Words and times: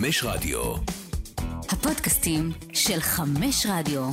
חמש 0.00 0.24
רדיו. 0.24 0.74
הפודקאסטים 1.68 2.52
של 2.72 3.00
חמש 3.00 3.66
רדיו. 3.70 4.10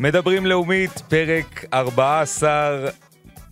מדברים 0.00 0.46
לאומית, 0.46 0.90
פרק 1.08 1.64
14, 1.72 2.90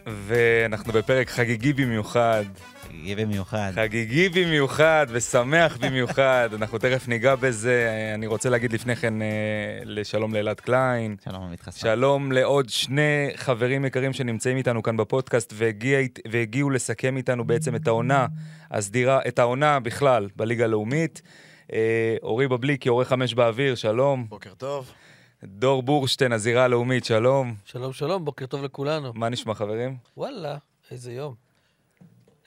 ואנחנו 0.07 0.93
בפרק 0.93 1.31
חגיגי 1.31 1.73
במיוחד. 1.73 2.45
חגיגי 3.07 3.25
במיוחד. 3.25 3.71
חגיגי 3.75 4.29
במיוחד 4.29 5.07
ושמח 5.11 5.77
במיוחד, 5.77 6.49
אנחנו 6.59 6.79
תכף 6.79 7.09
ניגע 7.09 7.35
בזה. 7.35 7.91
אני 8.15 8.27
רוצה 8.27 8.51
להגיד 8.51 8.73
לפני 8.73 8.97
כן 8.97 9.23
אה, 9.23 9.27
לשלום 9.85 10.35
לאלעד 10.35 10.61
קליין. 10.61 11.17
שלום 11.25 11.43
עמית. 11.43 11.61
שלום 11.77 12.33
לעוד 12.33 12.69
שני 12.69 13.31
חברים 13.37 13.85
יקרים 13.85 14.13
שנמצאים 14.13 14.57
איתנו 14.57 14.83
כאן 14.83 14.97
בפודקאסט 14.97 15.53
והגיע, 15.57 15.99
והגיעו 16.31 16.71
לסכם 16.71 17.17
איתנו 17.17 17.45
בעצם 17.45 17.75
את 17.75 17.87
העונה 17.87 18.27
הסדירה, 18.71 19.21
את 19.29 19.39
העונה 19.39 19.81
בכלל 19.81 20.29
בליגה 20.37 20.65
הלאומית. 20.65 21.23
אה, 21.73 22.17
אורי 22.23 22.49
בבליקי, 22.49 22.89
עורך 22.89 23.09
חמש 23.09 23.35
באוויר, 23.35 23.75
שלום. 23.75 24.27
בוקר 24.29 24.55
טוב. 24.55 24.93
דור 25.45 25.83
בורשטיין, 25.83 26.33
הזירה 26.33 26.65
הלאומית, 26.65 27.05
שלום. 27.05 27.55
שלום, 27.65 27.93
שלום, 27.93 28.25
בוקר 28.25 28.47
טוב 28.47 28.65
לכולנו. 28.65 29.13
מה 29.15 29.29
נשמע, 29.29 29.55
חברים? 29.55 29.97
וואלה, 30.17 30.57
איזה 30.91 31.13
יום. 31.13 31.46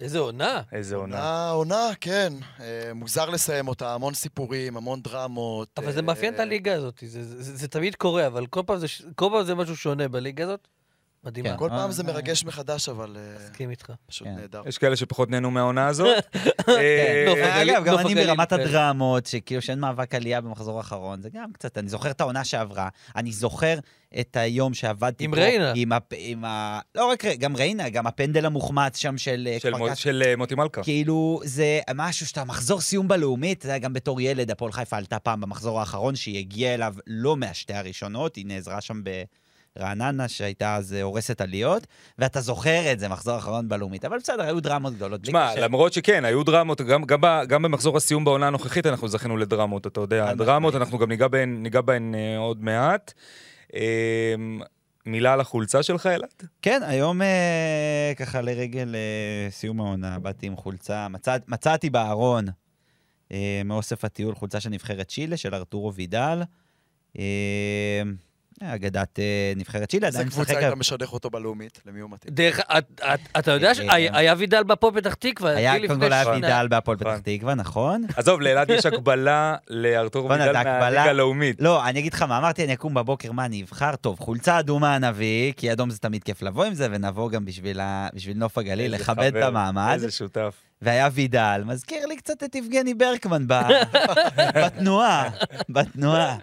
איזה 0.01 0.19
עונה. 0.19 0.61
איזה 0.71 0.95
עונה. 0.95 1.17
עונה, 1.17 1.49
עונה, 1.49 1.95
כן. 2.01 2.33
אה, 2.59 2.91
מוזר 2.95 3.29
לסיים 3.29 3.67
אותה, 3.67 3.93
המון 3.93 4.13
סיפורים, 4.13 4.77
המון 4.77 5.01
דרמות. 5.01 5.69
אבל 5.77 5.91
זה 5.91 5.97
אה, 5.99 6.05
מאפיין 6.05 6.33
את 6.33 6.39
הליגה 6.39 6.73
הזאת, 6.75 7.03
זה, 7.05 7.23
זה, 7.23 7.43
זה, 7.43 7.55
זה 7.57 7.67
תמיד 7.67 7.95
קורה, 7.95 8.27
אבל 8.27 8.47
כל 8.47 8.61
פעם 8.65 8.77
זה, 8.77 8.87
ש- 8.87 9.01
כל 9.15 9.29
פעם 9.31 9.43
זה 9.43 9.55
משהו 9.55 9.75
שונה 9.77 10.07
בליגה 10.07 10.43
הזאת. 10.43 10.67
מדהימה. 11.23 11.49
כן. 11.49 11.57
כל 11.57 11.69
אה, 11.71 11.77
פעם 11.77 11.91
זה 11.91 12.03
אה. 12.03 12.07
מרגש 12.07 12.43
מחדש, 12.45 12.89
אבל 12.89 13.17
אה, 13.19 13.35
מסכים 13.35 13.69
איתך. 13.69 13.91
פשוט 14.07 14.27
כן. 14.27 14.35
נהדר. 14.35 14.61
יש 14.65 14.77
כאלה 14.77 14.95
שפחות 14.95 15.29
נהנו 15.29 15.51
מהעונה 15.51 15.87
הזאת. 15.87 16.37
אה, 16.69 17.25
נוף 17.27 17.39
הגליל, 17.41 17.75
אגב, 17.75 17.85
גם 17.85 17.97
אני 17.99 18.15
ברמת 18.15 18.49
כן. 18.53 18.59
הדרמות, 18.59 19.25
שכאילו 19.25 19.61
שאין 19.61 19.79
מאבק 19.79 20.15
עלייה 20.15 20.41
במחזור 20.41 20.77
האחרון, 20.77 21.21
זה 21.21 21.29
גם 21.33 21.53
קצת, 21.53 21.77
אני 21.77 21.89
זוכר 21.89 22.11
את 22.11 22.21
העונה 22.21 22.43
שעברה, 22.43 22.89
אני 23.15 23.31
זוכר 23.31 23.79
את 24.19 24.37
היום 24.37 24.73
שעבדתי 24.73 25.23
עם 25.23 25.31
פה. 25.31 25.37
ריינה. 25.37 25.73
עם 25.75 25.91
הפ- 25.91 26.13
עם 26.17 26.45
ה... 26.45 26.79
לא 26.95 27.05
רק 27.05 27.25
ר- 27.25 27.35
גם 27.35 27.55
ריינה, 27.55 27.89
גם 27.89 28.07
הפנדל 28.07 28.45
המוחמץ 28.45 28.97
שם 28.97 29.17
של 29.17 29.47
אה, 29.51 29.57
של 29.95 30.23
אה, 30.25 30.35
מוטי 30.35 30.55
מלכה. 30.55 30.83
כאילו, 30.83 31.39
זה 31.43 31.79
משהו 31.95 32.27
שאתה 32.27 32.43
מחזור 32.43 32.81
סיום 32.81 33.07
בלאומית, 33.07 33.61
זה 33.61 33.69
היה 33.69 33.79
גם 33.79 33.93
בתור 33.93 34.21
ילד, 34.21 34.51
הפועל 34.51 34.71
חיפה 34.71 34.97
עלתה 34.97 35.19
פעם 35.19 35.41
במחזור 35.41 35.79
האחרון, 35.79 36.15
שהיא 36.15 36.37
הגיעה 36.39 36.73
אליו 36.73 36.93
לא 37.07 37.37
מהשתי 37.37 37.73
הראשונות, 37.73 38.35
היא 38.35 38.45
נעזרה 38.45 38.81
שם 38.81 39.01
ברעננה, 39.79 40.27
שהייתה 40.27 40.75
אז 40.75 40.93
אה, 40.93 41.01
הורסת 41.01 41.41
עליות, 41.41 41.87
ואתה 42.19 42.41
זוכר 42.41 42.91
את 42.91 42.99
זה, 42.99 43.07
מחזור 43.07 43.33
האחרון 43.33 43.69
בלאומית. 43.69 44.05
אבל 44.05 44.17
בסדר, 44.17 44.41
היו 44.43 44.59
דרמות 44.59 44.93
גדולות. 44.93 45.21
תשמע. 45.21 45.55
למרות 45.55 45.93
שכן, 45.93 46.25
היו 46.25 46.43
דרמות, 46.43 46.81
גם, 46.81 47.03
גם, 47.03 47.21
גם 47.47 47.61
במחזור 47.61 47.97
הסיום 47.97 48.25
בעונה 48.25 48.47
הנוכחית 48.47 48.85
אנחנו 48.85 49.07
זכינו 49.07 49.37
לדרמות, 49.37 49.87
אתה 49.87 50.01
יודע. 50.01 50.33
דרמות. 50.33 50.75
אנחנו 50.75 50.97
גם 50.97 51.09
ניגע 51.09 51.27
בהן, 51.27 51.63
ניגע 51.63 51.81
בהן 51.81 52.15
אה, 52.15 52.37
עוד 52.37 52.63
מעט. 52.63 53.13
אה, 53.75 54.35
מילה 55.05 55.33
על 55.33 55.41
החולצה 55.41 55.83
שלך, 55.83 56.05
אלעד? 56.05 56.29
כן, 56.61 56.81
היום 56.85 57.21
אה, 57.21 58.13
ככה 58.17 58.41
לרגל 58.41 58.95
אה, 58.95 59.51
סיום 59.51 59.79
העונה, 59.79 60.19
באתי 60.19 60.47
עם 60.47 60.55
חולצה, 60.55 61.07
מצא, 61.07 61.37
מצאתי 61.47 61.89
בארון 61.89 62.45
אה, 63.31 63.61
מאוסף 63.65 64.05
הטיול 64.05 64.35
חולצה 64.35 64.59
של 64.59 64.69
נבחרת 64.69 65.07
צ'ילה, 65.07 65.37
של 65.37 65.55
ארתורו 65.55 65.93
וידל. 65.93 66.41
אה, 67.19 68.01
אגדת 68.63 69.19
אה, 69.19 69.23
נבחרת 69.55 69.89
צ'ילה, 69.89 70.07
איזה 70.07 70.17
עדיין 70.17 70.29
קבוצה 70.29 70.51
משחק... 70.51 70.63
היית 70.63 70.77
משדך 70.77 71.13
אותו 71.13 71.29
בלאומית? 71.29 71.81
למי 71.85 71.99
הוא 71.99 72.09
מתאים? 72.11 72.33
דרך, 72.33 72.59
את- 72.59 73.01
את- 73.13 73.37
אתה 73.39 73.51
יודע 73.51 73.67
אה, 73.69 73.75
שהיה 73.75 74.33
וידל 74.37 74.63
בפועל 74.63 74.93
פתח 74.93 75.13
תקווה, 75.13 75.51
היה, 75.55 75.87
קודם 75.87 75.99
כל 75.99 76.13
היה. 76.13 76.29
וידל 76.29 76.67
בהפועל 76.69 76.97
פתח 76.97 77.07
נכון. 77.07 77.21
תקווה, 77.23 77.55
נכון? 77.55 78.03
עזוב, 78.15 78.41
לאלעד 78.41 78.69
יש 78.69 78.85
הקבלה 78.85 79.55
לארתור 79.69 80.27
בוא'נה, 80.27 80.43
וידל 80.43 80.63
מהליגה 80.63 81.03
הלאומית. 81.03 81.55
לא, 81.59 81.85
אני 81.87 81.99
אגיד 81.99 82.13
לך 82.13 82.21
מה, 82.21 82.37
אמרתי, 82.37 82.63
אני 82.63 82.73
אקום 82.73 82.93
בבוקר, 82.93 83.31
מה 83.31 83.45
אני 83.45 83.63
אבחר? 83.63 83.95
טוב, 83.95 84.19
חולצה 84.19 84.59
אדומה 84.59 84.97
נביא, 84.97 85.53
כי 85.57 85.71
אדום 85.71 85.89
זה 85.89 85.99
תמיד 85.99 86.23
כיף 86.23 86.41
לבוא 86.41 86.65
עם 86.65 86.73
זה, 86.73 86.87
ונבוא 86.91 87.29
גם 87.31 87.45
בשביל, 87.45 87.79
נוף 88.35 88.57
הגליל, 88.57 88.93
איזה 88.93 89.03
לכבד 89.03 89.35
את 89.37 89.43
המעמד. 89.43 89.91
איזה 89.93 90.11
שותף. 90.11 90.55
והיה 90.81 91.09
וידל, 91.13 91.61
מזכיר 91.65 92.05
לי 92.05 92.17
קצת 92.17 92.43
את 92.43 92.55
יבגני 92.55 92.93
ברקמן 92.93 93.47
ב... 93.47 93.53
בתנועה, 94.65 95.29
בתנועה. 95.69 96.37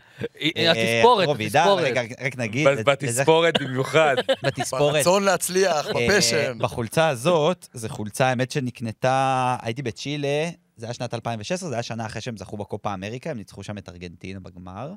אה, 0.57 0.71
התספורת, 0.73 1.29
התספורת. 1.41 1.97
רק 2.21 2.37
נגיד, 2.39 2.69
ב- 2.69 2.91
בתספורת 2.91 3.63
במיוחד. 3.63 4.17
בתספורת. 4.45 4.95
ברצון 4.95 5.23
להצליח, 5.23 5.87
אה, 5.87 5.93
בפשן. 6.09 6.59
בחולצה 6.59 7.09
הזאת, 7.09 7.69
זו 7.73 7.89
חולצה, 7.89 8.27
האמת 8.27 8.51
שנקנתה, 8.51 9.57
הייתי 9.63 9.83
בצ'ילה, 9.83 10.51
זה 10.77 10.87
היה 10.87 10.95
שנת 10.95 11.15
2016, 11.15 11.69
זה 11.69 11.75
היה 11.75 11.83
שנה 11.83 12.07
אחרי 12.07 12.21
שהם 12.21 12.37
זכו 12.37 12.57
בקופה 12.57 12.95
אמריקה, 12.95 13.31
הם 13.31 13.37
ניצחו 13.37 13.63
שם 13.63 13.79
את 13.79 13.89
ארגנטינה 13.89 14.41
בגמר. 14.41 14.93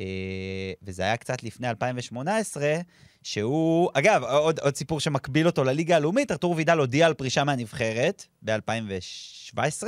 אה, 0.00 0.72
וזה 0.82 1.02
היה 1.02 1.16
קצת 1.16 1.42
לפני 1.42 1.68
2018, 1.68 2.74
שהוא, 3.22 3.90
אגב, 3.94 4.22
עוד, 4.24 4.60
עוד 4.60 4.76
סיפור 4.76 5.00
שמקביל 5.00 5.46
אותו 5.46 5.64
לליגה 5.64 5.96
הלאומית, 5.96 6.30
ארתור 6.30 6.54
וידל 6.56 6.78
הודיע 6.78 7.06
על 7.06 7.14
פרישה 7.14 7.44
מהנבחרת 7.44 8.26
ב-2017, 8.42 9.82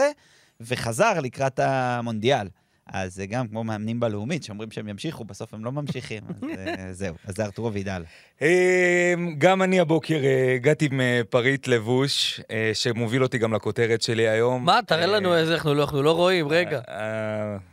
וחזר 0.60 1.20
לקראת 1.20 1.58
המונדיאל. 1.58 2.48
אז 2.86 3.14
זה 3.14 3.26
גם 3.26 3.48
כמו 3.48 3.64
מאמנים 3.64 4.00
בלאומית, 4.00 4.42
שאומרים 4.42 4.70
שהם 4.70 4.88
ימשיכו, 4.88 5.24
בסוף 5.24 5.54
הם 5.54 5.64
לא 5.64 5.72
ממשיכים. 5.72 6.22
אז 6.28 6.58
אה, 6.58 6.92
זהו, 6.92 7.14
אז 7.24 7.36
זה 7.36 7.44
ארתורו 7.44 7.72
וידל. 7.72 8.02
אה, 8.42 9.14
גם 9.38 9.62
אני 9.62 9.80
הבוקר 9.80 10.14
אה, 10.24 10.52
הגעתי 10.54 10.88
עם 10.92 11.00
פריט 11.30 11.68
לבוש, 11.68 12.40
אה, 12.50 12.70
שמוביל 12.74 13.22
אותי 13.22 13.38
גם 13.38 13.54
לכותרת 13.54 14.02
שלי 14.02 14.28
היום. 14.28 14.64
מה, 14.64 14.80
תראה 14.86 15.06
לנו 15.06 15.32
אה, 15.32 15.38
איזה, 15.38 15.54
אנחנו 15.54 15.74
לא- 15.74 15.82
אנחנו 15.82 16.02
לא 16.02 16.12
רואים, 16.12 16.48
רגע. 16.48 16.80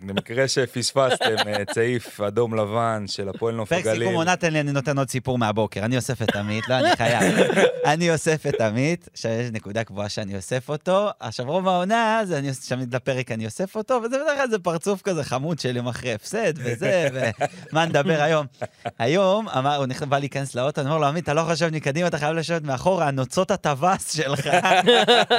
במקרה 0.02 0.48
שפספסתם, 0.48 1.36
צעיף 1.74 2.22
אדום 2.22 2.56
לבן 2.56 3.04
של 3.08 3.30
הפועל 3.30 3.56
נוף 3.56 3.70
פרק 3.70 3.80
הגליל. 3.80 4.00
סיכום 4.00 4.16
עונה, 4.16 4.36
תן 4.36 4.54
לי, 4.54 4.60
אני 4.60 4.72
נותן 4.72 4.98
עוד 4.98 5.10
סיפור 5.10 5.38
מהבוקר. 5.38 5.86
אני 5.86 5.96
אוסף 5.96 6.22
את 6.22 6.36
עמית, 6.36 6.70
לא, 6.70 6.76
אני 6.76 6.96
חייב. 6.98 7.34
אני 7.86 8.12
אוסף 8.12 8.48
את 8.48 8.62
עמית, 8.62 9.10
שיש 9.16 9.52
נקודה 9.52 9.84
קבועה 9.84 10.10
שאני 10.10 10.36
אוסף 10.36 10.70
אותו. 10.70 11.10
עכשיו, 11.20 11.46
רוב 11.46 11.68
העונה, 11.68 12.22
זה 12.24 12.38
אני 12.40 12.50
אוס- 12.50 12.70
תמיד 12.70 12.96
לפרק 12.96 13.32
אני 13.32 13.46
אוסף 13.46 13.76
אותו, 13.76 13.94
וזה 13.94 14.18
בדרך 14.18 14.38
כלל 14.38 14.50
זה 14.50 14.60
פרצוף 14.60 15.02
כזה 15.02 15.24
חמוד 15.24 15.60
של 15.60 15.76
יום 15.76 15.88
אחרי 15.88 16.14
הפסד 16.14 16.54
וזה, 16.58 17.08
ומה 17.72 17.86
נדבר 17.90 18.22
היום. 18.22 18.46
היום, 19.00 19.50
אמר, 19.50 19.76
הוא 19.76 19.86
בא 20.10 20.20
להיכנס 20.20 20.53
לאוטו, 20.56 20.82
אני 20.82 20.90
אומר 20.90 21.00
לו, 21.02 21.08
עמית, 21.08 21.24
אתה 21.24 21.34
לא 21.34 21.42
חושב 21.42 21.70
מקדימה, 21.74 22.08
אתה 22.08 22.18
חייב 22.18 22.36
לשבת 22.36 22.64
מאחורה, 22.64 23.12
נוצות 23.12 23.52
הטווס 23.52 24.14
שלך. 24.18 24.50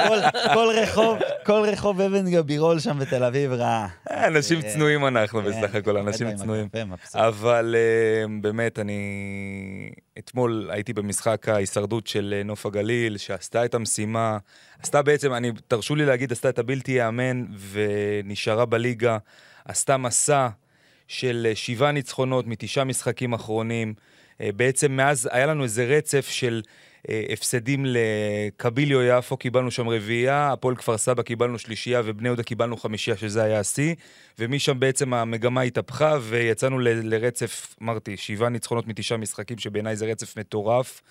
כל- 0.07 0.19
כל 0.53 0.67
רחוב, 0.75 1.17
כל 1.45 1.65
רחוב 1.71 2.01
אבן 2.01 2.31
גבירול 2.31 2.79
שם 2.79 2.99
בתל 2.99 3.23
אביב 3.23 3.51
רע. 3.51 3.87
אה, 4.11 4.27
אנשים 4.27 4.59
אה, 4.61 4.73
צנועים 4.73 5.05
אנחנו 5.07 5.41
כן, 5.41 5.47
בסך 5.49 5.75
הכל, 5.75 5.97
אנשים 5.97 6.35
צנועים. 6.35 6.67
אבל 7.15 7.75
אה, 7.77 8.25
באמת, 8.41 8.79
אני... 8.79 8.99
אתמול 10.19 10.69
הייתי 10.71 10.93
במשחק 10.93 11.49
ההישרדות 11.49 12.07
של 12.07 12.33
אה, 12.37 12.43
נוף 12.43 12.65
הגליל, 12.65 13.17
שעשתה 13.17 13.65
את 13.65 13.73
המשימה, 13.75 14.37
עשתה 14.83 15.01
בעצם, 15.01 15.33
אני, 15.33 15.51
תרשו 15.67 15.95
לי 15.95 16.05
להגיד, 16.05 16.31
עשתה 16.31 16.49
את 16.49 16.59
הבלתי 16.59 16.91
ייאמן 16.91 17.45
ונשארה 17.71 18.65
בליגה, 18.65 19.17
עשתה 19.65 19.97
מסע 19.97 20.47
של 21.07 21.47
אה, 21.49 21.55
שבעה 21.55 21.91
ניצחונות 21.91 22.47
מתשעה 22.47 22.83
משחקים 22.83 23.33
אחרונים. 23.33 23.93
אה, 24.41 24.49
בעצם 24.55 24.91
מאז 24.91 25.29
היה 25.31 25.45
לנו 25.45 25.63
איזה 25.63 25.85
רצף 25.85 26.27
של 26.29 26.61
אה, 27.09 27.23
הפסדים 27.29 27.85
לקביליו 27.85 29.01
יפו, 29.01 29.37
קיבלנו 29.37 29.71
שם 29.71 29.89
רביעייה, 29.89 30.51
הפועל 30.51 30.75
כפר 30.75 30.97
סבא 30.97 31.23
קיבלנו 31.23 31.59
שלישייה 31.59 32.01
ובני 32.05 32.27
יהודה 32.27 32.43
קיבלנו 32.43 32.77
חמישייה, 32.77 33.17
שזה 33.17 33.43
היה 33.43 33.59
השיא, 33.59 33.95
ומשם 34.39 34.79
בעצם 34.79 35.13
המגמה 35.13 35.61
התהפכה 35.61 36.17
ויצאנו 36.21 36.79
לרצף, 36.79 37.75
אמרתי, 37.83 38.17
שבעה 38.17 38.49
ניצחונות 38.49 38.87
מתשעה 38.87 39.17
משחקים, 39.17 39.57
שבעיניי 39.57 39.95
זה 39.95 40.05
רצף 40.05 40.37
מטורף. 40.37 41.01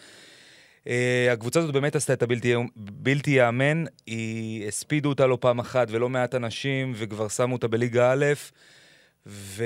Uh, 0.85 0.87
הקבוצה 1.33 1.61
הזאת 1.61 1.73
באמת 1.73 1.97
עשתה 1.97 2.13
את 2.13 2.23
הבלתי 2.23 2.55
בלתי 2.77 3.31
ייאמן, 3.31 3.85
היא 4.07 4.69
הספידו 4.69 5.09
אותה 5.09 5.27
לא 5.27 5.39
פעם 5.41 5.59
אחת 5.59 5.89
ולא 5.91 6.09
מעט 6.09 6.35
אנשים, 6.35 6.93
וכבר 6.97 7.29
שמו 7.29 7.53
אותה 7.53 7.69
בליגה 7.69 8.13
א', 8.13 8.25
ו... 9.27 9.65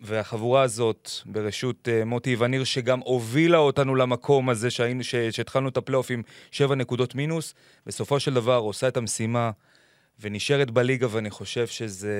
והחבורה 0.00 0.62
הזאת, 0.62 1.10
ברשות 1.26 1.88
uh, 1.88 2.04
מוטי 2.04 2.36
וניר, 2.38 2.64
שגם 2.64 3.00
הובילה 3.00 3.58
אותנו 3.58 3.94
למקום 3.94 4.48
הזה 4.48 4.70
שהיינו, 4.70 5.04
ש... 5.04 5.14
שהתחלנו 5.14 5.68
את 5.68 5.76
הפלייאוף 5.76 6.10
עם 6.10 6.22
שבע 6.50 6.74
נקודות 6.74 7.14
מינוס, 7.14 7.54
בסופו 7.86 8.20
של 8.20 8.34
דבר 8.34 8.56
עושה 8.56 8.88
את 8.88 8.96
המשימה 8.96 9.50
ונשארת 10.20 10.70
בליגה, 10.70 11.06
ואני 11.10 11.30
חושב 11.30 11.66
שזה 11.66 12.16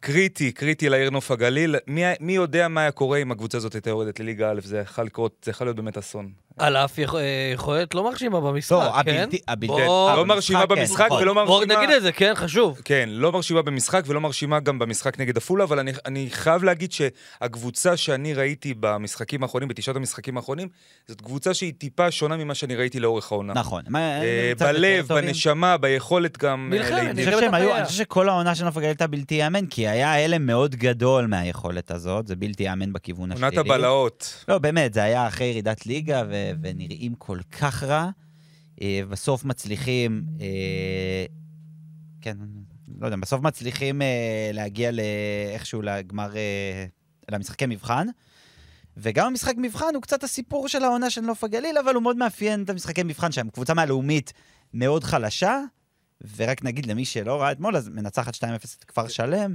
קריטי, 0.00 0.52
קריטי 0.52 0.88
לעיר 0.88 1.10
נוף 1.10 1.30
הגליל. 1.30 1.76
מי, 1.86 2.02
מי 2.20 2.32
יודע 2.32 2.68
מה 2.68 2.80
היה 2.80 2.90
קורה 2.90 3.18
אם 3.18 3.32
הקבוצה 3.32 3.58
הזאת 3.58 3.74
הייתה 3.74 3.90
יורדת 3.90 4.20
לליגה 4.20 4.50
א', 4.50 4.60
זה 4.64 4.78
יכול 4.78 5.04
לקרות, 5.04 5.36
זה 5.44 5.50
יכול 5.50 5.66
להיות 5.66 5.76
באמת 5.76 5.98
אסון. 5.98 6.32
על 6.60 6.76
אף 6.76 6.98
אה, 6.98 7.04
יכולת 7.54 7.94
לא 7.94 8.04
מרשימה 8.04 8.40
במשחק, 8.40 8.72
לא, 8.72 9.02
כן? 9.04 9.28
הבלתי... 9.48 9.70
לא 10.16 10.24
מרשימה 10.26 10.66
כן, 10.66 10.68
במשחק 10.68 11.06
נכון. 11.06 11.22
ולא 11.22 11.34
מרשימה... 11.34 11.76
נגיד 11.76 11.90
את 11.90 12.02
זה, 12.02 12.12
כן, 12.12 12.32
חשוב. 12.34 12.80
כן, 12.84 13.08
לא 13.12 13.32
מרשימה 13.32 13.62
במשחק 13.62 14.02
ולא 14.06 14.20
מרשימה 14.20 14.60
גם 14.60 14.78
במשחק 14.78 15.20
נגד 15.20 15.36
עפולה, 15.36 15.64
אבל 15.64 15.78
אני, 15.78 15.92
אני 16.06 16.28
חייב 16.30 16.64
להגיד 16.64 16.92
שהקבוצה 16.92 17.96
שאני 17.96 18.34
ראיתי 18.34 18.74
במשחקים 18.80 19.42
האחרונים, 19.42 19.68
בתשעת 19.68 19.96
המשחקים 19.96 20.36
האחרונים, 20.36 20.68
זאת 21.08 21.20
קבוצה 21.20 21.54
שהיא 21.54 21.72
טיפה 21.78 22.10
שונה 22.10 22.36
ממה 22.36 22.54
שאני 22.54 22.76
ראיתי 22.76 23.00
לאורך 23.00 23.32
העונה. 23.32 23.52
נכון. 23.52 23.82
אה, 23.96 24.52
בלב. 24.58 25.08
בנשמה, 25.08 25.76
ביכולת 25.76 26.38
גם... 26.38 26.72
אה. 26.76 27.00
אני 27.10 27.24
חושב 27.84 27.96
שכל 27.96 28.28
העונה 28.28 28.54
של 28.54 28.66
הגליל 28.66 28.84
הייתה 28.84 29.06
בלתי 29.06 29.34
ייאמן, 29.34 29.66
כי 29.66 29.88
היה 29.88 30.24
הלם 30.24 30.46
מאוד 30.46 30.74
גדול 30.76 31.26
מהיכולת 31.26 31.90
הזאת, 31.90 32.26
זה 32.26 32.36
בלתי 32.36 32.62
ייאמן 32.62 32.92
בכיוון 32.92 33.32
השלילי. 33.32 33.56
עונת 33.56 33.58
הבלהות. 33.58 34.44
לא, 34.48 34.58
באמת, 34.58 34.94
זה 34.94 35.02
היה 35.02 35.28
אחרי 35.28 35.46
ירידת 35.46 35.86
ליגה, 35.86 36.22
ו- 36.30 36.49
ונראים 36.60 37.14
כל 37.14 37.38
כך 37.50 37.82
רע. 37.82 38.10
אה, 38.82 39.00
בסוף 39.08 39.44
מצליחים, 39.44 40.24
אה, 40.40 41.24
כן, 42.20 42.36
לא 43.00 43.06
יודע, 43.06 43.16
בסוף 43.16 43.42
מצליחים 43.42 44.02
אה, 44.02 44.50
להגיע 44.52 44.90
לא- 44.90 45.02
איכשהו 45.52 45.82
לגמר, 45.82 46.32
למשחקי 47.30 47.66
מבחן. 47.66 48.06
וגם 48.96 49.26
המשחק 49.26 49.54
מבחן 49.56 49.94
הוא 49.94 50.02
קצת 50.02 50.24
הסיפור 50.24 50.68
של 50.68 50.84
העונה 50.84 51.10
של 51.10 51.20
נוף 51.20 51.44
הגליל, 51.44 51.78
אבל 51.78 51.94
הוא 51.94 52.02
מאוד 52.02 52.16
מאפיין 52.16 52.62
את 52.62 52.70
המשחקי 52.70 53.02
מבחן 53.02 53.32
שהם 53.32 53.50
קבוצה 53.50 53.74
מהלאומית 53.74 54.32
מאוד 54.74 55.04
חלשה, 55.04 55.60
ורק 56.36 56.64
נגיד 56.64 56.86
למי 56.86 57.04
שלא 57.04 57.40
ראה 57.40 57.52
אתמול, 57.52 57.76
אז 57.76 57.88
מנצחת 57.88 58.34
2-0 58.34 58.40
את 58.78 58.84
כפר 58.84 59.08
שלם. 59.08 59.54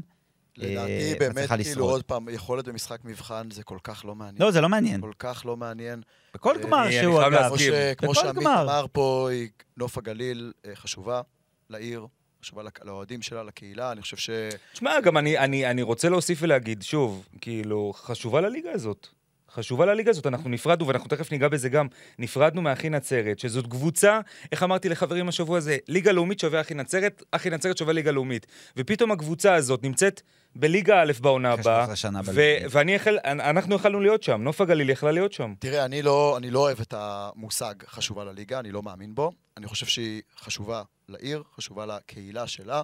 לדעתי, 0.57 1.13
אה, 1.13 1.19
באמת, 1.19 1.50
כאילו. 1.50 1.86
עוד 1.86 2.04
פעם, 2.04 2.30
יכולת 2.30 2.68
במשחק 2.68 3.00
מבחן 3.04 3.52
זה 3.52 3.63
כל 3.63 3.78
כך 3.84 4.06
לא 4.06 4.16
מעניין. 4.16 4.42
לא, 4.42 4.52
זה 4.52 4.62
לא 4.62 4.69
מעניין. 4.69 5.02
כל 5.02 5.12
כך 5.19 5.46
לא 5.46 5.57
מעניין. 5.57 6.02
בכל 6.34 6.56
אה, 6.57 6.63
גמר 6.63 6.92
שהוא, 6.92 7.22
אגב, 7.22 7.52
כמו, 7.98 8.16
שעמית 8.16 8.36
גמר. 8.36 8.62
אמר 8.63 8.86
פה, 8.92 9.30
נוף 9.78 9.98
הגליל 9.98 10.54
אה, 10.66 10.75
חשובה 10.75 11.22
לעיר, 11.69 12.07
חשובה 12.42 12.63
לאוהדים 12.84 13.22
שלה, 13.22 13.44
לקהילה. 13.44 13.92
אני 13.92 14.02
חושב 14.02 14.18
ש... 14.18 14.30
תשמע, 14.74 15.02
גם 15.02 15.18
אני, 15.18 15.38
אני, 15.38 15.72
אני 15.72 15.81
רוצה 15.81 16.10
להוסיף 16.10 16.40
ולהגיד, 16.42 16.81
שוב, 16.81 17.28
כאילו, 17.42 17.94
חשובה 17.96 18.42
לליגה 18.42 18.72
הזאת. 18.72 19.07
חשובה 19.56 19.86
לליגה 19.86 20.12
הזאת, 20.12 20.28
אנחנו 20.28 20.50
נפרדנו, 20.50 20.88
ואנחנו 20.88 21.10
תכף 21.10 21.31
ניגע 21.31 21.48
בזה 21.48 21.69
גם, 21.69 21.88
נפרדנו 22.19 22.62
מאחי 22.62 22.90
נצרת, 22.90 23.40
שזאת 23.40 23.68
קבוצה, 23.68 24.19
איך 24.52 24.63
אמרתי 24.63 24.90
לחברים 24.90 25.30
השבוע 25.30 25.57
הזה, 25.57 25.78
ליגה 25.88 26.12
לאומית 26.12 26.40
שווה 26.40 26.62
אחי 26.62 26.74
נצרת, 26.74 27.24
אחי 27.31 27.50
נצרת 27.50 27.78
שווה 27.78 27.94
ליגה 27.94 28.12
לאומית. 28.12 28.48
ופתאום 28.78 29.12
הקבוצה 29.12 29.54
הזאת 29.54 29.84
נמצאת 29.84 30.22
בליגה 30.56 31.02
א' 31.02 31.12
בעונה 31.22 31.52
הבאה, 31.52 31.86
13 31.86 31.96
שנה 31.96 32.19
ו- 32.19 32.24
בלאומית. 32.24 32.63
ואני 32.69 32.96
יכול, 32.96 33.18
אנחנו 33.25 33.75
יכלנו 33.75 34.00
להיות 34.00 34.24
שם, 34.24 34.42
נוף 34.42 34.62
הגליל 34.62 34.90
יכלה 34.90 35.12
להיות 35.12 35.34
שם. 35.34 35.54
תראה, 35.60 35.86
אני 35.86 36.02
לא, 36.02 36.38
אני 36.38 36.52
לא 36.52 36.60
אוהב 36.60 36.80
את 36.81 36.94
המושג 36.98 37.74
חשובה 37.88 38.24
לליגה, 38.24 38.60
אני 38.60 38.72
לא 38.72 38.84
מאמין 38.84 39.16
בו. 39.16 39.31
אני 39.57 39.68
חושב 39.68 39.86
שהיא 39.86 40.22
חשובה 40.40 40.84
לעיר, 41.10 41.44
חשובה 41.56 41.86
לקהילה 41.86 42.48
שלה. 42.48 42.81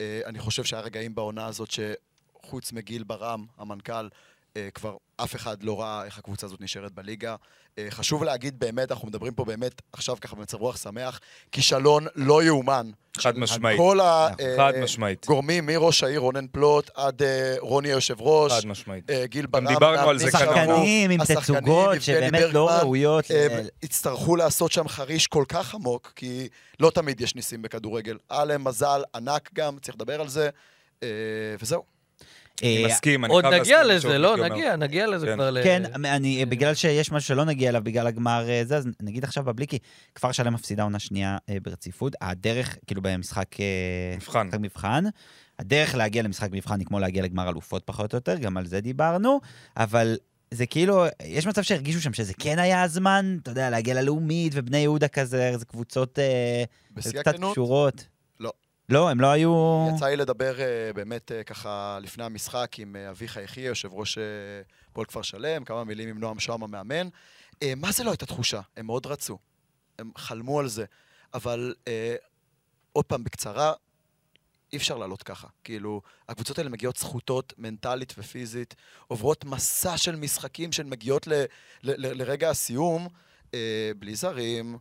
אה, 0.00 0.20
אני 0.26 0.38
חושב 0.38 0.64
שהיה 0.64 0.82
רגעים 0.82 1.14
בעונה 1.14 1.46
הזאת 1.46 1.68
שחוץ 1.70 2.72
מגיל 2.72 3.02
ברם, 3.04 3.46
המנכ"ל, 3.58 4.08
כבר 4.74 4.96
אף 5.16 5.34
אחד 5.34 5.62
לא 5.62 5.80
ראה 5.80 6.04
איך 6.04 6.18
הקבוצה 6.18 6.46
הזאת 6.46 6.60
נשארת 6.60 6.92
בליגה. 6.92 7.36
אה, 7.78 7.86
חשוב 7.90 8.24
להגיד 8.24 8.58
באמת, 8.58 8.92
אנחנו 8.92 9.08
מדברים 9.08 9.34
פה 9.34 9.44
באמת 9.44 9.82
עכשיו 9.92 10.16
ככה 10.20 10.36
במצב 10.36 10.60
רוח 10.60 10.76
שמח, 10.76 11.20
כישלון 11.52 12.06
לא 12.14 12.42
יאומן. 12.42 12.90
חד 13.18 13.38
משמעית. 13.38 13.78
כל 13.78 13.98
חד 14.56 14.72
משמעית. 14.82 15.24
הגורמים, 15.24 15.66
מראש 15.66 16.02
העיר 16.02 16.20
רונן 16.20 16.46
פלוט 16.46 16.90
עד 16.94 17.22
אה, 17.22 17.54
רוני 17.58 17.88
היושב 17.88 18.20
ראש. 18.20 18.52
חד 18.52 18.66
משמעית. 18.66 19.10
אה, 19.10 19.26
גיל 19.26 19.46
גם 19.46 19.50
ברם, 19.50 19.66
דיברנו 19.66 20.10
על 20.10 20.18
זה 20.18 20.30
כאן. 20.30 20.40
שאמרו, 20.40 20.54
שחקנים 20.54 21.10
עם 21.10 21.20
השחקנים, 21.20 21.60
תצוגות 21.60 22.02
שבאמת 22.02 22.52
לא 22.52 22.70
ראויות. 22.70 23.24
יצטרכו 23.82 24.36
לעשות 24.36 24.72
שם 24.72 24.88
חריש 24.88 25.26
כל 25.26 25.44
כך 25.48 25.74
עמוק, 25.74 26.12
כי 26.16 26.48
לא 26.80 26.90
תמיד 26.90 27.20
יש 27.20 27.34
ניסים 27.34 27.62
בכדורגל. 27.62 28.16
היה 28.30 28.44
להם 28.44 28.64
מזל 28.64 29.02
ענק 29.14 29.50
גם, 29.54 29.78
צריך 29.82 29.96
לדבר 29.96 30.20
על 30.20 30.28
זה, 30.28 30.50
אה, 31.02 31.08
וזהו. 31.60 31.95
אני 32.62 32.84
אה, 32.84 32.88
מסכים, 32.88 33.24
אני 33.24 33.32
עוד 33.32 33.44
חייב 33.44 33.60
נגיע 33.60 33.84
להסכים 33.84 34.10
עם 34.10 34.16
לזה, 34.16 34.28
מה 34.28 34.36
לא? 34.36 34.48
נגיע, 34.48 34.76
נגיע 34.76 35.06
לזה 35.06 35.26
כן. 35.26 35.34
כבר 35.34 35.50
ל... 35.50 35.62
כן, 35.62 35.82
אני, 36.04 36.46
בגלל 36.46 36.74
שיש 36.74 37.12
משהו 37.12 37.28
שלא 37.28 37.44
נגיע 37.44 37.68
אליו 37.68 37.82
בגלל 37.84 38.06
הגמר 38.06 38.48
אה, 38.48 38.62
זה, 38.64 38.76
אז 38.76 38.88
נגיד 39.02 39.24
עכשיו 39.24 39.44
בבליקי, 39.44 39.78
כפר 40.14 40.32
שלם 40.32 40.54
מפסידה 40.54 40.82
עונה 40.82 40.98
שנייה 40.98 41.38
אה, 41.48 41.56
ברציפות. 41.62 42.16
הדרך, 42.20 42.76
כאילו 42.86 43.02
במשחק... 43.02 43.60
אה, 43.60 44.16
מבחן. 44.16 44.46
משחק 44.46 44.60
מבחן. 44.60 45.04
הדרך 45.58 45.94
להגיע 45.94 46.22
למשחק 46.22 46.48
מבחן 46.52 46.78
היא 46.78 46.86
כמו 46.86 46.98
להגיע 46.98 47.22
לגמר 47.22 47.48
אלופות 47.48 47.82
פחות 47.84 48.12
או 48.12 48.16
יותר, 48.16 48.36
גם 48.36 48.56
על 48.56 48.66
זה 48.66 48.80
דיברנו, 48.80 49.40
אבל 49.76 50.16
זה 50.50 50.66
כאילו, 50.66 51.04
יש 51.24 51.46
מצב 51.46 51.62
שהרגישו 51.62 52.00
שם 52.00 52.12
שזה 52.12 52.32
כן 52.38 52.58
היה 52.58 52.82
הזמן, 52.82 53.36
אתה 53.42 53.50
יודע, 53.50 53.70
להגיע 53.70 53.94
ללאומית 53.94 54.52
ובני 54.56 54.78
יהודה 54.78 55.08
כזה, 55.08 55.52
זה 55.56 55.64
קבוצות 55.64 56.18
אה, 56.18 56.64
קצת 56.94 57.36
קשורות. 57.52 58.06
לא. 58.88 59.10
הם 59.10 59.20
לא 59.20 59.26
היו... 59.26 59.86
יצא 59.96 60.06
לי 60.06 60.16
לדבר 60.16 60.60
אה, 60.60 60.92
באמת 60.94 61.32
אה, 61.32 61.44
ככה 61.44 61.98
לפני 62.02 62.24
המשחק 62.24 62.78
עם 62.78 62.96
אה, 62.96 63.10
אביחי 63.10 63.42
יחיא, 63.42 63.68
יושב 63.68 63.92
ראש 63.92 64.18
פועל 64.92 65.06
כפר 65.06 65.22
שלם, 65.22 65.64
כמה 65.64 65.84
מילים 65.84 66.08
עם 66.08 66.18
נועם 66.18 66.38
שוהם 66.38 66.62
המאמן. 66.62 67.08
מה 67.76 67.92
זה 67.92 68.04
לא 68.04 68.10
הייתה 68.10 68.26
תחושה? 68.26 68.60
הם 68.76 68.86
מאוד 68.86 69.06
רצו. 69.06 69.38
הם 69.98 70.10
חלמו 70.16 70.60
על 70.60 70.68
זה. 70.68 70.84
אבל 71.34 71.74
עוד 72.92 73.04
פעם, 73.04 73.24
בקצרה, 73.24 73.72
אי 74.72 74.78
אפשר 74.78 74.96
לעלות 74.96 75.22
ככה. 75.22 75.48
כאילו, 75.64 76.02
הקבוצות 76.28 76.58
האלה 76.58 76.70
מגיעות 76.70 76.96
זכותות 76.96 77.52
מנטלית 77.58 78.14
ופיזית, 78.18 78.74
עוברות 79.06 79.44
מסע 79.44 79.96
של 79.96 80.16
משחקים 80.16 80.72
שהן 80.72 80.88
מגיעות 80.88 81.26
ל, 81.26 81.32
ל, 81.32 81.44
ל, 81.82 82.22
לרגע 82.22 82.50
הסיום, 82.50 83.08
בלי 83.98 84.14
זרים, 84.14 84.78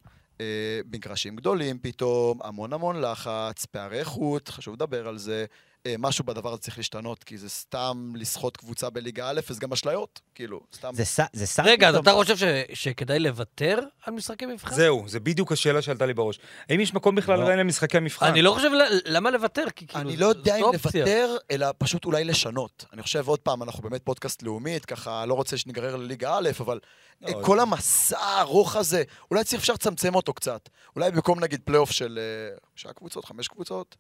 מגרשים 0.92 1.36
גדולים 1.36 1.80
פתאום, 1.82 2.40
המון 2.44 2.74
המון 2.74 3.02
לחץ, 3.02 3.66
פערי 3.66 4.00
איכות, 4.00 4.50
חשוב 4.50 4.74
לדבר 4.74 5.08
על 5.08 5.18
זה. 5.18 5.46
אה, 5.88 5.96
משהו 6.00 6.26
בדבר 6.26 6.54
הזה 6.54 6.62
צריך 6.62 6.78
להשתנות, 6.78 7.24
כי 7.24 7.38
זה 7.38 7.50
סתם 7.50 8.12
לסחוט 8.16 8.58
קבוצה 8.58 8.90
בליגה 8.90 9.30
א', 9.30 9.40
וזה 9.50 9.60
גם 9.60 9.74
אשליות, 9.74 10.22
כאילו, 10.36 10.62
סתם. 10.76 10.90
זה 10.94 11.06
ס- 11.06 11.20
זה 11.34 11.48
שם 11.48 11.64
רגע, 11.66 11.90
אז 11.90 11.96
אתה 11.96 12.12
חושב 12.14 12.38
ש- 12.38 12.44
שכדאי 12.84 13.20
לוותר 13.20 13.80
על 14.06 14.14
משחקי 14.14 14.46
מבחן? 14.46 14.76
זהו, 14.76 15.04
זה 15.08 15.20
בדיוק 15.20 15.52
השאלה 15.52 15.82
שעלתה 15.82 16.06
לי 16.06 16.14
בראש. 16.14 16.40
האם 16.70 16.80
יש 16.80 16.94
מקום 16.94 17.16
בכלל 17.16 17.40
לא. 17.40 17.44
עדיין 17.44 17.60
למשחקי 17.60 17.98
המבחן? 17.98 18.26
אני 18.26 18.42
לא 18.42 18.52
חושב 18.52 18.70
ל- 18.74 19.16
למה 19.16 19.32
לוותר, 19.32 19.66
כי 19.76 19.88
כאילו... 19.88 20.02
אני 20.10 20.18
לא 20.18 20.26
יודע 20.26 20.56
אם. 20.56 20.64
לוותר, 20.64 21.38
אלא 21.52 21.68
פשוט 21.78 22.06
אולי 22.06 22.24
לשנות. 22.24 22.86
אני 22.94 23.02
חושב, 23.04 23.28
עוד 23.28 23.40
פעם, 23.40 23.64
אנחנו 23.64 23.84
באמת 23.84 24.02
פודקאסט 24.04 24.44
לאומית, 24.44 24.86
ככה, 24.86 25.26
לא 25.26 25.34
רוצה 25.34 25.58
שניגרר 25.58 25.96
לליגה 25.96 26.38
א', 26.38 26.50
אבל 26.60 26.80
לא, 27.22 27.28
אה, 27.28 27.44
כל 27.44 27.60
המסע 27.60 28.20
הארוך 28.20 28.76
הזה, 28.76 29.04
אולי 29.32 29.44
צריך 29.44 29.62
אפשר 29.62 29.74
לצמצם 29.74 30.16
אותו 30.16 30.34
קצת. 30.34 30.70
אולי 30.96 31.12
במקום, 31.12 31.40
נגיד, 31.40 31.62
פלייאוף 31.66 31.92
של 31.92 32.20
אה, 32.22 32.58
שעה 32.76 32.94
קבוצות, 32.94 33.26
חמש 33.26 33.48
קבוצות, 33.48 33.96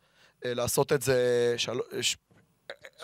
לעשות 0.46 0.94
את 0.94 1.02
זה 1.02 1.16
של... 1.58 1.72
ש- 2.02 2.16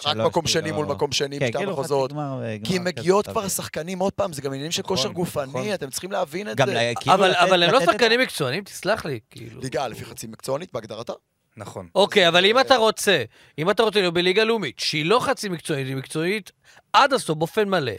רק 0.05 0.13
שלוש, 0.13 0.27
מקום 0.27 0.47
שני. 0.47 0.71
מול 0.71 0.85
מקום 0.85 1.11
שני, 1.11 1.39
כן, 1.39 1.45
בשתי 1.45 1.57
כאילו 1.57 1.71
המחוזות. 1.71 2.11
וגמר 2.11 2.41
כי 2.63 2.79
מגיעות 2.79 3.25
אתה 3.25 3.31
כבר 3.31 3.41
מבין. 3.41 3.47
השחקנים, 3.47 3.99
עוד 3.99 4.13
פעם, 4.13 4.33
זה 4.33 4.41
גם 4.41 4.51
עניינים 4.51 4.71
של 4.71 4.81
נכון, 4.81 4.97
כושר 4.97 5.09
נכון. 5.09 5.15
גופני, 5.23 5.73
אתם 5.73 5.89
צריכים 5.89 6.11
להבין 6.11 6.49
את 6.51 6.57
זה. 6.57 6.65
לה- 6.65 6.91
כאילו 6.99 7.13
אבל 7.15 7.29
לתת- 7.29 7.39
אבל 7.39 7.63
הם 7.63 7.71
לא 7.71 7.77
לתת 7.79 7.89
את- 7.89 7.93
שחקנים 7.93 8.19
מקצוענים, 8.19 8.63
תסלח 8.63 9.05
לי, 9.05 9.19
כאילו. 9.29 9.61
ליגה 9.61 9.85
א' 9.85 9.93
היא 9.93 10.05
חצי 10.05 10.27
מקצוענית 10.27 10.73
בהגדרתה. 10.73 11.13
נכון. 11.57 11.87
אוקיי, 11.95 12.27
אבל 12.27 12.45
אם 12.45 12.59
אתה 12.59 12.75
רוצה, 12.75 13.23
אם 13.57 13.69
אתה 13.69 13.83
רוצה 13.83 13.99
להיות 14.01 14.13
בליגה 14.13 14.43
לאומית, 14.43 14.79
שהיא 14.79 15.05
לא 15.05 15.19
חצי 15.19 15.49
מקצועית, 15.49 15.87
היא 15.87 15.95
מקצועית 15.95 16.51
עד 16.93 17.13
הסוף, 17.13 17.37
באופן 17.37 17.69
מלא, 17.69 17.93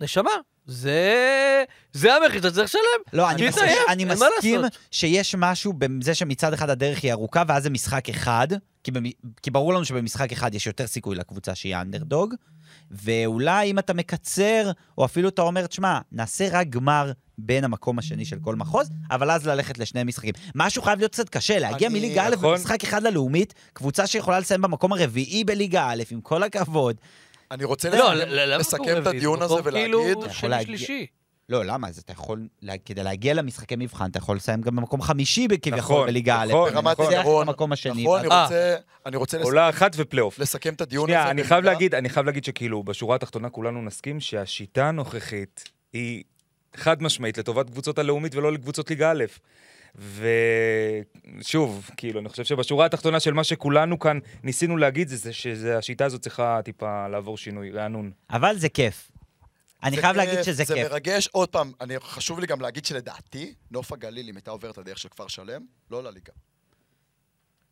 נשמה, 0.00 0.30
זה... 0.66 1.14
זה 1.92 2.14
המחיר 2.14 2.36
שאתה 2.40 2.50
צריך 2.50 2.64
לשלם. 2.64 2.80
לא, 3.12 3.30
אני 3.30 3.36
תתעייף, 3.50 3.56
מסכים, 3.56 3.78
אני 3.88 4.04
מסכים. 4.04 4.60
שיש 4.90 5.34
משהו 5.38 5.72
בזה 5.72 6.14
שמצד 6.14 6.52
אחד 6.52 6.70
הדרך 6.70 7.02
היא 7.02 7.12
ארוכה, 7.12 7.42
ואז 7.48 7.62
זה 7.62 7.70
משחק 7.70 8.08
אחד, 8.08 8.48
כי, 8.84 8.90
במ... 8.90 9.04
כי 9.42 9.50
ברור 9.50 9.74
לנו 9.74 9.84
שבמשחק 9.84 10.32
אחד 10.32 10.54
יש 10.54 10.66
יותר 10.66 10.86
סיכוי 10.86 11.16
לקבוצה 11.16 11.54
שהיא 11.54 11.76
אנדרדוג, 11.76 12.34
ואולי 12.90 13.70
אם 13.70 13.78
אתה 13.78 13.94
מקצר, 13.94 14.70
או 14.98 15.04
אפילו 15.04 15.28
אתה 15.28 15.42
אומר, 15.42 15.66
תשמע, 15.66 15.98
נעשה 16.12 16.48
רק 16.52 16.68
גמר 16.68 17.12
בין 17.38 17.64
המקום 17.64 17.98
השני 17.98 18.24
של 18.24 18.36
כל 18.40 18.54
מחוז, 18.56 18.90
אבל 19.10 19.30
אז 19.30 19.46
ללכת 19.46 19.78
לשני 19.78 20.04
משחקים. 20.04 20.34
משהו 20.54 20.82
חייב 20.82 20.98
להיות 20.98 21.12
קצת 21.12 21.28
קשה, 21.28 21.58
להגיע 21.58 21.88
אני- 21.88 21.98
מליגה 21.98 22.26
א' 22.26 22.30
נכון. 22.30 22.54
במשחק 22.54 22.84
אחד 22.84 23.02
ללאומית, 23.02 23.54
קבוצה 23.72 24.06
שיכולה 24.06 24.40
לסיים 24.40 24.62
במקום 24.62 24.92
הרביעי 24.92 25.44
בליגה 25.44 25.86
א', 25.90 26.02
עם 26.10 26.20
כל 26.20 26.42
הכבוד. 26.42 26.96
אני 27.50 27.64
רוצה 27.64 27.90
לא, 27.90 28.14
לסכם- 28.58 29.02
את? 29.02 29.06
הדיון 29.06 29.42
הזה 29.42 29.54
כאילו 29.70 29.98
ולהגיד... 29.98 30.16
יכול 30.18 30.28
שני 30.32 30.62
שלישי. 30.64 31.06
לא, 31.48 31.64
למה? 31.64 31.88
אז 31.88 31.98
אתה 31.98 32.12
יכול, 32.12 32.48
כדי 32.84 33.02
להגיע 33.04 33.34
למשחקי 33.34 33.76
מבחן, 33.78 34.10
אתה 34.10 34.18
יכול 34.18 34.36
לסיים 34.36 34.60
גם 34.62 34.76
במקום 34.76 35.02
חמישי 35.02 35.48
כביכול 35.62 35.78
נכון, 35.78 36.06
בליגה 36.06 36.42
א'. 36.42 36.46
נכון, 36.46 36.70
ברמת 36.72 37.00
נכון. 37.00 37.12
עיקרון, 37.14 37.48
המקום 37.48 37.72
השני. 37.72 38.02
נכון, 38.02 38.20
אני 38.20 38.28
אה. 38.30 38.42
רוצה- 38.42 38.76
אני 39.06 39.16
רוצה 39.16 39.38
לס- 39.38 39.44
עולה 39.44 39.68
אחת 39.68 39.92
ופלייאוף. 39.96 40.38
לסכם 40.38 40.74
את 40.74 40.80
הדיון 40.80 41.04
הזה. 41.10 41.18
שנייה, 41.18 41.30
אני 41.30 41.44
חייב 41.44 41.58
במילה. 41.60 41.72
להגיד, 41.72 41.94
אני 41.94 42.08
חייב 42.08 42.26
להגיד 42.26 42.44
שכאילו, 42.44 42.82
בשורה 42.82 43.16
התחתונה 43.16 43.50
כולנו 43.50 43.82
נסכים 43.82 44.20
שהשיטה 44.20 44.88
הנוכחית 44.88 45.64
היא 45.92 46.22
חד 46.76 47.02
משמעית 47.02 47.38
לטובת 47.38 47.70
קבוצות 47.70 47.98
הלאומית 47.98 48.34
ולא 48.34 48.52
לקבוצות 48.52 48.90
ליגה 48.90 49.10
א'. 49.12 49.24
ושוב, 49.98 51.90
כאילו, 51.96 52.20
אני 52.20 52.28
חושב 52.28 52.44
שבשורה 52.44 52.86
התחתונה 52.86 53.20
של 53.20 53.32
מה 53.32 53.44
שכולנו 53.44 53.98
כאן 53.98 54.18
ניסינו 54.42 54.76
להגיד 54.76 55.08
זה, 55.08 55.16
זה 55.16 55.32
שהשיטה 55.32 56.04
הזאת 56.04 56.20
צריכה 56.20 56.60
טיפה 56.64 57.08
לעבור 57.08 57.38
שינוי, 57.38 57.70
רענון. 57.70 58.10
אבל 58.30 58.56
זה 58.56 58.68
כיף. 58.68 59.10
אני 59.82 59.96
זה 59.96 60.02
חייב 60.02 60.16
להגיד 60.16 60.34
כיף, 60.34 60.46
שזה 60.46 60.64
זה 60.64 60.74
כיף. 60.74 60.92
מרגש. 60.92 61.28
עוד 61.32 61.48
פעם, 61.48 61.72
אני, 61.80 61.94
חשוב 62.00 62.40
לי 62.40 62.46
גם 62.46 62.60
להגיד 62.60 62.84
שלדעתי, 62.84 63.54
נוף 63.70 63.92
הגליל, 63.92 64.28
אם 64.28 64.36
הייתה 64.36 64.50
עוברת 64.50 64.78
הדרך 64.78 64.98
של 64.98 65.08
כפר 65.08 65.28
שלם, 65.28 65.62
לא 65.90 66.02
לליגה. 66.04 66.32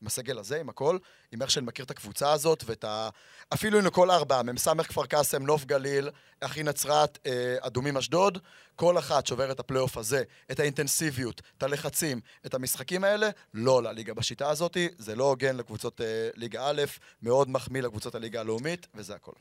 עם 0.04 0.06
הסגל 0.06 0.38
הזה, 0.38 0.60
עם 0.60 0.68
הכל, 0.68 0.98
עם 1.32 1.42
איך 1.42 1.50
שאני 1.50 1.66
מכיר 1.66 1.84
את 1.84 1.90
הקבוצה 1.90 2.32
הזאת, 2.32 2.64
ואת 2.66 2.84
ה... 2.84 3.08
אפילו 3.54 3.78
עם 3.78 3.90
כל 3.90 4.10
הארבעה, 4.10 4.42
מ"ס 4.42 4.68
כפר 4.68 5.06
קאסם, 5.06 5.42
נוף 5.42 5.64
גליל, 5.64 6.10
אחי 6.40 6.62
נצרת, 6.62 7.18
אה, 7.26 7.56
אדומים 7.60 7.96
אשדוד, 7.96 8.38
כל 8.76 8.98
אחת 8.98 9.26
שעובר 9.26 9.50
את 9.50 9.60
הפלייאוף 9.60 9.96
הזה, 9.96 10.22
את 10.50 10.60
האינטנסיביות, 10.60 11.42
את 11.58 11.62
הלחצים, 11.62 12.20
את 12.46 12.54
המשחקים 12.54 13.04
האלה, 13.04 13.28
לא 13.54 13.82
לליגה 13.82 14.14
בשיטה 14.14 14.50
הזאת, 14.50 14.76
זה 14.98 15.16
לא 15.16 15.24
הוגן 15.24 15.56
לקבוצות 15.56 16.00
אה, 16.00 16.28
ליגה 16.34 16.70
א', 16.70 16.82
מאוד 17.22 17.50
מחמיא 17.50 17.82
לקבוצות 17.82 18.14
הליגה 18.14 18.40
הלאומית, 18.40 18.86
וזה 18.94 19.14
הכל. 19.14 19.32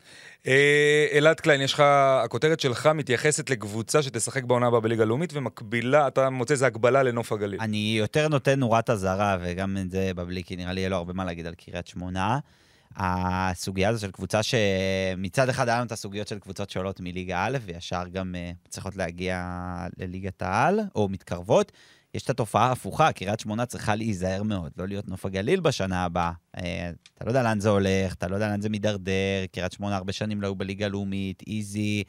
אה, 0.47 1.07
אלעד 1.11 1.39
קליין, 1.39 1.61
יש 1.61 1.73
לך, 1.73 1.83
הכותרת 2.23 2.59
שלך 2.59 2.87
מתייחסת 2.87 3.49
לקבוצה 3.49 4.03
שתשחק 4.03 4.43
בעונה 4.43 4.67
הבאה 4.67 4.79
בליגה 4.79 5.03
הלאומית, 5.03 5.33
ומקבילה, 5.33 6.07
אתה 6.07 6.29
מוצא 6.29 6.53
איזה 6.53 6.67
הקבלה 6.67 7.03
לנוף 7.03 7.31
הגליל. 7.31 7.59
אני 7.61 7.95
יותר 7.99 8.27
נותן 8.27 8.59
נורת 8.59 8.89
אזהרה, 8.89 9.37
וגם 9.41 9.77
את 9.77 9.91
זה 9.91 10.11
בבלי, 10.15 10.43
כי 10.53 10.57
נראה 10.57 10.73
לי 10.73 10.81
יהיה 10.81 10.89
לו 10.89 10.97
הרבה 10.97 11.13
מה 11.13 11.25
להגיד 11.25 11.45
על 11.45 11.55
קריית 11.55 11.87
שמונה. 11.87 12.39
הסוגיה 12.95 13.89
הזו 13.89 14.01
של 14.01 14.11
קבוצה 14.11 14.39
שמצד 14.43 15.49
אחד 15.49 15.69
היה 15.69 15.77
לנו 15.77 15.85
את 15.85 15.91
הסוגיות 15.91 16.27
של 16.27 16.39
קבוצות 16.39 16.69
שעולות 16.69 16.99
מליגה 16.99 17.45
א', 17.45 17.57
וישר 17.65 18.03
גם 18.11 18.35
uh, 18.35 18.69
צריכות 18.69 18.95
להגיע 18.95 19.37
לליגת 19.97 20.41
העל, 20.41 20.79
או 20.95 21.09
מתקרבות. 21.09 21.71
יש 22.13 22.23
את 22.23 22.29
התופעה 22.29 22.67
ההפוכה, 22.67 23.11
קריית 23.11 23.39
שמונה 23.39 23.65
צריכה 23.65 23.95
להיזהר 23.95 24.43
מאוד, 24.43 24.71
לא 24.77 24.87
להיות 24.87 25.07
נוף 25.07 25.25
הגליל 25.25 25.59
בשנה 25.59 26.03
הבאה. 26.03 26.31
Uh, 26.57 26.59
אתה 27.15 27.25
לא 27.25 27.29
יודע 27.29 27.43
לאן 27.43 27.59
זה 27.59 27.69
הולך, 27.69 28.13
אתה 28.13 28.27
לא 28.27 28.35
יודע 28.35 28.47
לאן 28.47 28.61
זה 28.61 28.69
מידרדר, 28.69 29.45
קריית 29.51 29.71
שמונה 29.71 29.95
הרבה 29.95 30.13
שנים 30.13 30.41
לא 30.41 30.47
היו 30.47 30.55
בליגה 30.55 30.85
הלאומית, 30.85 31.43
איזי. 31.47 32.03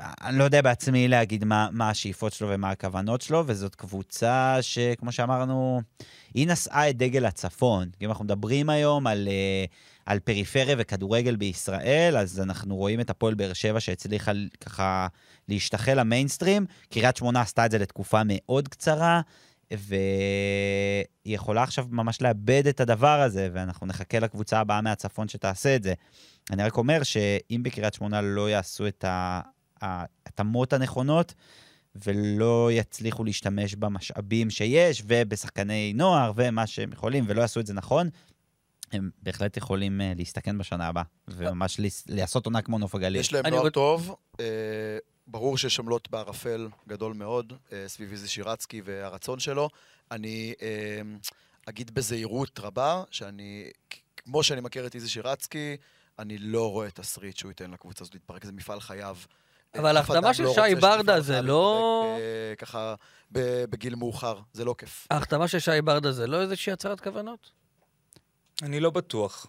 אני 0.00 0.38
לא 0.38 0.44
יודע 0.44 0.62
בעצמי 0.62 1.08
להגיד 1.08 1.44
מה, 1.44 1.68
מה 1.72 1.90
השאיפות 1.90 2.32
שלו 2.32 2.48
ומה 2.50 2.70
הכוונות 2.70 3.22
שלו, 3.22 3.44
וזאת 3.46 3.74
קבוצה 3.74 4.58
שכמו 4.60 5.12
שאמרנו, 5.12 5.80
היא 6.34 6.48
נשאה 6.48 6.90
את 6.90 6.96
דגל 6.96 7.26
הצפון. 7.26 7.88
אם 8.02 8.08
אנחנו 8.08 8.24
מדברים 8.24 8.70
היום 8.70 9.06
על, 9.06 9.28
אה, 9.28 9.64
על 10.06 10.18
פריפריה 10.18 10.76
וכדורגל 10.78 11.36
בישראל, 11.36 12.16
אז 12.16 12.40
אנחנו 12.40 12.76
רואים 12.76 13.00
את 13.00 13.10
הפועל 13.10 13.34
באר 13.34 13.52
שבע 13.52 13.80
שהצליחה 13.80 14.32
ככה 14.60 15.06
להשתחל 15.48 16.00
למיינסטרים. 16.00 16.66
קריית 16.90 17.16
שמונה 17.16 17.40
עשתה 17.40 17.66
את 17.66 17.70
זה 17.70 17.78
לתקופה 17.78 18.22
מאוד 18.26 18.68
קצרה, 18.68 19.20
והיא 19.70 21.34
יכולה 21.34 21.62
עכשיו 21.62 21.86
ממש 21.90 22.22
לאבד 22.22 22.66
את 22.66 22.80
הדבר 22.80 23.20
הזה, 23.20 23.48
ואנחנו 23.52 23.86
נחכה 23.86 24.18
לקבוצה 24.18 24.60
הבאה 24.60 24.80
מהצפון 24.80 25.28
שתעשה 25.28 25.76
את 25.76 25.82
זה. 25.82 25.94
אני 26.50 26.62
רק 26.62 26.76
אומר 26.76 27.02
שאם 27.02 27.60
בקריית 27.64 27.94
שמונה 27.94 28.20
לא 28.20 28.50
יעשו 28.50 28.86
את 28.88 29.04
ההתאמות 29.84 30.72
הנכונות, 30.72 31.34
ולא 31.96 32.68
יצליחו 32.72 33.24
להשתמש 33.24 33.74
במשאבים 33.74 34.50
שיש, 34.50 35.02
ובשחקני 35.06 35.92
נוער, 35.92 36.32
ומה 36.36 36.66
שהם 36.66 36.92
יכולים, 36.92 37.24
ולא 37.28 37.40
יעשו 37.40 37.60
את 37.60 37.66
זה 37.66 37.74
נכון, 37.74 38.08
הם 38.92 39.10
בהחלט 39.22 39.56
יכולים 39.56 40.00
uh, 40.00 40.18
להסתכן 40.18 40.58
בשנה 40.58 40.86
הבאה, 40.86 41.02
וממש 41.28 41.80
לעשות 42.08 42.46
עונה 42.46 42.62
כמו 42.62 42.78
נוף 42.78 42.94
הגליל. 42.94 43.20
יש 43.20 43.32
להם 43.32 43.46
אני 43.46 43.56
נוער 43.56 43.70
טוב, 43.70 44.16
אה, 44.40 44.98
ברור 45.26 45.58
שיש 45.58 45.80
עמלות 45.80 46.10
בערפל 46.10 46.68
גדול 46.88 47.12
מאוד, 47.12 47.52
אה, 47.72 47.84
סביב 47.86 48.10
איזי 48.10 48.28
שירצקי 48.28 48.82
והרצון 48.84 49.38
שלו. 49.38 49.68
אני 50.10 50.54
אה, 50.62 51.00
אגיד 51.66 51.94
בזהירות 51.94 52.60
רבה, 52.62 53.02
שאני, 53.10 53.70
כמו 54.16 54.42
שאני 54.42 54.60
מכיר 54.60 54.86
את 54.86 54.94
איזי 54.94 55.08
שירצקי, 55.08 55.76
אני 56.18 56.38
לא 56.38 56.70
רואה 56.70 56.90
תסריט 56.90 57.36
שהוא 57.36 57.50
ייתן 57.50 57.70
לקבוצה 57.70 58.04
הזאת 58.04 58.14
להתפרק, 58.14 58.44
זה 58.44 58.52
מפעל 58.52 58.80
חייו. 58.80 59.16
אבל 59.78 59.96
ההחתמה 59.96 60.34
של 60.34 60.42
לא 60.42 60.54
שי 60.54 60.74
ברדה 60.74 61.20
זה 61.20 61.42
לא- 61.42 62.16
אה, 62.18 62.54
ככה 62.56 62.94
ב- 63.32 63.64
בגיל 63.70 63.94
מאוחר, 63.94 64.38
זה 64.52 64.64
לא 64.64 64.74
כיף. 64.78 65.06
ההחתמה 65.10 65.48
של 65.48 65.58
שי 65.58 65.82
ברדה 65.84 66.12
זה 66.12 66.26
לא 66.26 66.40
איזושהי 66.40 66.72
הצהרת 66.72 67.00
כוונות? 67.00 67.50
אני 68.62 68.80
לא 68.80 68.90
בטוח. 68.90 69.46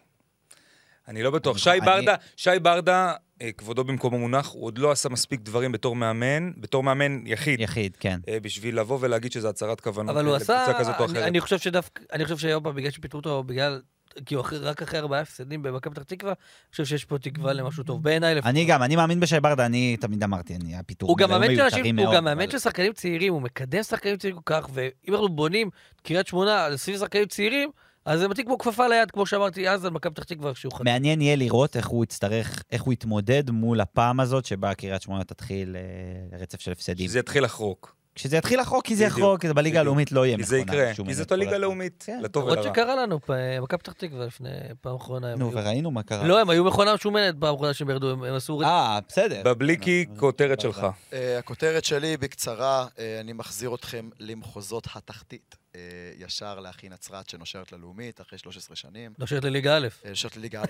אני 1.08 1.24
לא 1.24 1.32
בטוח. 1.32 1.58
שי 1.58 1.70
ברדה, 1.86 2.16
שי 2.38 2.60
ברדה, 2.62 3.14
אה, 3.42 3.52
כבודו 3.52 3.84
במקומו 3.84 4.20
מונח, 4.20 4.50
הוא 4.52 4.66
עוד 4.66 4.78
לא 4.78 4.92
עשה 4.92 5.10
מספיק 5.10 5.42
דברים 5.42 5.72
בתור 5.72 5.96
מאמן, 5.96 6.52
בתור 6.58 6.84
מאמן 6.84 7.28
יחיד, 7.28 7.60
יחיד, 7.60 7.98
כן. 8.00 8.20
אה, 8.28 8.40
בשביל 8.40 8.80
לבוא 8.80 8.98
ולהגיד 9.02 9.32
שזה 9.32 9.50
הצהרת 9.50 9.82
כוונות 9.82 10.16
אבל 10.16 10.26
הוא 10.26 10.36
עשה... 10.36 10.62
לקבוצה 10.62 10.80
כזאת 10.80 10.96
או 11.00 11.06
אני- 11.24 11.42
חושב 11.42 11.60
שדווקא... 11.60 12.04
אני 12.14 12.24
חושב 12.24 12.38
שהיום 12.38 12.64
בגלל 12.64 12.92
שפיטרו 12.92 13.18
אותו, 13.20 13.44
בגלל... 13.44 13.82
כי 14.26 14.36
הוא 14.36 14.42
אחרי- 14.42 14.60
רק 14.60 14.82
אחרי 14.82 15.00
ארבעה 15.00 15.20
הפסדים 15.20 15.64
במכבי 15.64 15.94
פתח 15.96 16.04
תקווה, 16.04 16.32
אני 16.32 16.38
חושב 16.72 16.86
שיש 16.86 17.06
פה 17.06 17.18
תקווה 17.18 17.54
למשהו 17.54 17.84
טוב. 17.84 18.04
בעיניי. 18.04 18.40
אני 18.40 18.66
גם, 18.66 18.84
אני 18.84 18.96
מאמין 18.96 19.20
בשי 19.20 19.40
ברדה, 19.40 19.66
אני 19.66 19.98
תמיד 19.98 20.24
אמרתי, 20.24 20.56
אני, 20.56 20.76
הפיטורים 20.78 21.10
הוא 21.12 21.18
גם 21.18 21.30
מאמן 21.30 21.56
של 21.56 21.62
אנשים, 21.62 22.00
הוא 22.00 22.14
גם 22.14 22.24
מאמן 22.26 22.50
של 22.52 22.60
שחקנים 22.60 22.94
צעירים, 22.94 23.34
הוא 23.34 23.42
מקדם 23.42 23.84
שחקנים 23.84 24.18
צעירים 24.18 24.42
כל 24.42 24.54
כך, 24.54 24.70
ואם 24.74 25.14
אנחנו 25.14 25.30
בונים 25.30 25.70
קריית 26.04 26.28
שמונה 26.28 26.66
על 26.66 26.78
סביב 26.78 26.98
שחקנים 27.00 27.26
צעירים, 27.26 27.70
אז 28.06 28.20
זה 28.20 28.28
מתאים 28.28 28.46
כמו 28.46 28.58
כפפה 28.58 28.88
ליד, 28.88 29.12
כמו 29.12 29.26
שאמרתי 29.26 29.70
אז 29.70 29.86
על 29.86 29.92
מכבי 29.92 30.14
פתח 30.14 30.24
תקווה 30.24 30.54
כשהוא 30.54 30.74
חתם. 30.74 30.84
מעניין 30.84 31.22
יהיה 31.22 31.36
לראות 31.36 31.78
איך 31.78 31.88
הוא 31.88 32.04
יצטרך, 32.04 32.64
איך 32.72 32.82
הוא 32.84 32.94
יתמודד 32.94 33.50
מול 33.50 33.82
הפעם 33.82 34.20
הזאת 34.20 34.46
שבה 34.46 34.74
קריית 34.74 35.02
שמונה 35.02 35.24
תתחיל 35.24 35.76
אה, 35.76 36.38
רצף 36.40 36.60
של 36.60 36.72
הפסדים. 36.72 37.08
שזה 37.08 37.20
יתחיל 37.20 37.44
לחרוק. 37.44 37.96
כשזה 38.16 38.38
יתחיל 38.38 38.60
לחרוק, 38.62 38.86
כי 38.86 38.96
זה 38.96 39.04
יחרוק, 39.04 39.42
כי 39.42 39.48
זה 39.48 39.54
בליגה. 39.54 39.80
הלאומית 39.80 40.12
לא 40.12 40.26
יהיה 40.26 40.38
כי 40.38 40.42
מכונה. 40.44 40.58
זה 40.58 40.58
יקרה, 40.58 41.06
כי 41.08 41.14
זאת 41.14 41.32
הליגה. 41.32 41.56
הלאומית. 41.56 42.06
לטוב 42.22 42.44
למרות 42.44 42.58
ולרע. 42.60 42.74
שקרה 42.74 42.96
לנו, 42.96 43.20
מכבי 43.62 43.78
פתח 43.78 43.92
תקווה 43.92 44.26
לפני 44.26 44.50
פעם 44.82 44.96
אחרונה. 44.96 45.36
נו, 45.36 45.52
וראינו 45.54 45.92
מה 45.92 46.04
קרה. 46.04 46.28
לא, 46.28 46.42
הם 46.42 46.50
היו 46.50 46.64
מכונה 46.64 46.94
משומנת 46.94 47.36
פעם 47.40 47.56
אחרונה 47.56 47.74
שהם 47.74 47.90
ירדו, 47.90 48.12
הם 48.12 48.24
עשו... 48.24 48.62
אה, 48.62 49.00
בסדר. 49.08 49.42
בבליקי, 49.46 50.06
כותרת 50.18 50.60
שלך. 50.60 50.88
אה, 51.14 51.40
הכותרת 51.40 51.86
שלי 51.86 52.18
בקצרה, 52.18 52.88
אה, 53.00 53.20
אני 53.20 53.34
מחזיר 53.34 53.76
אתכם 53.76 54.10
למחוזות 54.20 54.88
התחתית. 54.96 55.65
אה, 55.76 55.80
ישר 56.18 56.60
לאחי 56.60 56.90
נצרת 56.90 57.30
שנושרת 57.30 57.72
ללאומית 57.72 58.22
אחרי 58.22 58.40
13 58.40 58.76
שנים. 58.76 59.14
נושרת 59.18 59.44
לליגה 59.44 59.78
א'. 59.78 59.88
אה, 60.06 60.10
נושרת 60.10 60.38
לליגה 60.38 60.62
א', 60.62 60.66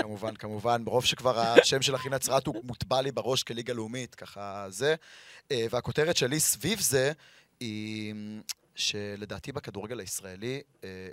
כמובן, 0.00 0.36
כמובן, 0.42 0.84
ברוב 0.84 1.04
שכבר 1.04 1.38
השם 1.38 1.82
של 1.82 1.94
אחי 1.94 2.08
נצרת 2.08 2.46
הוא 2.46 2.64
מוטבע 2.64 3.02
לי 3.02 3.12
בראש 3.12 3.42
כליגה 3.42 3.72
לאומית, 3.72 4.14
ככה 4.14 4.66
זה. 4.68 4.94
אה, 5.50 5.66
והכותרת 5.70 6.16
שלי 6.16 6.40
סביב 6.40 6.80
זה 6.80 7.12
היא 7.60 8.14
שלדעתי 8.74 9.52
בכדורגל 9.52 10.00
הישראלי 10.00 10.62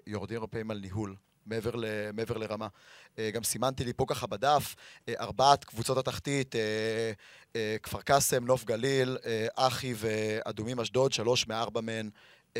יורדים 0.08 0.38
הרבה 0.38 0.48
פעמים 0.48 0.72
על 0.72 0.78
ניהול. 0.80 1.16
מעבר, 1.46 1.76
ל, 1.76 1.86
מעבר 2.14 2.38
לרמה. 2.38 2.68
אה, 3.20 3.32
גם 3.32 3.44
סימנתי 3.44 3.84
לי 3.84 3.94
פה 3.94 4.06
ככה 4.08 4.28
בדף, 4.28 4.76
אה, 5.10 5.14
ארבעת 5.20 5.64
קבוצות 5.64 5.98
התחתית, 5.98 6.56
אה, 6.56 6.62
אה, 7.56 7.76
כפר 7.84 8.02
קאסם, 8.02 8.46
נוף 8.46 8.64
גליל, 8.64 9.18
אה, 9.26 9.48
אחי 9.56 9.94
ואדומים 9.98 10.80
אשדוד, 10.80 11.14
שלוש 11.14 11.48
מארבע 11.48 11.82
מהן 11.82 12.10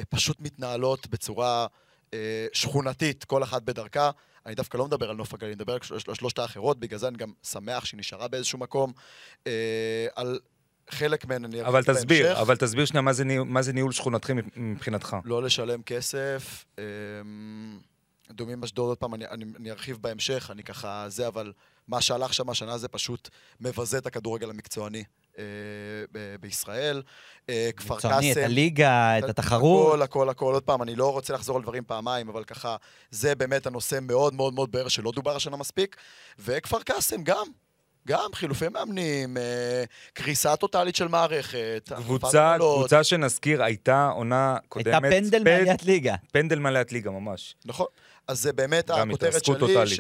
פשוט 0.10 0.38
מתנהלות 0.40 1.08
בצורה 1.08 1.68
אה, 2.14 2.48
שכונתית, 2.54 3.24
כל 3.24 3.44
אחת 3.44 3.62
בדרכה. 3.62 4.12
אני 4.46 4.56
דווקא 4.56 4.78
לא 4.78 4.86
מדבר 4.86 5.10
על 5.10 5.16
נוף 5.16 5.34
הגליל, 5.34 5.50
אני 5.52 5.56
מדבר 5.56 5.74
על 5.74 5.80
של- 5.84 6.00
של- 6.00 6.14
שלושת 6.14 6.40
האחרות, 6.40 6.80
בגלל 6.80 7.00
זה 7.00 7.08
אני 7.08 7.18
גם 7.18 7.32
שמח 7.44 7.86
שהיא 7.86 8.00
נשארה 8.00 8.28
באיזשהו 8.28 8.60
מקום. 8.60 8.94
אה, 9.48 9.52
על 10.16 10.40
חלק 10.90 11.26
מהן 11.26 11.46
אני 11.46 11.62
אבל 11.62 11.76
ארחיב 11.80 11.94
תסביר, 11.96 12.26
בהמשך. 12.26 12.42
אבל 12.42 12.56
תסביר 12.58 12.86
שנייה 12.86 13.02
מה 13.02 13.14
זה 13.14 13.24
ניהול- 13.24 13.48
מה 13.48 13.62
זה 13.62 13.74
ניהול 13.74 13.92
שכונתכם 13.92 14.38
מבחינתך. 14.56 15.16
לא 15.26 15.44
לשלם 15.44 15.82
כסף. 15.82 16.66
אמ, 16.80 17.80
דומים 18.32 18.64
אשדוד, 18.64 18.88
עוד 18.90 18.98
פעם, 18.98 19.14
אני, 19.14 19.28
אני, 19.28 19.46
אני 19.60 19.72
ארחיב 19.72 19.98
בהמשך, 20.02 20.48
אני 20.52 20.64
ככה 20.64 21.06
זה, 21.10 21.28
אבל 21.28 21.54
מה 21.88 22.02
שהלך 22.02 22.34
שם 22.34 22.50
השנה 22.50 22.78
זה 22.78 22.88
פשוט 22.88 23.30
מבזה 23.60 23.98
את 23.98 24.06
הכדורגל 24.06 24.50
המקצועני 24.50 25.00
אה, 25.00 25.04
בישראל. 26.40 27.02
אה, 27.50 27.70
כפר 27.78 27.94
מקצועני, 27.96 28.32
את 28.32 28.36
קאסם. 28.38 28.46
הליגה, 28.46 29.20
את 29.20 29.24
התחרות. 29.30 29.88
הכל, 29.94 30.02
הכל, 30.02 30.30
הכל. 30.30 30.54
עוד 30.54 30.64
פעם, 30.64 30.82
אני 30.82 30.96
לא 30.96 31.12
רוצה 31.12 31.34
לחזור 31.34 31.56
על 31.58 31.64
דברים 31.64 31.84
פעמיים, 31.88 32.30
אבל 32.30 32.44
ככה, 32.44 32.76
זה 33.12 33.36
באמת 33.36 33.68
הנושא 33.68 34.00
מאוד 34.02 34.34
מאוד 34.34 34.54
מאוד 34.54 34.72
בער 34.72 34.88
שלא 34.88 35.12
דובר 35.16 35.36
השנה 35.36 35.58
מספיק. 35.58 35.96
וכפר 36.40 36.82
קאסם 36.82 37.24
גם. 37.24 37.46
גם 38.08 38.30
חילופי 38.34 38.66
מאמנים, 38.70 39.38
אה, 39.38 39.84
קריסה 40.14 40.56
טוטאלית 40.56 40.96
של 40.96 41.08
מערכת. 41.08 41.92
קבוצה. 41.96 42.56
קבוצה 42.60 43.04
שנזכיר, 43.04 43.64
הייתה 43.64 44.10
עונה 44.16 44.58
קודמת. 44.70 45.04
הייתה 45.04 45.10
פנדל 45.10 45.40
פד- 45.40 45.44
מעליית 45.44 45.84
ליגה. 45.84 46.16
פנדל 46.32 46.60
מעליית 46.60 46.92
ליגה, 46.92 47.12
ממש. 47.12 47.56
נכון. 47.66 47.86
אז 48.28 48.42
זה 48.42 48.54
באמת 48.54 48.90
הכותרת 48.90 49.46
שלי, 49.46 49.56
טוטאלית. 49.60 50.00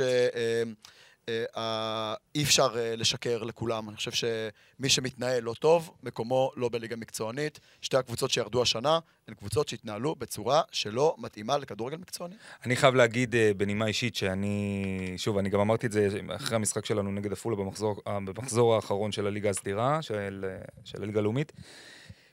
שאי 1.29 2.43
אפשר 2.43 2.75
אה, 2.77 2.95
לשקר 2.95 3.43
לכולם. 3.43 3.89
אני 3.89 3.97
חושב 3.97 4.11
שמי 4.11 4.89
שמתנהל 4.89 5.43
לא 5.43 5.53
טוב, 5.53 5.91
מקומו 6.03 6.51
לא 6.55 6.69
בליגה 6.69 6.95
מקצוענית. 6.95 7.59
שתי 7.81 7.97
הקבוצות 7.97 8.31
שירדו 8.31 8.61
השנה 8.61 8.99
הן 9.27 9.33
קבוצות 9.33 9.67
שהתנהלו 9.67 10.15
בצורה 10.15 10.61
שלא 10.71 11.15
מתאימה 11.17 11.57
לכדורגל 11.57 11.97
מקצועני. 11.97 12.35
אני 12.65 12.75
חייב 12.75 12.95
להגיד 12.95 13.35
אה, 13.35 13.51
בנימה 13.57 13.87
אישית 13.87 14.15
שאני, 14.15 15.13
שוב, 15.17 15.37
אני 15.37 15.49
גם 15.49 15.59
אמרתי 15.59 15.87
את 15.87 15.91
זה 15.91 16.09
אחרי 16.35 16.55
המשחק 16.55 16.85
שלנו 16.85 17.11
נגד 17.11 17.31
עפולה 17.31 17.55
במחזור, 17.55 18.01
אה, 18.07 18.19
במחזור 18.19 18.75
האחרון 18.75 19.11
של 19.11 19.27
הליגה 19.27 19.49
הסדירה, 19.49 20.01
של, 20.01 20.45
אה, 20.47 20.65
של 20.83 21.03
הליגה 21.03 21.19
הלאומית, 21.19 21.51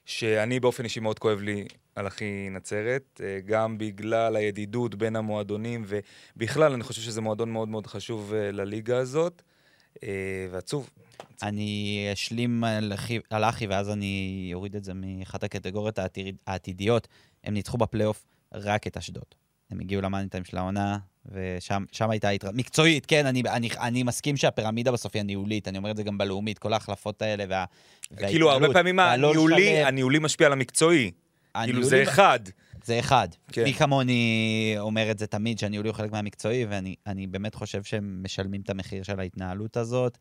שאני 0.05 0.61
באופן 0.61 0.85
אישי 0.85 1.01
מאוד 1.01 1.19
כואב 1.19 1.41
לי 1.41 1.65
על 1.95 2.07
אחי 2.07 2.49
נצרת, 2.51 3.21
אה, 3.25 3.39
גם 3.47 3.79
בגלל 3.79 4.37
הידידות 4.37 4.95
בין 4.95 5.17
המועדונים, 5.17 5.85
ובכלל 6.37 6.73
אני 6.73 6.83
חושב 6.83 7.03
שזה 7.03 7.21
מועדון 7.21 7.51
מאוד 7.53 7.69
מאוד 7.69 7.87
חשוב 7.87 8.35
אה, 8.35 8.53
לליגה 8.53 8.99
הזאת. 8.99 9.43
אה, 10.03 10.09
ועצוב. 10.51 10.91
אני 11.43 12.09
אשלים 12.13 12.65
על 12.65 12.93
אחי- 12.95 13.19
על 13.31 13.45
אחי, 13.45 13.67
ואז 13.67 13.91
אני 13.91 14.51
אוריד 14.55 14.77
את 14.77 14.85
זה 14.85 14.93
מאחת 14.95 15.43
הקטגוריות 15.45 15.99
העתיד- 15.99 16.37
העתידיות. 16.47 17.09
הם 17.45 17.55
ניצחו 17.55 17.79
בפלייאוף 17.79 18.25
רק 18.55 18.87
את 18.87 18.97
אשדוד. 18.97 19.25
הם 19.71 19.81
הגיעו 19.81 20.03
למאניטיים 20.03 20.45
של 20.45 20.57
העונה, 20.59 20.99
ושם 21.27 21.85
שם 21.93 22.11
הייתה 22.11 22.29
התראות. 22.29 22.55
מקצועית, 22.55 23.07
כן, 23.07 23.27
אני, 23.27 23.43
אני, 23.49 23.69
אני 23.81 24.03
מסכים 24.03 24.37
שהפירמידה 24.37 24.93
בסוף 24.93 25.15
היא 25.15 25.21
הניהולית, 25.21 25.69
אני 25.69 25.79
אומר 25.79 25.91
את 25.91 25.97
זה 25.97 26.03
גם 26.03 26.19
בלאומית, 26.19 26.59
כל 26.59 26.73
ההחלפות 26.73 27.23
האלה 27.23 27.45
וה... 27.49 27.65
כאילו, 28.17 28.51
הרבה 28.51 28.73
פעמים 28.73 28.99
הניהולי, 28.99 29.73
לשלם. 29.73 29.87
הניהולי 29.87 30.19
משפיע 30.19 30.47
על 30.47 30.53
המקצועי. 30.53 31.11
כאילו, 31.65 31.85
זה 31.85 32.03
אחד. 32.03 32.41
זה 32.85 32.99
אחד. 32.99 33.29
כן. 33.53 33.63
מי 33.65 33.75
כמוני 33.75 34.75
אומר 34.79 35.11
את 35.11 35.19
זה 35.19 35.27
תמיד, 35.27 35.59
שהניהולי 35.59 35.89
הוא 35.89 35.97
חלק 35.97 36.13
מהמקצועי, 36.13 36.65
ואני 36.65 36.95
אני 37.07 37.27
באמת 37.27 37.55
חושב 37.55 37.83
שהם 37.83 38.21
משלמים 38.23 38.61
את 38.61 38.71
המחיר 38.71 39.03
של 39.03 39.21
ההתנהלות 39.21 39.77
הזאת. 39.77 40.19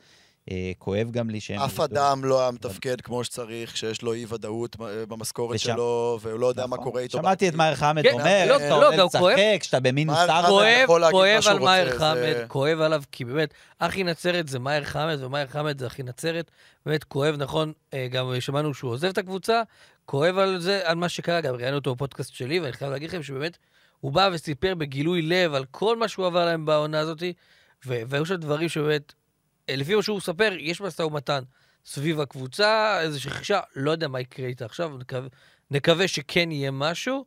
אה, 0.51 0.71
כואב 0.77 1.12
גם 1.12 1.29
לי 1.29 1.39
שהם... 1.39 1.60
אף 1.60 1.79
אדם 1.79 2.25
לא 2.25 2.41
היה 2.41 2.51
מתפקד 2.51 3.01
כמו 3.01 3.24
שצריך, 3.24 3.74
כשיש 3.74 4.01
לו 4.01 4.13
אי-ודאות 4.13 4.75
אה, 4.81 5.05
במשכורת 5.05 5.55
ושם- 5.55 5.74
שלו, 5.74 6.19
והוא 6.21 6.39
לא 6.39 6.48
יודע 6.48 6.67
מה 6.67 6.75
נכון. 6.75 6.86
קורה 6.89 7.01
איתו. 7.01 7.17
שמעתי 7.17 7.50
את. 7.50 7.55
מאיר 7.55 7.75
חמד 7.75 8.03
כן, 8.03 8.12
אומר, 8.13 8.45
לא, 8.48 8.57
לא, 8.69 8.75
עולה 8.86 8.98
גם 8.98 9.10
כואב. 9.10 9.38
לשחק, 9.38 9.63
שאתה 9.63 9.79
במינוס 9.79 10.17
ארבע. 10.17 10.48
כואב, 10.48 10.67
יכול 10.83 11.01
להגיד 11.01 11.15
מה 11.19 11.25
כואב 11.25 11.41
שהוא 11.41 11.53
על 11.53 11.60
מאיר 11.60 11.98
חמד, 12.00 12.15
זה- 12.15 12.45
כואב 12.48 12.79
עליו, 12.81 13.03
כי 13.12 13.25
באמת, 13.25 13.53
אחי 13.79 14.03
נצרת 14.03 14.48
זה 14.48 14.60
מאיר 14.60 14.83
חמד, 14.83 15.17
ומאיר 15.24 15.48
חמד 15.48 15.79
זה 15.79 15.88
אחי 15.88 16.03
נצרת. 16.03 16.51
באמת 16.86 17.03
כואב, 17.03 17.36
נכון, 17.38 17.74
אה, 17.93 18.07
גם 18.12 18.31
שמענו 18.39 18.74
שהוא 18.74 18.91
עוזב 18.91 19.07
את 19.07 19.17
הקבוצה, 19.17 19.62
כואב 20.05 20.38
על 20.38 20.60
זה, 20.60 20.81
על 20.83 20.95
מה 20.95 21.10
שקרה, 21.10 21.41
גם 21.41 21.55
ראיינו 21.55 21.77
אותו 21.77 21.95
בפודקאסט 21.95 22.33
שלי, 22.33 22.60
ואני 22.60 22.74
חייב 22.74 22.91
להגיד 22.91 23.10
לכם 23.10 23.24
שבאמת, 23.24 23.57
הוא 24.00 24.12
בא 24.12 24.29
וסיפר 24.33 24.75
בגילוי 24.75 25.21
לב 25.21 25.53
על 25.53 25.65
כל 25.71 25.98
מה 25.98 26.07
שהוא 26.07 26.25
עבר 26.25 26.45
להם 26.45 26.65
בעונה 26.65 27.00
הזאת, 27.00 27.24
והיו 27.86 28.25
שם 28.25 28.36
דברים 28.36 28.69
שבאמת, 28.69 29.13
לפי 29.78 29.96
מה 29.96 30.04
שהוא 30.04 30.18
מספר, 30.18 30.51
יש 30.60 30.82
משא 30.82 31.01
ומתן 31.01 31.44
סביב 31.86 32.20
הקבוצה, 32.20 33.01
איזושהי 33.01 33.32
רכישה, 33.32 33.60
לא 33.75 33.92
יודע 33.92 34.08
מה 34.08 34.20
יקרה 34.20 34.48
איתה 34.48 34.66
עכשיו, 34.66 34.98
נקווה, 34.98 35.28
נקווה 35.72 36.08
שכן 36.08 36.51
יהיה 36.51 36.72
משהו, 36.72 37.25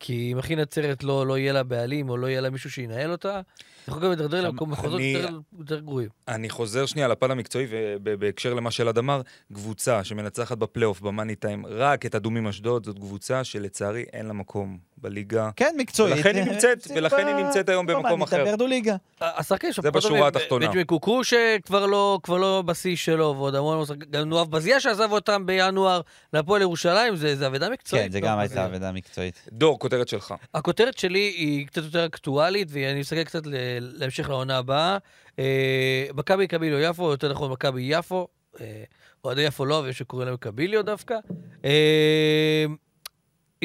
כי 0.00 0.32
אם 0.32 0.38
אחי 0.38 0.56
נצרת 0.56 1.04
לא, 1.04 1.26
לא 1.26 1.38
יהיה 1.38 1.52
לה 1.52 1.62
בעלים, 1.62 2.08
או 2.08 2.16
לא 2.16 2.26
יהיה 2.26 2.40
לה 2.40 2.50
מישהו 2.50 2.70
שינהל 2.70 3.12
אותה, 3.12 3.40
יכול 3.88 4.02
גם 4.02 4.12
עכשיו, 4.12 4.28
למקום 4.42 4.70
מחוזות 4.70 5.00
אני- 5.00 5.12
יותר, 5.12 5.38
יותר 5.58 5.80
גרועים. 5.80 6.08
אני 6.28 6.50
חוזר 6.50 6.86
שנייה 6.86 7.08
לפן 7.08 7.30
המקצועי, 7.30 7.66
ובהקשר 7.70 8.54
למה 8.54 8.70
שאלעד 8.70 8.98
אמר, 8.98 9.20
קבוצה 9.52 10.04
שמנצחת 10.04 10.58
בפלייאוף, 10.58 11.00
במאני 11.00 11.34
טיים, 11.34 11.66
רק 11.66 12.06
את 12.06 12.14
אדומים 12.14 12.46
אשדוד, 12.46 12.84
זאת 12.86 12.98
קבוצה 12.98 13.44
שלצערי 13.44 14.04
אין 14.12 14.26
לה 14.26 14.32
מקום 14.32 14.78
בליגה. 15.02 15.50
כן, 15.56 15.74
מקצועית. 15.78 16.16
ולכן 16.16 16.36
היא 16.36 16.44
נמצאת- 16.44 16.86
ולכן 16.96 17.26
היא 17.26 17.34
נמצאת 17.34 17.68
היום 17.68 17.88
לא, 17.88 17.94
במקום 18.02 18.22
אחר. 18.22 18.46
ירדו 18.46 18.66
ליגה. 18.66 18.96
השחקנים 19.20 19.72
שם 19.72 19.82
זה 19.82 19.90
בשורה. 19.90 20.28
התחתונה. 20.28 20.66
בנג'מין 20.66 20.84
קוקו 20.84 21.24
שכבר 21.24 21.86
לא, 21.86 22.18
כבר 22.22 22.36
לא 22.36 22.62
בשיא 22.66 22.96
שלו, 22.96 23.34
ועוד 23.38 23.54
המון, 23.54 23.84
גם 24.10 24.28
נואב 24.28 24.50
בזיה 24.50 24.80
שעזב 24.80 25.12
אותם 25.12 25.46
בינואר 25.46 26.00
להפועל 26.32 26.62
ירושלים, 26.62 27.16
זה, 27.16 27.46
אבדה 27.46 27.70
מקצועית. 27.70 28.04
כן, 28.04 28.10
זה 28.12 28.20
גם 28.20 28.38
בזיה. 28.44 28.60
הייתה 28.60 28.64
עבודה 28.64 28.92
מקצועית. 28.92 29.48
דור, 29.52 29.78
כותרת 29.78 30.08
שלך. 30.08 30.34
הכותרת 30.54 30.98
שלי 30.98 31.18
היא 31.36 31.66
קצת 31.66 31.82
יותר 31.84 32.06
אקטואלית, 32.06 32.68
ואני 32.70 33.00
מסתכל 33.00 33.24
קצת 33.24 33.42
להמשך 33.80 34.28
לעונה 34.28 34.58
הבאה. 34.58 34.98
אה, 35.38 36.06
מכבי 36.14 36.46
קביליו 36.46 36.78
יפו, 36.78 37.10
יותר 37.10 37.32
נכון 37.32 37.50
מכבי 37.52 37.82
יפו, 37.82 38.28
אה, 38.60 38.82
אוהדי 39.24 39.42
יפו 39.42 39.64
לא 39.64 39.74
אוהבים 39.74 39.92
שקוראים 39.92 40.28
להם 40.28 40.36
קביליו 40.36 40.82
דווקא. 40.84 41.14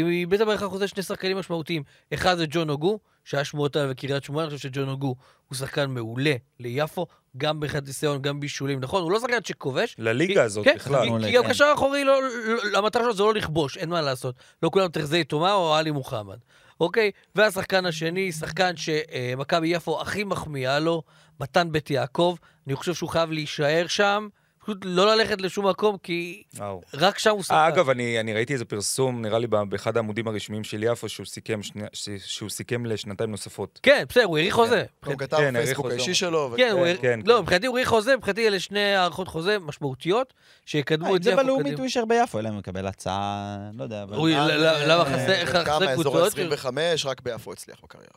היא 0.06 0.20
איבדה 0.20 0.46
בערך 0.46 0.64
אחוזי 0.64 0.88
שני 0.88 1.04
שחקנים 1.04 1.38
משמעותיים. 1.38 1.84
אחד 2.14 2.38
זה 2.38 2.46
ג'ון 2.50 2.70
אוגו, 2.70 3.00
שהיה 3.24 3.44
שמועות 3.44 3.76
עליו 3.76 3.90
בקריית 3.90 4.24
שמונה, 4.24 4.48
אני 4.48 4.56
חושב 4.56 4.70
שג'ון 4.70 4.90
אוגו 4.90 5.16
הוא 5.48 5.58
שחקן 5.58 5.90
מעולה 5.90 6.34
ליפו, 6.60 7.08
גם 7.38 7.60
מבחינת 7.60 7.88
ניסיון, 7.88 8.22
גם 8.22 8.40
בישולים. 8.40 8.80
נכון, 8.80 9.04
הוא 9.04 9.12
לא 9.12 9.20
שחקן 9.20 9.44
שכובש, 9.44 9.96
לליגה 10.00 10.44
הזאת 10.44 10.66
כן, 10.66 10.76
בכלל. 10.76 11.26
כי 11.26 11.32
גם 11.32 11.44
כן. 11.44 11.50
קשר 11.50 11.72
אחורי, 11.76 12.04
לא, 12.04 12.22
לא, 12.64 12.78
המטרה 12.78 13.04
שלו 13.04 13.14
זה 13.14 13.24
לא 13.24 13.34
לכבוש, 13.34 13.78
אין 13.78 13.90
מה 13.90 14.02
לעשות. 14.02 14.36
לא 14.64 14.70
כולם 14.70 14.88
תחזי 14.88 15.24
תומה 15.24 15.54
או 15.54 15.76
עלי 15.76 15.92
מוחמד. 15.92 16.38
אוקיי? 16.80 17.12
והשחקן 17.36 17.86
השני, 17.86 18.32
שחקן 18.32 18.74
שמכבי 18.78 19.68
יפו 19.68 20.02
הכי 20.02 20.24
מחמיאה 20.24 20.80
לו, 20.80 21.04
מתן 21.40 21.72
בית 21.72 21.90
יעקב. 21.90 22.36
אני 22.68 22.76
חושב 22.76 22.94
שהוא 22.94 23.10
חייב 23.10 23.32
להישאר 23.32 23.88
שם, 23.88 24.28
פשוט 24.68 24.78
לא 24.84 25.16
ללכת 25.16 25.42
לשום 25.42 25.68
מקום, 25.68 25.98
כי 26.04 26.44
וואו. 26.56 26.82
רק 26.94 27.20
שם 27.20 27.30
הוא. 27.30 27.44
אה, 27.52 27.68
אגב, 27.68 27.90
אני, 27.90 28.20
אני 28.20 28.34
ראיתי 28.34 28.54
איזה 28.54 28.66
פרסום, 28.66 29.22
נראה 29.22 29.40
לי 29.40 29.48
באחד 29.48 29.98
העמודים 29.98 30.28
הרשמיים 30.28 30.64
של 30.64 30.84
יפו, 30.84 31.10
שהוא 31.10 31.26
סיכם, 31.26 31.64
שני, 31.64 31.84
ש- 31.94 32.10
שהוא 32.26 32.50
סיכם 32.50 32.86
לשנתיים 32.86 33.32
נוספות. 33.32 33.80
כן, 33.84 34.04
בסדר, 34.10 34.24
הוא 34.24 34.38
האריך 34.38 34.54
חוזה. 34.54 34.84
הוא 35.06 35.16
כתב 35.18 35.38
כן, 35.38 35.54
חוזה. 35.74 35.94
האישי 35.96 36.14
שלו. 36.14 36.54
כן, 36.58 36.70
הוא 36.72 36.80
כן, 36.80 36.86
האריך- 36.86 37.02
כן, 37.02 37.20
לא, 37.26 37.36
כן. 37.36 37.42
מבחינתי 37.42 37.68
הוא 37.68 37.78
האריך 37.78 37.90
חוזה, 37.90 38.16
מבחינתי 38.18 38.48
אלה 38.48 38.60
שני 38.60 38.96
הארכות 38.96 39.28
חוזה 39.28 39.60
משמעותיות, 39.60 40.34
שיקדמו 40.66 41.10
אם 41.10 41.16
את 41.16 41.24
זה 41.24 41.32
יפו 41.32 41.42
בלאומית. 41.44 41.78
הוא 41.78 41.84
יישאר 41.86 42.06
ביפו, 42.06 42.40
אלא 42.40 42.48
אם 42.48 42.54
הוא 42.54 42.60
מקבל 42.60 42.88
הצעה, 42.88 43.58
לא 43.74 43.84
יודע. 43.84 44.06
למה- 44.06 45.04
אה, 45.04 45.06
חסר- 45.06 45.46
חסר 45.46 45.66
כמה, 45.66 45.92
אזור 45.92 46.04
קבוצות? 46.20 46.40
ה-25, 46.66 46.70
רק 47.06 47.22
ביפו 47.22 47.52
הצליח 47.52 47.78
בקריירה. 47.84 48.10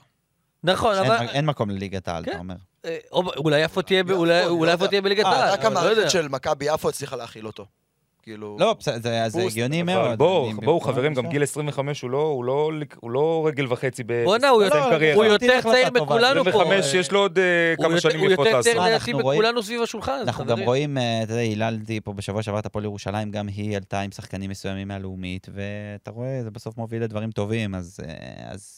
נכון, 0.64 0.96
אבל... 0.96 1.28
אין 1.28 1.46
מקום 1.46 1.70
לליגת 1.70 2.08
העל. 2.08 2.22
אתה 2.22 2.38
אומר. 2.38 2.54
או- 3.12 3.34
אולי 3.36 3.60
יפו 3.60 3.82
תהיה 3.82 4.04
בליגת 5.02 5.24
אה, 5.24 5.30
העל. 5.30 5.52
רק 5.52 5.62
לא. 5.64 5.66
המערכת 5.66 6.10
של 6.10 6.28
מכבי 6.28 6.64
יפו 6.74 6.88
הצליחה 6.88 7.16
להכיל 7.16 7.46
אותו. 7.46 7.66
כאילו... 8.30 8.56
לא, 8.60 8.76
זה 8.80 8.98
זה 9.28 9.42
הגיוני 9.42 9.82
אבל 9.82 9.92
מאוד. 9.94 10.18
בואו, 10.18 10.50
בואו, 10.64 10.80
חברים, 10.80 11.14
גם. 11.14 11.26
גיל 11.26 11.42
25 11.42 12.02
הוא 12.02 12.10
לא, 12.10 12.22
הוא 12.22 12.44
לא, 12.44 12.70
הוא 13.00 13.10
לא 13.10 13.44
רגל 13.46 13.72
וחצי 13.72 14.02
ב... 14.06 14.24
בואנה, 14.24 14.48
הוא 14.48 14.60
לא, 14.60 14.64
יותר-. 14.64 15.14
הוא 15.14 15.24
יותר 15.24 15.60
צעיר. 15.62 15.90
מכולנו 16.02 16.44
פה. 16.44 16.50
25, 16.50 16.94
יש 16.94 17.12
לו 17.12 17.20
עוד 17.20 17.38
אה, 17.38 17.44
הוא 17.76 17.84
כמה 17.84 17.94
יותר- 17.94 18.08
שנים 18.10 18.20
הוא 18.20 18.30
יותר 18.30 18.42
לעשות. 18.42 18.60
צעיר 18.64 18.76
לדעתי 18.80 18.94
אנחנו 18.94 19.18
רואים- 19.22 19.40
מכולנו 19.40 19.62
סביב 19.62 19.82
השולחן. 19.82 20.18
אנחנו 20.22 20.44
גם. 20.44 20.60
רואים, 20.60 20.98
אה, 20.98 21.22
אתה 21.22 21.32
יודע, 21.32 21.42
היללתי 21.42 22.00
פה 22.00 22.12
בשבוע 22.12 22.42
שעבר 22.42 22.58
את 22.58 22.66
הפועל 22.66 22.84
ירושלים, 22.84 23.30
גם 23.30 23.48
היא 23.48 23.76
עלתה 23.76 24.00
עם 24.00 24.10
שחקנים 24.12 24.50
מסוימים 24.50 24.88
מהלאומית, 24.88 25.46
ואתה 25.54 26.10
רואה, 26.10 26.40
זה 26.42 26.50
בסוף 26.50 26.76
מוביל 26.76 27.02
לדברים 27.02 27.30
טובים, 27.30 27.74
אז, 27.74 28.00
אה, 28.08 28.14
אז, 28.52 28.76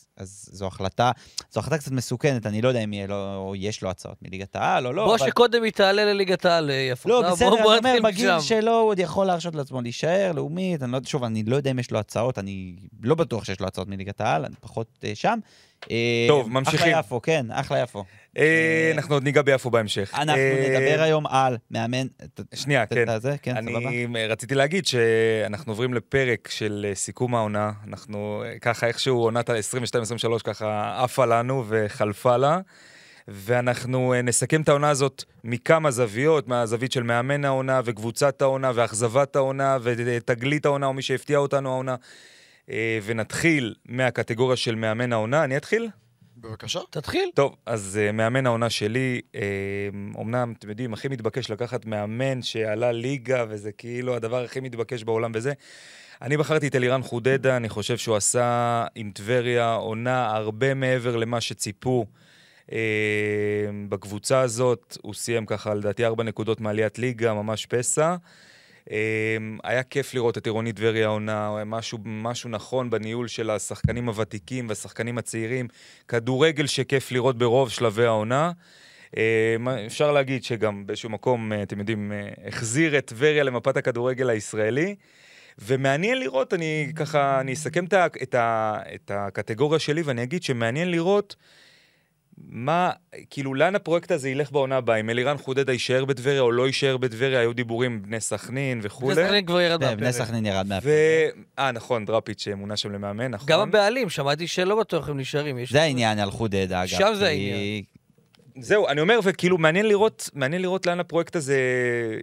זו 0.53 0.67
החלטה, 0.67 1.11
זו 1.51 1.61
החלטה 1.61 1.79
קצת 1.79 1.93
מסוכנת, 1.93 2.47
אני 2.47 2.63
לא 2.63 2.69
יודע 2.69 2.81
אם 2.81 2.93
יהיה 2.93 3.07
לו, 3.07 3.35
או 3.37 3.53
יש 3.57 3.83
לו 3.83 3.91
הצעות 3.91 4.17
מליגת 4.23 4.57
העל 4.57 4.87
או 4.87 4.93
לא, 4.93 5.05
בוא 5.05 5.17
אבל... 5.17 5.27
שקודם 5.27 5.63
היא 5.63 5.73
תעלה 5.73 6.05
לליגת 6.05 6.45
העל 6.45 6.71
יפו. 6.93 7.09
לא, 7.09 7.31
בסדר, 7.33 7.49
אני 7.49 7.79
אומר, 7.79 7.95
בגיל. 8.05 8.41
שלו 8.41 8.73
הוא 8.81 8.89
עוד 8.89 8.99
יכול 8.99 9.27
להרשות 9.27 9.42
לעצמו 9.55 9.83
להישאר, 9.83 10.33
לאומית, 10.35 10.83
אני 10.83 10.93
לא, 10.93 10.99
שוב, 11.07 11.25
אני 11.25 11.43
לא 11.43 11.57
יודע 11.57 11.71
אם 11.71 11.79
יש 11.79 11.91
לו 11.91 11.99
הצעות, 11.99 12.39
אני 12.39 12.73
לא 13.03 13.15
בטוח 13.15 13.45
שיש 13.45 13.61
לו 13.61 13.67
הצעות 13.67 13.89
מליגת 13.89 14.21
העל, 14.21 14.45
אני 14.45 14.55
פחות 14.61 14.99
אה, 15.05 15.15
שם. 15.15 15.39
אה, 15.91 16.25
טוב, 16.29 16.51
ממשיכים. 16.51 16.79
אחלה 16.89 16.99
יפו, 16.99 17.23
כן, 17.23 17.47
אחלה 17.51 17.79
יפו. 17.79 18.05
אה, 18.39 18.93
אנחנו 18.95 19.15
עוד 19.15 19.23
ניגע 19.23 19.43
ביפו 19.43 19.71
בהמשך. 19.71 20.13
אנחנו 20.15 20.35
אה, 20.37 20.67
נדבר 20.69 21.03
היום 21.03 21.27
על 21.27 21.57
מאמן... 21.71 22.07
שנייה, 22.55 22.87
ת- 22.87 22.93
כן. 22.93 23.19
זה, 23.19 23.37
כן, 23.43 23.55
סבבה. 23.63 23.89
אני 23.89 24.27
רציתי 24.29 24.55
להגיד 24.55 24.87
שאנחנו 24.87 25.73
עוברים 25.73 25.95
לפרק 25.95 26.49
של 26.53 26.87
אה, 26.89 26.95
סיכום 26.95 27.35
העונה. 27.35 27.73
אנחנו 27.89 28.43
אה, 28.47 28.59
ככה 28.59 28.87
איכשהו 28.87 29.23
עונת 29.23 29.51
ה-22-23 29.51 30.39
ככה 30.45 31.01
עפה 31.05 31.25
לנו 31.25 31.65
וחלפה 31.69 32.37
לה. 32.37 32.59
ואנחנו 33.29 34.13
אה, 34.13 34.23
נסכם 34.23 34.63
את 34.63 34.69
העונה 34.69 34.91
הזאת 34.91 35.25
מכמה 35.45 35.91
זוויות, 35.91 36.49
מהזווית 36.49 36.93
של 36.93 37.03
מאמן 37.03 37.45
העונה 37.45 37.81
וקבוצת 37.85 38.43
העונה 38.43 38.73
ואכזבת 38.75 39.37
העונה 39.37 39.79
ותגלית 39.83 40.67
העונה 40.67 40.87
או 40.87 40.93
מי 40.93 41.03
שהפתיע 41.03 41.39
אותנו 41.39 41.69
העונה. 41.69 41.97
אה, 42.71 42.99
ונתחיל 43.05 43.75
מהקטגוריה 43.87 44.57
של 44.57 44.75
מאמן 44.75 45.13
העונה. 45.13 45.45
אני 45.45 45.57
אתחיל? 45.57 45.89
בבקשה. 46.37 46.81
תתחיל. 46.91 47.31
טוב, 47.35 47.57
אז 47.67 48.01
uh, 48.09 48.13
מאמן 48.13 48.47
העונה 48.47 48.71
שלי, 48.71 49.21
uh, 49.33 49.37
אמנם, 50.21 50.55
אתם 50.59 50.69
יודעים, 50.69 50.93
הכי 50.93 51.09
מתבקש 51.09 51.51
לקחת 51.51 51.87
מאמן 51.87 52.43
שעלה 52.43 52.93
ליגה, 52.93 53.45
וזה 53.49 53.73
כאילו 53.73 54.17
הדבר 54.17 54.45
הכי 54.45 54.61
מתבקש 54.61 55.05
בעולם 55.05 55.33
וזה. 55.35 55.53
אני 56.23 56.37
בחרתי 56.37 56.69
את 56.69 56.75
אלירן 56.75 57.03
חודדה, 57.03 57.57
אני 57.57 57.69
חושב 57.69 57.97
שהוא 57.97 58.17
עשה 58.17 58.85
עם 58.95 59.11
טבריה 59.15 59.75
עונה 59.75 60.37
הרבה 60.37 60.75
מעבר 60.75 61.17
למה 61.17 61.41
שציפו 61.41 62.07
בקבוצה 63.89 64.41
הזאת. 64.41 64.97
הוא 65.03 65.15
סיים 65.15 65.47
ככה, 65.47 65.75
לדעתי, 65.75 66.05
ארבע 66.05 66.25
נקודות 66.25 66.61
מעליית 66.61 66.99
ליגה, 66.99 67.35
ממש 67.35 67.67
פסע. 67.67 68.17
Um, 68.89 68.93
היה 69.65 69.83
כיף 69.83 70.15
לראות 70.15 70.39
את 70.39 70.47
עירוני 70.47 70.73
טבריה 70.73 71.07
העונה, 71.07 71.65
משהו, 71.67 71.99
משהו 72.05 72.51
נכון 72.51 72.91
בניהול 72.91 73.29
של 73.29 73.51
השחקנים 73.51 74.09
הוותיקים 74.09 74.69
והשחקנים 74.69 75.19
הצעירים. 75.19 75.69
כדורגל 76.09 76.67
שכיף 76.67 77.13
לראות 77.13 77.39
ברוב 77.39 77.71
שלבי 77.71 78.05
העונה. 78.05 78.53
Um, 79.11 79.17
אפשר 79.87 80.13
להגיד 80.13 80.45
שגם 80.45 80.87
באיזשהו 80.87 81.11
מקום, 81.11 81.53
אתם 81.63 81.79
יודעים, 81.79 82.13
החזיר 82.47 82.99
את 82.99 83.07
טבריה 83.07 83.43
למפת 83.43 83.77
הכדורגל 83.77 84.31
הישראלי. 84.31 84.95
ומעניין 85.59 86.21
לראות, 86.21 86.55
אני 86.55 86.93
ככה, 86.97 87.41
אני 87.41 87.53
אסכם 87.53 87.85
את, 87.85 87.95
את, 87.95 88.35
את 88.95 89.11
הקטגוריה 89.15 89.79
שלי 89.79 90.03
ואני 90.03 90.23
אגיד 90.23 90.43
שמעניין 90.43 90.91
לראות 90.91 91.37
מה, 92.49 92.91
כאילו, 93.31 93.55
לאן 93.55 93.75
הפרויקט 93.75 94.11
הזה 94.11 94.29
ילך 94.29 94.53
בעונה 94.53 94.77
הבאה? 94.77 94.97
אם 94.97 95.11
אלירן 95.11 95.37
חודדה 95.39 95.73
יישאר 95.73 96.05
בטבריה 96.05 96.41
או 96.41 96.53
לא 96.53 96.67
יישאר 96.67 96.97
בטבריה, 96.97 97.41
היו 97.41 97.53
דיבורים 97.53 98.03
בני 98.03 98.21
סכנין 98.21 98.81
וכולי. 98.83 99.23
וסכנין 99.23 99.47
כבר 99.47 99.61
ירד 99.61 99.81
כן, 99.81 99.97
בני 99.97 100.07
מהפרק. 100.07 100.27
סכנין 100.27 100.47
ירד. 100.47 100.67
מהפרק. 100.67 100.93
אה, 101.59 101.73
נכון, 101.73 102.05
דראפיץ' 102.05 102.49
מונה 102.57 102.77
שם 102.77 102.93
למאמן, 102.93 103.29
נכון. 103.31 103.47
גם 103.49 103.61
הבעלים, 103.61 104.11
שמעתי 104.11 104.47
שלא 104.47 104.81
בטוח 104.81 105.09
הם 105.09 105.19
נשארים. 105.21 105.57
זה 105.71 105.83
העניין 105.83 106.19
על 106.19 106.31
חודדה, 106.31 106.83
אגב. 106.83 106.87
שם 106.87 107.13
זה 107.15 107.27
העניין. 107.27 107.83
זהו, 108.61 108.89
אני 108.89 109.01
אומר, 109.01 109.21
וכאילו, 109.23 109.59
מעניין 109.59 109.89
לראות, 109.89 110.31
מעניין 110.35 110.63
לראות 110.63 110.87
לאן 110.87 111.01
הפרויקט 111.01 111.37
הזה 111.37 111.59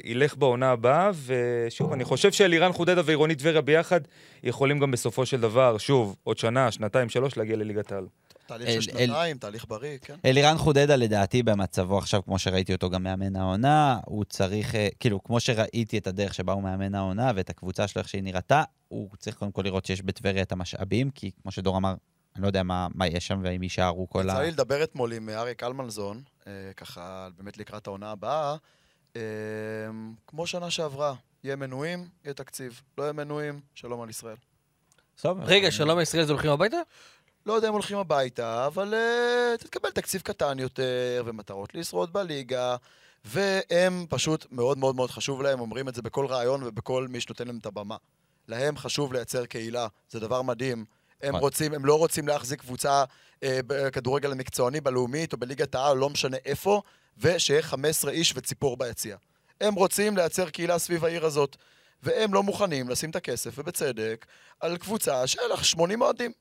ילך 0.04 0.38
בעונה 0.38 0.72
הבאה, 0.72 1.12
ושוב, 1.26 1.94
אני 1.94 2.04
חושב 2.04 2.32
שאלירן 2.32 2.72
חודדה 2.72 3.02
ועירונית 3.06 3.40
טבריה 3.40 3.62
ביחד 3.62 4.02
יכולים 4.44 4.80
גם 4.80 4.92
בסופו 4.92 5.26
של 5.26 5.42
דבר, 5.42 5.78
שוב, 5.78 6.16
עוד 6.24 6.38
שנה, 6.38 6.72
שנתיים, 6.72 7.10
שלוש, 7.10 7.38
להגיע 7.38 7.56
לליגת 7.56 7.92
העל. 7.92 8.06
תהליך 8.50 8.68
אל- 8.70 8.82
של 8.82 8.92
אל- 8.98 9.06
שנתיים, 9.08 9.38
תהליך 9.38 9.66
בריא, 9.68 9.98
כן. 10.02 10.16
אלירן 10.26 10.58
חודדה, 10.58 10.96
לדעתי, 10.96 11.44
במצבו 11.44 11.98
עכשיו, 11.98 12.24
כמו 12.26 12.40
שראיתי 12.40 12.74
אותו 12.74 12.90
גם 12.90 13.04
מאמן 13.04 13.36
העונה, 13.36 14.00
הוא 14.06 14.24
צריך, 14.26 14.76
אה, 14.76 14.88
כאילו, 15.00 15.24
כמו 15.24 15.40
שראיתי 15.40 15.98
את 15.98 16.08
הדרך 16.08 16.34
שבה 16.34 16.54
הוא 16.54 16.64
מאמן 16.64 16.96
העונה 16.96 17.32
ואת 17.36 17.50
הקבוצה 17.50 17.88
שלו, 17.88 18.00
איך 18.02 18.10
שהיא 18.10 18.24
נראתה, 18.24 18.64
הוא 18.88 19.10
צריך 19.18 19.36
קודם 19.36 19.52
כל 19.52 19.62
לראות 19.62 19.86
שיש 19.86 20.02
בטבריה 20.02 20.42
את 20.42 20.52
המשאבים, 20.52 21.10
כי 21.12 21.32
כמו 21.42 21.52
שדור 21.52 21.78
אמר, 21.78 21.94
אני 22.36 22.42
לא 22.44 22.48
יודע 22.48 22.64
מה, 22.64 22.88
מה 22.96 23.08
יש 23.08 23.28
שם 23.28 23.40
והאם 23.44 23.64
יישארו 23.64 24.10
כל 24.10 24.30
ה... 24.30 24.34
יצא 24.34 24.42
לי 24.42 24.52
לדבר 24.52 24.84
אתמול 24.84 25.14
עם 25.14 25.30
אריק 25.30 25.64
אלמנזון, 25.64 26.22
אה, 26.48 26.52
ככה 26.78 27.28
באמת 27.38 27.58
לקראת 27.58 27.88
העונה 27.88 28.12
הבאה. 28.12 28.56
אה, 29.16 29.22
כמו 30.28 30.48
שנה 30.48 30.72
שעברה, 30.72 31.14
יהיה 31.44 31.56
מנויים, 31.56 32.08
יהיה 32.24 32.34
תקציב. 32.34 32.82
לא 32.98 33.04
יהיה 33.04 33.14
מנויים, 33.14 33.60
שלום 33.76 34.02
על 34.02 34.10
ישראל. 34.10 34.36
טוב, 35.22 35.38
רגע, 35.42 35.72
שלום 35.72 35.98
הישראל 35.98 36.26
זה 36.26 36.32
הולכים 36.32 36.52
הביתה? 36.52 36.78
לא 37.50 37.54
יודע 37.54 37.68
אם 37.68 37.74
הולכים 37.74 37.98
הביתה, 37.98 38.66
אבל 38.66 38.94
uh, 38.94 39.58
תתקבל 39.62 39.90
תקציב 39.90 40.22
קטן 40.22 40.60
יותר, 40.60 41.24
ומטרות 41.26 41.76
לשרוד 41.76 42.14
בליגה, 42.14 42.76
והם 43.26 44.06
פשוט 44.10 44.46
מאוד 44.52 44.78
מאוד 44.78 44.96
מאוד 44.96 45.12
חשוב 45.12 45.42
להם, 45.42 45.60
אומרים 45.60 45.90
את 45.90 45.96
זה 45.96 46.02
בכל 46.02 46.26
רעיון 46.26 46.64
ובכל 46.64 47.08
מי 47.08 47.22
שנותן 47.22 47.48
להם 47.48 47.58
את 47.58 47.66
הבמה. 47.66 47.96
להם 48.48 48.78
חשוב 48.78 49.14
לייצר 49.14 49.46
קהילה, 49.46 49.88
זה 50.10 50.20
דבר 50.20 50.42
מדהים. 50.42 50.86
הם. 51.22 51.36
רוצים, 51.36 51.74
הם 51.74 51.86
לא 51.86 51.98
רוצים 51.98 52.28
להחזיק 52.28 52.62
קבוצה 52.62 53.04
אה, 53.44 53.60
בכדורגל 53.68 54.32
המקצועני, 54.32 54.82
בלאומית 54.82 55.34
או 55.34 55.38
בליגת 55.38 55.76
העל, 55.76 55.98
לא 55.98 56.10
משנה 56.10 56.38
איפה, 56.46 56.82
ושיהיה 57.18 57.62
15 57.62 58.12
איש 58.12 58.34
וציפור 58.36 58.78
ביציע. 58.78 59.18
הם 59.62 59.74
רוצים 59.74 60.18
לייצר 60.18 60.50
קהילה 60.50 60.80
סביב 60.80 61.06
העיר 61.06 61.26
הזאת, 61.26 61.56
והם 62.04 62.34
לא 62.34 62.44
מוכנים 62.44 62.90
לשים 62.90 63.10
את 63.10 63.16
הכסף, 63.16 63.52
ובצדק, 63.58 64.26
על 64.60 64.78
קבוצה 64.78 65.28
של 65.28 65.40
80 65.62 66.02
אוהדים. 66.02 66.32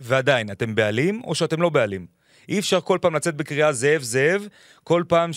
ועדיין, 0.00 0.50
אתם 0.50 0.74
בעלים 0.74 1.22
או 1.24 1.34
שאתם 1.34 1.62
לא 1.62 1.68
בעלים? 1.68 2.06
אי 2.48 2.58
אפשר 2.58 2.80
כל 2.80 2.98
פעם 3.02 3.14
לצאת 3.14 3.34
בקריאה 3.34 3.72
זאב 3.72 4.02
זאב, 4.02 4.46
כל 4.84 5.02
פעם. 5.08 5.30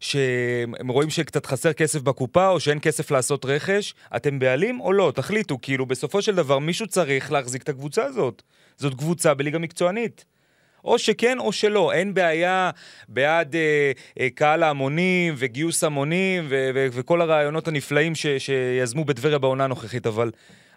שהם 0.00 0.88
רואים 0.88 1.10
שקצת 1.10 1.46
חסר 1.46 1.72
כסף 1.72 2.00
בקופה 2.00 2.48
או 2.48 2.60
שאין 2.60 2.78
כסף 2.82 3.10
לעשות 3.10 3.44
רכש, 3.44 3.94
אתם 4.16 4.38
בעלים 4.38 4.80
או 4.80 4.92
לא? 4.92 5.12
תחליטו, 5.14 5.58
כאילו 5.62 5.86
בסופו 5.86 6.22
של 6.22 6.34
דבר 6.34 6.58
מישהו 6.58 6.86
צריך 6.86 7.32
להחזיק 7.32 7.62
את 7.62 7.68
הקבוצה 7.68 8.04
הזאת. 8.04 8.42
זאת 8.76 8.94
קבוצה 8.94 9.34
בליגה 9.34 9.58
מקצוענית. 9.58 10.24
או 10.84 10.98
שכן 10.98 11.38
או 11.38 11.52
שלא, 11.52 11.92
אין 11.92 12.14
בעיה 12.14 12.70
בעד 13.08 13.56
אה, 13.56 13.92
אה, 14.20 14.28
קהל 14.34 14.62
ההמונים 14.62 15.34
וגיוס 15.36 15.84
המונים 15.84 16.46
ו- 16.48 16.70
ו- 16.74 16.86
וכל 16.92 17.20
הרעיונות 17.20 17.68
הנפלאים 17.68 18.14
ש- 18.14 18.26
שיזמו 18.26 19.04
בטבריה 19.04 19.38
בעונה 19.38 19.64
הנוכחית, 19.64 20.06
אבל 20.06 20.30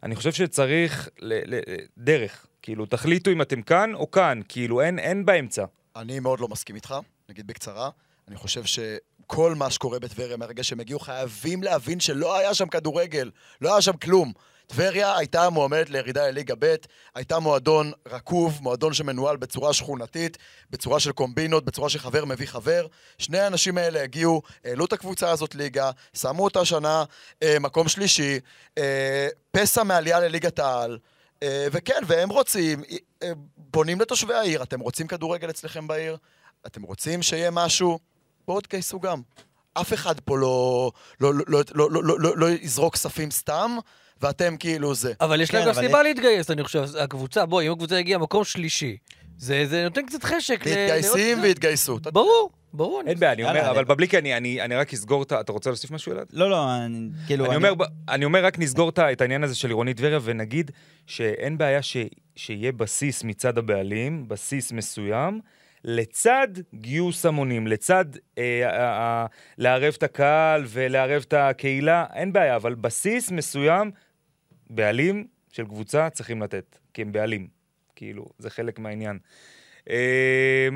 אני 0.04 0.16
חושב 0.16 0.32
שצריך 0.32 1.10
ל- 1.20 1.56
ל- 1.56 1.60
דרך. 1.98 2.46
כאילו, 2.66 2.86
תחליטו 2.86 3.32
אם 3.32 3.42
אתם 3.42 3.62
כאן 3.62 3.96
או 3.96 4.12
כאן, 4.12 4.42
כאילו, 4.48 4.82
אין, 4.82 5.00
אין 5.00 5.26
באמצע. 5.26 5.66
אני 5.96 6.20
מאוד 6.20 6.40
לא 6.40 6.48
מסכים 6.48 6.76
איתך, 6.76 6.96
נגיד 7.30 7.48
בקצרה. 7.48 7.90
אני 8.28 8.36
חושב 8.36 8.64
שכל 8.64 9.56
מה 9.56 9.70
שקורה 9.70 10.00
בטבריה 10.00 10.38
מהרגע 10.38 10.64
שהם 10.64 10.80
הגיעו, 10.80 11.00
חייבים 11.00 11.64
להבין 11.64 12.00
שלא 12.00 12.38
היה 12.38 12.54
שם 12.54 12.68
כדורגל, 12.68 13.32
לא 13.62 13.72
היה 13.74 13.82
שם 13.82 13.98
כלום. 13.98 14.34
טבריה 14.68 15.18
הייתה 15.18 15.50
מועמדת 15.50 15.90
לירידה 15.90 16.28
לליגה 16.28 16.54
ב', 16.60 16.76
הייתה 17.16 17.40
מועדון 17.40 17.92
רקוב, 18.08 18.60
מועדון 18.62 18.94
שמנוהל 18.94 19.38
בצורה 19.38 19.74
שכונתית, 19.74 20.38
בצורה 20.70 21.00
של 21.00 21.12
קומבינות, 21.12 21.66
בצורה 21.66 21.90
שחבר 21.90 22.26
מביא 22.26 22.48
חבר. 22.48 22.88
שני 23.18 23.40
האנשים 23.40 23.78
האלה 23.78 24.04
הגיעו, 24.04 24.42
העלו 24.64 24.86
את 24.86 24.94
הקבוצה 24.94 25.30
הזאת 25.30 25.56
ליגה, 25.56 25.92
שמו 26.14 26.44
אותה 26.44 26.66
שנה 26.66 27.04
אה, 27.44 27.60
מקום 27.60 27.88
שלישי, 27.88 28.40
אה, 28.78 29.28
פסע 29.52 29.84
מעלייה 29.84 30.20
לליגת 30.20 30.60
העל. 30.60 30.98
אה, 31.44 31.68
וכן, 31.72 32.02
והם 32.08 32.30
רוצים, 32.30 32.84
אה, 32.84 32.98
אה, 33.24 33.32
פונים 33.72 34.02
לתושבי 34.02 34.34
העיר, 34.34 34.64
אתם 34.64 34.80
רוצים 34.80 35.08
כדורגל 35.08 35.50
אצלכם 35.50 35.88
בעיר? 35.88 36.18
אתם 36.66 36.82
רוצים 36.82 37.24
שיהיה 37.24 37.52
משהו? 37.52 38.00
בואו 38.48 38.62
תגייסו 38.62 39.00
גם. 39.00 39.22
אף 39.74 39.94
אחד 39.94 40.20
פה 40.20 40.38
לא, 40.38 40.92
לא, 41.22 41.34
לא, 41.34 41.44
לא, 41.48 41.64
לא, 41.92 42.04
לא, 42.04 42.20
לא, 42.20 42.38
לא 42.38 42.50
יזרוק 42.50 42.94
כספים 42.94 43.32
סתם, 43.32 43.78
ואתם 44.22 44.58
כאילו 44.58 44.96
זה. 44.96 45.14
אבל 45.22 45.42
יש 45.42 45.54
להם 45.54 45.64
כן, 45.64 45.70
גם 45.70 45.74
סיבה 45.74 46.02
אני... 46.02 46.10
להתגייס, 46.10 46.52
אני 46.52 46.64
חושב, 46.64 46.84
הקבוצה, 47.00 47.46
בואי, 47.46 47.68
אם 47.68 47.72
הקבוצה 47.72 47.98
הגיעה 47.98 48.20
מקום 48.20 48.44
שלישי, 48.44 48.98
זה, 49.38 49.66
זה 49.70 49.84
נותן 49.84 50.06
קצת 50.06 50.24
חשק. 50.24 50.60
מתגייסים 50.60 51.40
ל... 51.40 51.42
והתגייסות. 51.42 52.02
ברור. 52.02 52.50
ברור. 52.76 53.02
אין 53.06 53.20
בעיה, 53.20 53.34
אני 53.34 53.44
אומר, 53.44 53.72
אבל 53.72 53.84
בבליקי, 53.84 54.18
אני, 54.18 54.38
אני, 54.38 54.62
אני 54.62 54.76
רק 54.76 54.94
אסגור 54.94 55.24
את 55.24 55.32
ה... 55.32 55.40
אתה 55.40 55.52
רוצה 55.52 55.70
להוסיף 55.70 55.92
משהו, 55.92 56.12
אלעד? 56.12 56.28
לא, 56.34 56.50
לא, 56.50 56.76
אני, 56.86 57.10
כאילו... 57.28 57.46
אני 57.46 57.56
אומר, 57.56 57.76
ב- 57.76 58.10
אני 58.10 58.26
אומר, 58.26 58.46
רק 58.46 58.60
נסגור 58.60 58.90
את 58.90 59.22
העניין 59.22 59.44
הזה 59.44 59.56
של 59.56 59.68
עירונית 59.68 59.98
טבריה, 59.98 60.20
ונגיד 60.24 60.72
שאין 61.08 61.58
בעיה 61.58 61.82
ש, 61.82 61.98
שיהיה 62.36 62.72
בסיס 62.72 63.24
מצד 63.24 63.58
הבעלים, 63.58 64.28
בסיס 64.28 64.72
מסוים, 64.72 65.40
לצד 65.84 66.48
גיוס 66.74 67.26
המונים, 67.26 67.68
לצד 67.68 68.06
אה, 68.38 68.62
אה, 68.64 68.80
אה, 68.80 69.26
לערב 69.58 69.94
את 69.98 70.04
הקהל 70.04 70.64
ולערב 70.68 71.24
את 71.28 71.34
הקהילה, 71.34 72.06
אין 72.14 72.34
בעיה, 72.34 72.56
אבל 72.56 72.76
בסיס 72.76 73.32
מסוים, 73.32 73.92
בעלים 74.70 75.28
של 75.52 75.66
קבוצה 75.66 76.10
צריכים 76.10 76.42
לתת, 76.42 76.80
כי 76.94 77.02
הם 77.02 77.12
בעלים. 77.12 77.48
כאילו, 77.96 78.26
זה 78.38 78.50
חלק 78.50 78.80
מהעניין. 78.80 79.20
אה, 79.90 80.68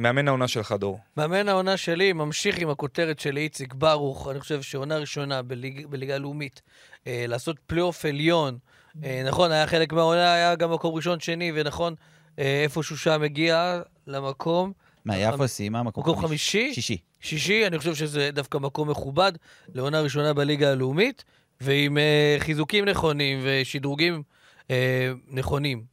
מאמן 0.00 0.28
העונה 0.28 0.48
שלך, 0.48 0.72
דור. 0.72 0.98
מאמן 1.16 1.48
העונה 1.48 1.76
שלי 1.76 2.12
ממשיך 2.12 2.58
עם 2.58 2.70
הכותרת 2.70 3.20
של 3.20 3.36
איציק 3.36 3.74
ברוך, 3.74 4.28
אני 4.28 4.40
חושב 4.40 4.62
שעונה 4.62 4.96
ראשונה 4.98 5.42
בליג, 5.42 5.86
בליגה 5.86 6.14
הלאומית, 6.14 6.62
אה, 7.06 7.24
לעשות 7.28 7.56
פלייאוף 7.66 8.04
עליון. 8.04 8.58
אה, 9.04 9.22
נכון, 9.26 9.52
היה 9.52 9.66
חלק 9.66 9.92
מהעונה, 9.92 10.32
היה 10.32 10.54
גם 10.54 10.72
מקום 10.72 10.94
ראשון, 10.94 11.20
שני, 11.20 11.52
ונכון, 11.54 11.94
אה, 12.38 12.62
איפשהו 12.62 12.98
שם 12.98 13.22
הגיע 13.22 13.82
למקום. 14.06 14.72
מה, 15.04 15.18
יפו 15.18 15.48
סיימה 15.48 15.82
מקום 15.82 16.04
מקום 16.04 16.20
חמישי? 16.22 16.74
שישי. 16.74 16.96
שישי, 17.20 17.66
אני 17.66 17.78
חושב 17.78 17.94
שזה 17.94 18.30
דווקא 18.32 18.58
מקום 18.58 18.90
מכובד 18.90 19.32
לעונה 19.74 20.00
ראשונה 20.00 20.32
בליגה 20.32 20.70
הלאומית, 20.70 21.24
ועם 21.60 21.98
אה, 21.98 22.36
חיזוקים 22.38 22.84
נכונים 22.84 23.38
ושדרוגים 23.42 24.22
אה, 24.70 25.12
נכונים 25.28 25.84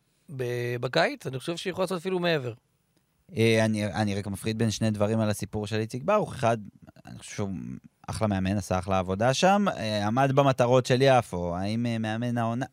בקיץ, 0.80 1.28
אני 1.28 1.40
חושב 1.40 1.58
שיכול 1.58 1.84
לעשות 1.84 2.00
אפילו 2.00 2.20
מעבר. 2.20 2.54
אה, 3.38 3.66
אני, 3.66 3.86
אני 3.86 4.16
רק 4.16 4.28
מפריד 4.28 4.58
בין 4.58 4.72
שני 4.72 4.92
דברים 4.92 5.20
על 5.20 5.30
הסיפור 5.30 5.68
של 5.68 5.80
איציק 5.80 6.04
ברוך. 6.04 6.36
אחד, 6.36 6.58
אני 7.06 7.20
חושב 7.20 7.36
שהוא 7.36 7.50
אחלה 8.08 8.28
מאמן, 8.28 8.58
עשה 8.58 8.80
אחלה 8.80 9.00
עבודה 9.00 9.34
שם, 9.34 9.66
אה, 9.78 10.08
עמד 10.08 10.32
במטרות 10.36 10.86
של 10.86 10.98
יפו. 11.02 11.56
האם 11.56 11.86
אה, 11.86 11.98
מאמן 11.98 12.38
העונה, 12.38 12.66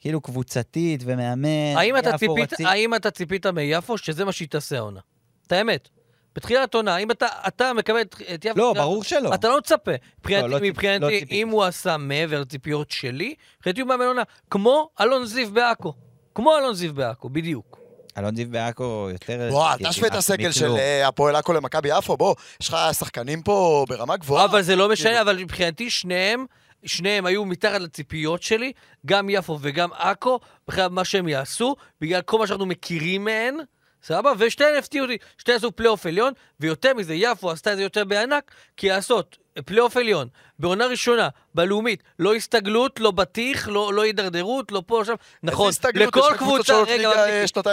כאילו 0.00 0.20
קבוצתית 0.20 1.02
ומאמן, 1.04 1.48
האם 1.76 1.96
אתה, 1.98 2.18
ציפית, 2.18 2.52
רצי- 2.52 2.64
האם 2.66 2.94
אתה 2.94 3.10
ציפית 3.10 3.46
מיפו 3.46 3.98
שזה 3.98 4.24
מה 4.24 4.32
שהיא 4.32 4.48
תעשה 4.48 4.76
העונה? 4.78 5.00
את 5.46 5.52
האמת. 5.52 5.88
בתחילת 6.36 6.74
עונה, 6.74 6.94
האם 6.94 7.10
אתה, 7.10 7.26
אתה 7.48 7.72
מקבל 7.72 8.00
את, 8.00 8.16
את 8.34 8.44
יפו... 8.44 8.58
לא, 8.58 8.72
אתה- 8.72 8.80
ברור 8.80 9.04
שלא. 9.04 9.34
אתה 9.34 9.48
לא 9.48 9.58
מצפה. 9.58 9.90
מבחינתי, 10.18 10.48
לא 10.48 10.58
ציפ- 10.58 10.62
מבחינתי 10.62 11.04
לא 11.04 11.10
ציפיתי. 11.10 11.42
אם 11.42 11.48
הוא 11.48 11.64
עשה 11.64 11.96
מעבר 11.96 12.40
לציפיות 12.40 12.90
שלי, 12.90 13.34
מבחינתי 13.56 13.80
הוא 13.80 13.88
מאמן 13.88 14.04
עונה, 14.04 14.22
כמו 14.50 14.88
אלון 15.00 15.26
זיו 15.26 15.50
בעכו. 15.50 15.92
כמו 16.34 16.56
אלון 16.58 16.74
זיו 16.74 16.94
בעכו, 16.94 17.28
בדיוק. 17.28 17.79
אלון 18.18 18.36
זיו 18.36 18.46
בעכו 18.50 19.08
יותר... 19.12 19.48
בוא, 19.50 19.70
אל 19.70 19.76
כאילו, 19.76 19.90
תשווה 19.90 20.08
את 20.08 20.14
הסגל 20.14 20.52
של. 20.52 20.70
אה, 20.76 21.08
הפועל 21.08 21.36
עכו 21.36 21.52
למכבי 21.52 21.98
יפו, 21.98 22.16
בוא, 22.16 22.34
יש 22.60 22.68
לך 22.68 22.76
שחקנים 22.98 23.42
פה 23.42 23.84
ברמה 23.88 24.16
גבוהה. 24.16 24.44
אבל 24.44 24.62
זה 24.62 24.76
לא 24.76 24.88
משנה, 24.88 25.08
כאילו. 25.08 25.20
אבל 25.20 25.36
מבחינתי 25.38 25.90
שניהם, 25.90 26.46
שניהם 26.84 27.26
היו 27.26 27.44
מתחת 27.44 27.80
לציפיות 27.80 28.42
שלי, 28.42 28.72
גם 29.06 29.30
יפו 29.30 29.58
וגם 29.60 29.92
עכו, 29.92 30.40
בכלל 30.68 30.88
מה 30.88 31.04
שהם 31.04 31.28
יעשו, 31.28 31.76
בגלל 32.00 32.22
כל 32.22 32.38
מה 32.38 32.46
שאנחנו 32.46 32.66
מכירים 32.66 33.24
מהן, 33.24 33.56
סבבה? 34.02 34.32
ושתיהן 34.38 34.76
הפתיעו 34.78 35.04
אותי, 35.04 35.16
שתיהן 35.38 35.58
עשו 35.58 35.72
פלייאוף 35.72 36.06
עליון, 36.06 36.32
ויותר 36.60 36.94
מזה, 36.94 37.14
יפו 37.14 37.50
עשתה 37.50 37.72
את 37.72 37.76
זה 37.76 37.82
יותר 37.82 38.04
בענק, 38.04 38.50
כי 38.76 38.88
לעשות 38.88 39.36
פלייאוף 39.64 39.96
עליון, 39.96 40.28
בעונה 40.58 40.86
ראשונה, 40.86 41.28
בלאומית, 41.54 42.02
לא 42.18 42.34
הסתגלות, 42.34 43.00
לא 43.00 43.10
בטיח, 43.10 43.68
לא, 43.68 43.94
לא 43.94 44.02
הידרדרות, 44.02 44.72
לא 44.72 44.82
פה, 44.86 45.02
שם, 45.06 45.14
נכון? 45.42 45.72
לכל 45.94 46.30
קבוצה, 46.38 46.82
רגע, 46.82 47.10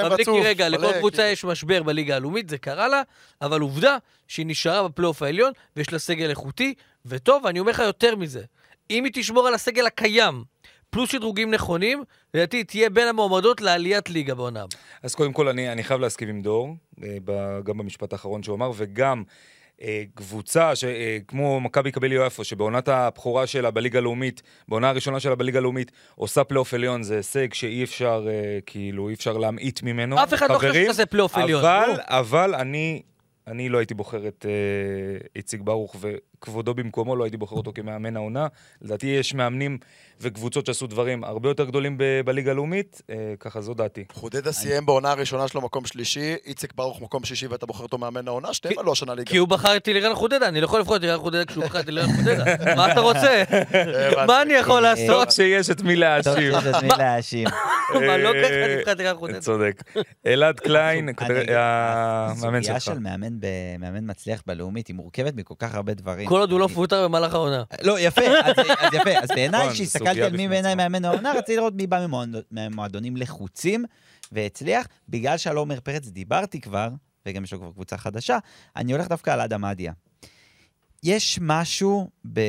בבליקי, 0.05 0.31
אה, 0.31 0.41
רגע, 0.43 0.69
לכל 0.69 0.91
קבוצה 0.97 1.17
כאילו. 1.17 1.31
יש 1.31 1.45
משבר 1.45 1.83
בליגה 1.83 2.15
הלאומית, 2.15 2.49
זה 2.49 2.57
קרה 2.57 2.87
לה, 2.87 3.01
אבל 3.41 3.61
עובדה 3.61 3.97
שהיא 4.27 4.45
נשארה 4.45 4.87
בפלייאוף 4.87 5.21
העליון, 5.21 5.51
ויש 5.75 5.93
לה 5.93 5.99
סגל 5.99 6.29
איכותי, 6.29 6.73
וטוב, 7.05 7.47
אני 7.47 7.59
אומר 7.59 7.71
לך 7.71 7.79
יותר 7.79 8.15
מזה, 8.15 8.41
אם 8.89 9.03
היא 9.03 9.11
תשמור 9.15 9.47
על 9.47 9.53
הסגל 9.53 9.85
הקיים, 9.85 10.43
פלוס 10.89 11.11
שדרוגים 11.11 11.51
נכונים, 11.51 12.03
לדעתי 12.33 12.63
תהיה 12.63 12.89
בין 12.89 13.07
המועמדות 13.07 13.61
לעליית 13.61 14.09
ליגה 14.09 14.35
בעונה. 14.35 14.65
אז 15.03 15.15
קודם 15.15 15.33
כל, 15.33 15.47
אני, 15.47 15.71
אני 15.71 15.83
חייב 15.83 16.01
להסכים 16.01 16.29
עם 16.29 16.41
דור, 16.41 16.75
אה, 17.03 17.17
גם 17.63 17.77
במשפט 17.77 18.13
האחרון 18.13 18.43
שהוא 18.43 18.55
אמר, 18.55 18.71
וגם 18.75 19.23
קבוצה 20.15 20.75
ש, 20.75 20.83
אה, 20.83 21.17
מכבי 21.61 21.91
קביליו 21.91 22.25
יפו, 22.25 22.43
שבעונת 22.43 22.87
הבכורה 22.87 23.47
שלה 23.47 23.71
בליגה 23.71 23.99
הלאומית, 23.99 24.41
בעונה 24.67 24.89
הראשונה 24.89 25.19
שלה 25.19 25.35
בליגה 25.35 25.59
הלאומית, 25.59 25.91
עושה 26.15 26.43
פלייאוף 26.43 26.73
עליון, 26.73 27.03
זה 27.03 27.15
הישג 27.15 27.53
שאי 27.53 27.83
אפשר, 27.83 28.27
אה, 28.29 28.59
כאילו, 28.65 29.09
אי 29.09 29.13
אפשר 29.13 29.37
להמעיט 29.37 29.83
ממנו. 29.83 30.23
אף 30.23 30.33
אחד 30.33 30.49
לא 30.49 30.55
חושב 30.55 30.67
חברים, 30.67 30.85
שתעשה 30.85 31.05
פלייאוף 31.05 31.37
עליון. 31.37 31.65
אבל. 31.65 31.99
אבל 32.07 32.55
אני 32.55 33.01
אני 33.47 33.69
לא 33.69 33.77
הייתי 33.77 33.93
בוחר 33.93 34.27
את 34.27 34.45
אה, 34.49 35.27
איציק 35.35 35.61
ברוך, 35.61 35.95
וכבודו 36.41 36.73
במקומו 36.73 37.15
לא 37.15 37.23
הייתי 37.23 37.37
בוחר 37.37 37.55
אותו 37.55 37.71
כמאמן 37.75 38.15
העונה. 38.15 38.47
לדעתי 38.81 39.07
יש 39.07 39.33
מאמנים 39.33 39.77
וקבוצות 40.21 40.65
שעשו 40.65 40.87
דברים 40.87 41.23
הרבה 41.23 41.49
יותר 41.49 41.65
גדולים 41.65 41.97
ב- 41.97 42.21
בליגה 42.25 42.51
הלאומית, 42.51 43.01
אה, 43.09 43.15
ככה 43.39 43.61
זו 43.61 43.73
דעתי. 43.73 44.03
חודדה 44.11 44.51
סיים 44.51 44.85
בעונה 44.85 45.11
הראשונה 45.11 45.47
שלו 45.47 45.61
מקום 45.61 45.85
שלישי, 45.85 46.35
איציק 46.45 46.73
ברוך 46.75 47.01
מקום 47.01 47.23
שישי 47.23 47.47
ואתה 47.47 47.65
בוחר 47.65 47.83
אותו 47.83 47.97
מאמן 47.97 48.27
העונה, 48.27 48.53
שניהם 48.53 48.79
עלו 48.79 48.91
השנה 48.91 49.13
ליגה. 49.15 49.31
כי 49.31 49.37
הוא 49.37 49.47
בחר 49.47 49.77
את 49.77 49.87
אלירן 49.87 50.15
חודדה, 50.15 50.47
אני 50.47 50.61
לא 50.61 50.65
יכול 50.65 50.79
לבחור 50.79 50.95
את 50.95 51.01
אלירן 51.03 51.19
חודדה 51.19 51.45
כשהוא 51.45 51.63
בחר 51.65 51.79
את 51.79 51.89
אלירן 51.89 52.07
חודדה. 52.15 52.75
מה 52.75 52.91
אתה 52.91 52.99
רוצה? 52.99 53.43
מה 54.27 54.41
אני 54.41 54.53
יכול 54.53 54.75
אה, 54.75 54.81
לעשות? 54.95 55.07
טוב 55.07 55.29
שיש 55.29 55.69
את 55.69 55.81
מי 55.81 55.93
טוב 55.93 55.99
להאשים. 55.99 56.33
שיש 56.33 56.75
את 56.75 56.83
מי 56.83 56.89
להאשים. 56.97 57.47
מה, 57.93 58.17
לא 58.17 58.33
אה, 58.35 58.43
ככה 58.43 58.77
נבחר 58.77 58.91
את 58.91 58.99
אלירן 58.99 59.15
חודדה. 59.17 59.39
צודק. 59.39 59.83
אלעד 60.25 60.59
קליין, 60.59 61.09
המאמן 61.19 62.59
הסוגיה 62.59 62.79
שלך. 62.79 62.93
של 62.93 62.99
מאמן 62.99 63.39
ב- 63.39 63.45
מאמן 63.79 64.09
מצליח 64.09 64.43
בלאומית 64.47 64.87
היא 64.87 64.95
מורכבת 64.95 65.33
מכל 65.35 65.53
כך 65.59 65.75
הרבה 65.75 65.93
דברים. 65.93 66.26
כל 66.27 66.39
עוד 66.39 66.51
הוא 66.51 66.59
לא 66.59 66.65
מפוטר 66.65 67.07
במהלך 67.07 67.33
העונה. 67.33 67.63
לא, 67.81 67.99
יפה, 67.99 68.21
אז 68.43 68.53
אז 68.79 68.93
יפה. 68.93 69.09
אז 69.23 69.29
בעיניי, 69.35 69.61
נכון, 69.61 69.73
כשהסתכלתי 69.73 70.09
סוגיה 70.09 70.25
על 70.25 70.37
מי 70.37 70.47
בעיניי. 70.47 70.75
מאמן 70.75 71.05
העונה, 71.05 71.31
רציתי 71.33 71.55
לראות 71.55 71.73
מי 71.75 71.87
בא 71.87 72.05
ממועד- 72.07 72.43
ממועדונים 72.51 73.17
לחוצים 73.17 73.85
והצליח. 74.31 74.87
בגלל 75.09 75.37
שעל 75.37 75.55
עומר 75.57 75.79
פרץ 75.79 76.07
דיברתי 76.07 76.61
כבר, 76.61 76.89
וגם 77.25 77.43
יש 77.43 77.53
לו 77.53 77.59
כבר 77.59 77.71
קבוצה 77.71 77.97
חדשה, 77.97 78.37
אני 78.75 78.91
הולך 78.93 79.07
דווקא 79.07 79.29
על 79.31 79.41
אדם 79.41 79.61
מדיה. 79.61 79.93
יש 81.03 81.39
משהו, 81.41 82.09
ב... 82.33 82.39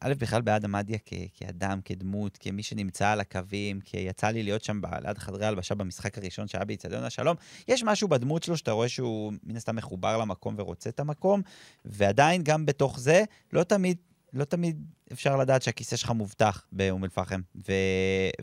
א', 0.00 0.12
בכלל 0.18 0.42
באדם 0.42 0.72
מדיה 0.72 0.98
כ... 1.04 1.12
כאדם, 1.34 1.80
כדמות, 1.84 2.38
כמי 2.40 2.62
שנמצא 2.62 3.08
על 3.08 3.20
הקווים, 3.20 3.80
כי 3.80 3.96
יצא 3.96 4.26
לי 4.26 4.42
להיות 4.42 4.64
שם 4.64 4.80
ליד 5.02 5.18
חדרי 5.18 5.46
הלבשה 5.46 5.74
במשחק 5.74 6.18
הראשון 6.18 6.48
שהיה 6.48 6.64
באיצטדיון 6.64 7.04
השלום, 7.04 7.36
יש 7.68 7.84
משהו 7.84 8.08
בדמות 8.08 8.42
שלו 8.42 8.56
שאתה 8.56 8.72
רואה 8.72 8.88
שהוא 8.88 9.32
מן 9.44 9.56
הסתם 9.56 9.76
מחובר 9.76 10.16
למקום 10.16 10.54
ורוצה 10.58 10.90
את 10.90 11.00
המקום, 11.00 11.42
ועדיין 11.84 12.42
גם 12.42 12.66
בתוך 12.66 13.00
זה, 13.00 13.24
לא 13.52 13.62
תמיד, 13.62 13.96
לא 14.32 14.44
תמיד 14.44 14.86
אפשר 15.12 15.36
לדעת 15.36 15.62
שהכיסא 15.62 15.96
שלך 15.96 16.10
מובטח 16.10 16.66
באום 16.72 17.04
אל-פחם, 17.04 17.40
ו... 17.68 17.72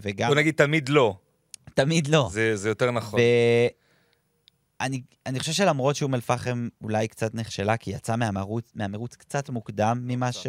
וגם... 0.01 0.27
בוא 0.27 0.35
נגיד 0.35 0.53
תמיד 0.53 0.89
לא, 0.89 1.17
תמיד 1.73 2.07
לא. 2.07 2.29
זה 2.31 2.55
זה 2.55 2.69
יותר 2.69 2.91
נכון. 2.91 3.19
ואני 3.19 3.69
אני 4.81 5.39
חושב 5.39 5.51
שלמרות 5.51 5.95
שאום 5.95 6.15
אל-פחם 6.15 6.67
אולי 6.81 7.07
קצת 7.07 7.35
נכשלה, 7.35 7.77
כי 7.77 7.91
יצא 7.91 8.15
מהמרוץ, 8.15 8.71
מהמרוץ 8.75 9.15
קצת 9.15 9.49
מוקדם 9.49 10.01
ממה 10.03 10.31
ש... 10.31 10.47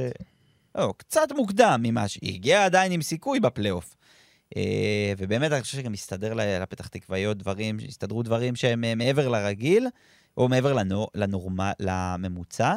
לא, 0.74 0.94
קצת 0.96 1.28
מוקדם 1.36 1.80
ממה 1.82 2.08
ש... 2.08 2.18
היא 2.22 2.34
הגיעה 2.34 2.64
עדיין 2.64 2.92
עם 2.92 3.02
סיכוי 3.02 3.40
בפלייאוף. 3.40 3.96
אה, 4.56 5.12
ובאמת, 5.18 5.52
אני 5.52 5.62
חושב 5.62 5.78
שגם 5.78 5.92
הסתדר 5.92 6.34
לפתח 6.34 6.86
תקוויות 6.86 7.38
דברים, 7.38 7.78
הסתדרו 7.88 8.22
דברים 8.22 8.56
שהם 8.56 8.84
אה, 8.84 8.94
מעבר 8.94 9.28
לרגיל, 9.28 9.86
או 10.36 10.48
מעבר 10.48 10.72
לנור, 10.72 11.08
לנורמה, 11.14 11.72
לממוצע. 11.80 12.74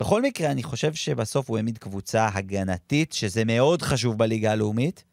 בכל 0.00 0.22
מקרה, 0.22 0.50
אני 0.50 0.62
חושב 0.62 0.94
שבסוף 0.94 1.50
הוא 1.50 1.56
העמיד 1.56 1.78
קבוצה 1.78 2.28
הגנתית, 2.32 3.12
שזה 3.12 3.44
מאוד 3.44 3.82
חשוב 3.82 4.18
בליגה 4.18 4.52
הלאומית, 4.52 5.04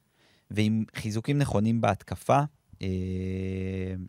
ועם 0.51 0.83
חיזוקים 0.95 1.37
נכונים 1.37 1.81
בהתקפה, 1.81 2.39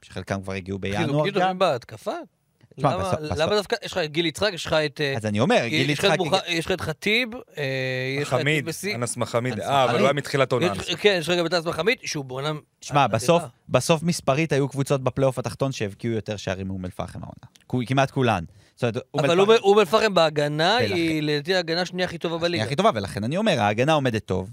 שחלקם 0.03 0.43
כבר 0.43 0.53
הגיעו 0.53 0.79
בינואר 0.79 1.27
גם. 1.29 1.41
טובים 1.41 1.59
בהתקפה? 1.59 2.13
תשמע, 2.77 2.95
למה- 2.95 3.03
בסוף- 3.05 3.21
בסוף- 3.21 3.39
למה 3.39 3.55
דווקא, 3.57 3.77
יש 3.85 3.93
לך 3.93 3.99
את 3.99 4.13
גיל 4.13 4.27
יצחק, 4.27 4.51
יש 4.53 4.67
לך 4.67 4.73
את... 4.73 5.01
אה, 5.01 5.17
אז 5.17 5.27
אני 5.27 5.41
אומר, 5.41 5.67
גיל 5.69 5.91
יש 5.91 5.99
לך 5.99 6.05
את 6.05 6.21
יצחק... 6.27 6.43
יש 6.49 6.67
לך 6.67 6.73
את 6.73 6.81
חטיב, 6.81 7.29
אה, 7.59 7.63
יש 8.21 8.29
לך 8.29 8.35
את 8.35 8.45
טיבסי. 8.45 8.95
אנס 8.95 9.17
מחמיד, 9.17 9.61
אה, 9.61 9.85
אבל. 9.85 9.93
הוא 9.99 10.05
היה 10.07 10.13
מתחילת 10.13 10.53
עונה. 10.53 10.67
יש- 10.67 10.95
כן, 10.95 11.17
יש 11.21 11.29
לך 11.29 11.39
גם 11.39 11.47
את 11.47 11.55
אנס 11.55 11.65
מחמיד, 11.67 11.99
שהוא 12.05 12.25
בעונה... 12.25 12.53
שמע. 12.81 13.07
בסוף, 13.07 13.43
בסוף 13.69 14.03
מספרית 14.03 14.53
היו 14.53 14.69
קבוצות 14.69 15.03
בפלייאוף 15.03 15.39
התחתון 15.39 15.73
שהבקיעו 15.73 16.15
יותר 16.15 16.37
שערים 16.37 16.67
מאום 16.67 16.85
אל-פחם 16.85 17.19
העונה. 17.23 17.87
כמעט 17.87 18.11
כולן. 18.11 18.45
זאת 18.77 18.83
אומרת, 18.83 18.97
אום 19.15 19.25
אבל 19.25 19.57
אום 19.59 19.79
אל-פחם 19.79 20.15
בהגנה 20.15 20.79
ולכן- 20.83 20.95
היא 20.95 21.23
לדעתי 21.23 21.55
ההגנה 21.55 21.81
השנייה 21.83 22.09
הכי 22.09 22.19
טובה 22.19 22.39
בליגה. 22.39 22.65
הכי 22.65 22.77
טובה, 22.77 22.91
ולכן 22.95 23.25
אני 23.25 23.37
אומר, 23.37 23.61
ההגנה 23.61 23.93
עומדת 23.93 24.25
טוב. 24.25 24.51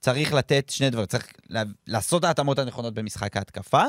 צריך 0.00 0.34
לתת 0.34 0.70
שני 0.70 0.90
דברים, 0.90 1.06
צריך 1.06 1.32
לעשות 1.86 2.20
את 2.20 2.24
ההתאמות 2.24 2.58
הנכונות 2.58 2.94
במשחק 2.94 3.36
ההתקפה, 3.36 3.82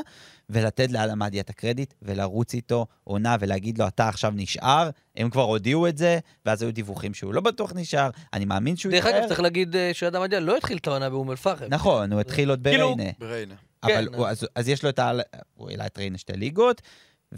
ולתת 0.50 0.92
לאלמדי 0.92 1.40
את 1.40 1.50
הקרדיט, 1.50 1.94
ולרוץ 2.02 2.54
איתו 2.54 2.86
עונה 3.04 3.36
ולהגיד 3.40 3.78
לו, 3.78 3.88
אתה 3.88 4.08
עכשיו 4.08 4.32
נשאר, 4.36 4.90
הם 5.16 5.30
כבר 5.30 5.42
הודיעו 5.42 5.88
את 5.88 5.98
זה, 5.98 6.20
ואז 6.46 6.62
היו 6.62 6.74
דיווחים 6.74 7.14
שהוא 7.14 7.34
לא 7.34 7.42
בטוח 7.42 7.74
נשאר, 7.76 8.10
אני 8.34 8.46
מאמין 8.46 8.76
שהוא 8.76 8.92
דרך 8.92 9.06
יישאר. 9.06 9.20
אגב, 9.20 9.28
צריך 9.28 9.40
להגיד 9.40 9.76
אה, 9.76 9.92
שאדם 9.94 10.22
עדיה 10.22 10.40
לא 10.40 10.58
התחיל 10.58 10.78
את 10.78 10.88
העונה 10.88 11.10
באום 11.10 11.32
אל-פחם. 11.32 11.66
נכון, 11.70 12.14
הוא 12.14 12.22
התחיל 12.22 12.50
עוד 12.50 12.60
כאילו- 12.64 12.96
בריינה. 12.96 13.12
בריינה. 13.20 13.56
אבל 13.84 14.08
כן. 14.12 14.16
הוא, 14.16 14.28
אז, 14.28 14.48
אז 14.56 14.70
יש 14.70 14.84
לו 14.84 14.90
את 14.90 15.00
ה... 15.00 15.12
הוא 15.54 15.70
העלה 15.70 15.86
את 15.86 15.98
ריינה 15.98 16.18
שתי 16.18 16.34
ליגות, 16.34 16.82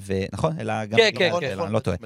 ונכון? 0.06 0.60
אלא 0.60 0.86
גם... 0.86 0.98
כן, 0.98 1.12
לא, 1.14 1.20
כן, 1.20 1.32
לא, 1.32 1.40
כן. 1.40 1.60
אני 1.60 1.74
לא 1.74 1.80
טועה. 1.80 1.98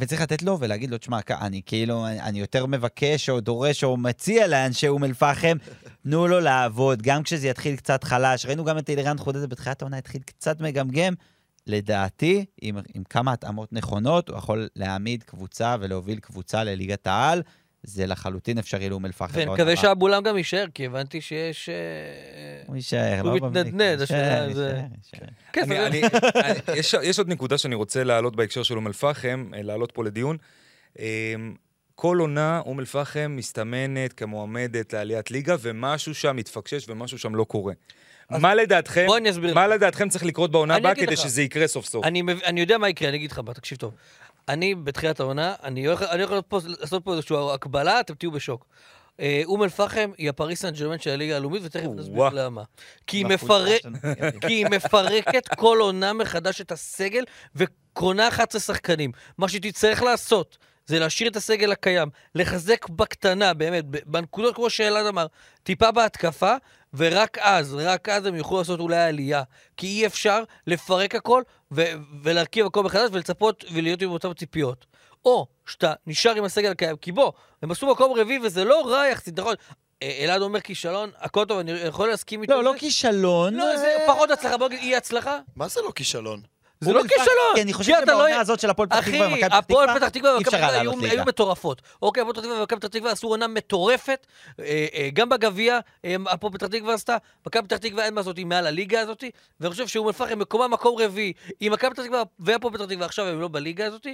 וצריך 0.00 0.20
לתת 0.20 0.42
לו 0.42 0.60
ולהגיד 0.60 0.90
לו, 0.90 0.98
תשמע, 0.98 1.18
אני 1.30 1.62
כאילו, 1.66 2.06
אני, 2.06 2.20
אני 2.20 2.40
יותר 2.40 2.66
מבקש 2.66 3.30
או 3.30 3.40
דורש 3.40 3.84
או 3.84 3.96
מציע 3.96 4.46
לאנשי 4.46 4.88
אום 4.88 5.04
אל-פחם, 5.04 5.56
תנו 6.02 6.26
לו 6.26 6.40
לעבוד, 6.40 7.02
גם 7.02 7.22
כשזה 7.22 7.48
יתחיל 7.48 7.76
קצת 7.76 8.04
חלש. 8.04 8.46
ראינו 8.46 8.64
גם 8.64 8.78
את 8.78 8.90
אלירן 8.90 9.18
חודדה 9.18 9.46
בתחילת 9.46 9.82
העונה, 9.82 9.98
התחיל 9.98 10.22
קצת 10.22 10.60
מגמגם. 10.60 11.14
לדעתי, 11.66 12.44
עם, 12.60 12.78
עם 12.94 13.04
כמה 13.04 13.32
התאמות 13.32 13.72
נכונות, 13.72 14.28
הוא 14.28 14.38
יכול 14.38 14.68
להעמיד 14.76 15.22
קבוצה 15.22 15.76
ולהוביל 15.80 16.18
קבוצה 16.18 16.64
לליגת 16.64 17.06
העל. 17.06 17.42
זה 17.82 18.06
לחלוטין 18.06 18.58
אפשרי 18.58 18.88
לאום 18.88 19.06
אל-פחם. 19.06 19.38
ונקווה 19.38 19.62
הבאה. 19.62 19.76
שאבולם 19.76 20.22
גם 20.22 20.36
יישאר, 20.36 20.64
כי 20.74 20.86
הבנתי 20.86 21.20
שיש... 21.20 21.68
אה, 21.68 21.74
הוא 22.66 22.76
יישאר, 22.76 23.20
הוא 23.20 23.30
לא 23.30 23.34
בבליגה, 23.34 23.46
מתנדנד, 23.60 24.00
יישאר, 24.00 24.16
השאלה 24.16 24.54
זה-. 24.54 24.80
כן, 25.52 25.66
יש- 26.76 26.94
יש 27.02 27.18
עוד 27.18 27.28
נקודה 27.28 27.58
שאני 27.58 27.74
רוצה 27.74 28.04
להעלות 28.04 28.36
בהקשר 28.36 28.62
של 28.62 28.76
אום 28.76 28.86
אל-פחם, 28.86 29.50
אה, 29.54 29.62
להעלות 29.62 29.92
פה 29.92 30.04
לדיון. 30.04 30.36
אה, 30.98 31.34
כל 31.94 32.18
עונה 32.20 32.60
אום 32.66 32.80
אל-פחם 32.80 33.34
מסתמנת 33.36 34.12
כמועמדת 34.12 34.92
לעליית 34.92 35.30
ליגה, 35.30 35.56
ומשהו 35.60 36.14
שם 36.14 36.36
מתפקשש 36.36 36.88
ומשהו 36.88 37.18
שם 37.18 37.34
לא 37.34 37.44
קורה. 37.44 37.72
מה 38.30 38.54
לדעתכם, 38.54 39.06
מה. 39.54 39.66
לדעתכם 39.66 40.08
צריך 40.08 40.24
לקרות 40.24 40.50
בעונה 40.50 40.74
הבאה 40.76 40.94
כדי. 40.94 41.16
שזה 41.16 41.42
יקרה 41.42 41.66
סוף 41.66 41.86
סוף? 41.86 42.04
אני, 42.04 42.22
יודע 42.60 42.78
מה 42.78 42.88
יקרה, 42.88 43.08
אני 43.08 43.16
אגיד 43.16 43.32
לך, 43.32 43.40
תקשיב 43.54 43.78
טוב. 43.78 43.94
אני, 44.48 44.74
בתחילת 44.74 45.20
העונה, 45.20 45.54
אני 45.62 45.86
הולך, 45.86 46.02
אני 46.02 46.22
הולך 46.22 46.44
פה, 46.48 46.58
לעשות 46.80 47.04
פה 47.04 47.12
איזושהי 47.12 47.36
הקבלה, 47.54 48.00
אתם 48.00 48.14
תהיו 48.14 48.30
בשוק. 48.30 48.66
אה, 49.20 49.42
אום 49.44 49.62
אל-פחם 49.62 50.10
היא 50.18 50.28
הפריס 50.28 50.60
סן 50.60 50.70
ג'רמן 50.70 50.98
של 50.98 51.10
הליגה 51.10 51.36
הלאומית, 51.36 51.62
ותכף 51.64 51.88
נסביר. 51.96 52.28
למה. 52.32 52.62
כי 54.40 54.54
היא, 54.54 54.66
מפרקת 54.70 55.48
כל 55.48 55.78
עונה 55.80 56.12
מחדש 56.12 56.60
את 56.60 56.72
הסגל, 56.72 57.24
וקונה 57.56 58.28
11 58.28 58.60
שחקנים. 58.60 59.12
מה 59.38 59.48
שהיא 59.48 59.62
תצטרך 59.62 60.02
לעשות, 60.02 60.58
זה 60.86 60.98
להשאיר 60.98 61.30
את 61.30 61.36
הסגל 61.36 61.72
הקיים, 61.72 62.08
לחזק 62.34 62.88
בקטנה, 62.88 63.54
באמת, 63.54 63.84
בנקודות, 64.06 64.54
כמו 64.54 64.70
שאלעד 64.70 65.06
אמר, 65.06 65.26
טיפה 65.62 65.90
בהתקפה, 65.90 66.54
ורק 66.94 67.38
אז, 67.38 67.74
רק 67.74 68.08
אז 68.08 68.26
הם 68.26 68.34
יוכלו 68.34 68.58
לעשות 68.58 68.80
אולי 68.80 68.96
עלייה. 68.96 69.42
כי 69.76 69.86
אי 69.86 70.06
אפשר 70.06 70.42
לפרק 70.66 71.14
הכל 71.14 71.42
ו- 71.72 71.92
ולהרכיב 72.22 72.66
הכל 72.66 72.82
מחדש 72.82 73.08
ולצפות 73.12 73.64
ולהיות 73.72 74.02
עם 74.02 74.10
אותן 74.10 74.32
ציפיות. 74.34 74.86
או 75.24 75.46
שאתה 75.66 75.92
נשאר 76.06 76.34
עם 76.34 76.44
הסגל 76.44 76.70
הקיים, 76.70 76.96
כי 76.96 77.12
בוא, 77.12 77.32
הם 77.62 77.70
עשו 77.70 77.86
מקום 77.86 78.12
רביעי 78.18 78.38
וזה 78.38 78.64
לא 78.64 78.86
רע 78.86 79.06
יחסית, 79.06 79.38
נכון? 79.38 79.54
אה, 80.02 80.18
אלעד 80.24 80.42
אומר 80.42 80.60
כישלון, 80.60 81.10
הכל 81.16 81.44
טוב, 81.44 81.58
אני 81.58 81.70
יכול 81.70 82.08
להסכים 82.08 82.42
איתו. 82.42 82.54
לא, 82.54 82.64
לא. 82.64 82.74
כישלון. 82.78 83.54
לא, 83.54 83.76
זה 83.76 83.96
אה, 84.00 84.06
פחות 84.06 84.30
הצלחה, 84.30 84.56
בוא 84.56 84.68
נגיד 84.68 84.80
אי 84.80 84.96
הצלחה. 84.96 85.38
מה 85.56 85.68
זה 85.68 85.80
לא 85.80 85.90
כישלון? 85.94 86.40
זה 86.80 86.92
לא 86.92 86.98
אל-פחם, 87.00 87.14
כישלון. 87.18 87.36
כי 87.54 87.62
אני 87.62 87.72
חושב 87.72 87.92
אתה 87.92 88.12
לא- 88.12 88.18
שבעונה 88.18 88.40
הזאת 88.40 88.60
של 88.60 88.70
הפועל 88.70 88.88
פתח 88.88 89.00
תקווה 89.08 89.26
ומכבי 89.26 89.40
פתח 89.44 89.54
הפועל 89.56 89.86
תקווה, 89.86 90.00
פתח 90.00 90.08
תקווה 90.08 90.36
ומכבי 90.36 90.50
פתח 90.56 90.66
תקווה 90.66 90.80
היו- 91.10 91.24
מטורפות. 91.26 91.82
אוקיי, 92.02 92.20
הפועל 92.20 92.34
פתח 92.34 92.42
תקווה 92.42 92.58
ומכבי 92.60 92.78
פתח 92.80 92.88
תקווה 92.88 93.12
עשו 93.12 93.28
עונה 93.28 93.46
מטורפת, 93.48 94.26
אה, 94.60 94.64
אה, 94.94 95.08
גם 95.12 95.28
בגביע, 95.28 95.78
אה, 96.04 96.14
הפועל 96.30 96.52
פתח 96.52 96.66
תקווה 96.66 96.94
עשתה, 96.94 97.16
מכבי 97.46 97.62
פתח 97.62 97.76
תקווה 97.76 98.04
אין 98.04 98.14
מה 98.14 98.20
לעשות, 98.20 98.36
היא 98.36 98.46
מעל 98.46 98.66
הליגה 98.66 99.00
הזאת, 99.00 99.24
ואני 99.60 99.70
חושב 99.72 99.86
שאום 99.86 100.06
אל-פחם 100.06 100.38
מקומה 100.38 100.68
מקום 100.68 100.98
רביעי, 100.98 101.32
אם 101.62 101.70
מכבי 101.72 101.90
פתח 101.90 102.02
תקווה 102.02 102.22
והפועל 102.38 102.74
פתח 102.74 102.84
תקווה 102.84 103.06
עכשיו 103.06 103.26
הם 103.26 103.40
לא 103.40 103.48
בליגה 103.48 103.86
הזאת, 103.86 104.06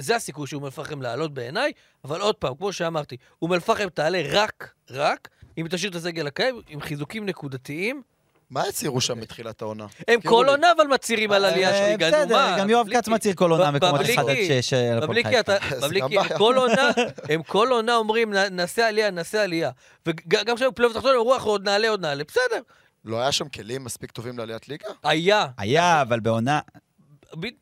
זה 0.00 0.16
הסיכוי 0.16 0.46
של 0.46 0.56
אום 0.56 0.64
אל-פחם 0.64 1.02
לעלות 1.02 1.34
בעיניי, 1.34 1.72
אבל 2.04 2.20
עוד 2.20 2.34
פעם, 2.34 2.54
כמו 2.54 2.72
שאמרתי, 2.72 3.16
אום 3.42 3.52
אל-פחם 3.52 3.88
תעלה 3.88 4.22
רק, 4.32 4.70
רק, 4.90 5.28
אם 5.58 5.66
תשאיר 5.70 5.90
את 5.90 5.96
הסגל 5.96 6.26
הקיים, 6.26 6.60
עם 6.68 6.80
חיזוקים 6.80 7.26
נקודתיים. 7.26 8.02
מה 8.50 8.62
הצהירו 8.68 9.00
שם 9.00 9.20
מתחילת 9.20 9.62
העונה? 9.62 9.86
הם 10.08 10.14
הזכירו 10.18 10.36
כל. 10.38 10.48
עונה 10.48 10.66
אבל 10.76 10.86
מצהירים 10.86 11.32
על 11.32 11.44
עלייה 11.44 11.68
של 11.70 11.82
אה, 11.82 11.90
ליגה, 11.90 12.10
נו 12.10 12.16
מה? 12.16 12.24
בסדר, 12.24 12.58
גם 12.58 12.70
יואב. 12.70 12.86
כץ 12.92 13.08
מצהיר 13.08 13.34
כל 13.34 13.50
עונה 13.50 13.70
מקומות 13.70 14.00
1 14.00 14.08
עד 14.18 14.24
בבליקי. 14.24 14.62
6 14.62 14.72
על 14.72 14.98
הפועל 14.98 15.06
בבליקי, 15.08 15.28
חיפה. 15.36 15.52
בבליקי, 15.86 16.18
הם. 16.18 16.38
כל 16.38 16.54
עונה, 16.56 16.90
הם 17.28 17.42
כל 17.42 17.68
עונה 17.70 17.96
אומרים, 17.96 18.34
"נ- 18.34 18.56
נעשה 18.56 18.88
עלייה, 18.88 19.10
נעשה 19.10 19.42
עלייה. 19.42 19.70
וגם 20.06 20.56
כשהיו 20.56 20.74
פלייאוף 20.74 20.94
תחתון, 20.96 21.10
הם 21.10 21.16
אמרו, 21.16 21.34
אנחנו 21.34 21.50
עוד 21.50 21.64
נעלה, 21.68 21.88
עוד 21.88 22.00
נעלה. 22.00 22.24
בסדר, 22.24 22.60
לא 23.04 23.20
היה 23.20 23.32
שם 23.32 23.48
כלים 23.48 23.84
מספיק 23.84 24.10
טובים 24.10 24.38
לעליית 24.38 24.68
ליגה? 24.68 24.88
היה. 25.04 25.46
היה, 25.58 26.02
אבל 26.02 26.20
בעונה... 26.20 26.60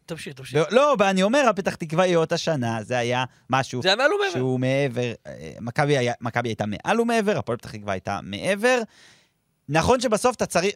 תמשיך, 0.07 0.35
תמשיך. 0.35 0.67
לא, 0.71 0.97
אני 1.01 1.23
אומר, 1.23 1.45
הפתח 1.49 1.75
תקווה 1.75 2.05
היא 2.05 2.17
אותה 2.17 2.37
שנה, 2.39 2.79
זה 2.83 2.99
היה 2.99 3.25
משהו 3.51 3.83
זה 3.83 3.89
היה 3.89 3.97
מעל 3.97 4.13
ומעבר. 4.15 4.31
שהוא 4.33 4.61
מעבר. 4.61 5.13
אה, 5.27 5.33
מכבי 6.21 6.49
הייתה 6.49 6.65
מעל 6.67 7.01
ומעבר, 7.01 7.39
הפועל 7.39 7.59
פתח 7.59 7.71
תקווה 7.73 7.93
הייתה 7.93 8.19
מעבר. 8.23 8.79
נכון 9.69 10.01
שבסוף 10.01 10.37
אתה 10.37 10.47
צריך... 10.47 10.75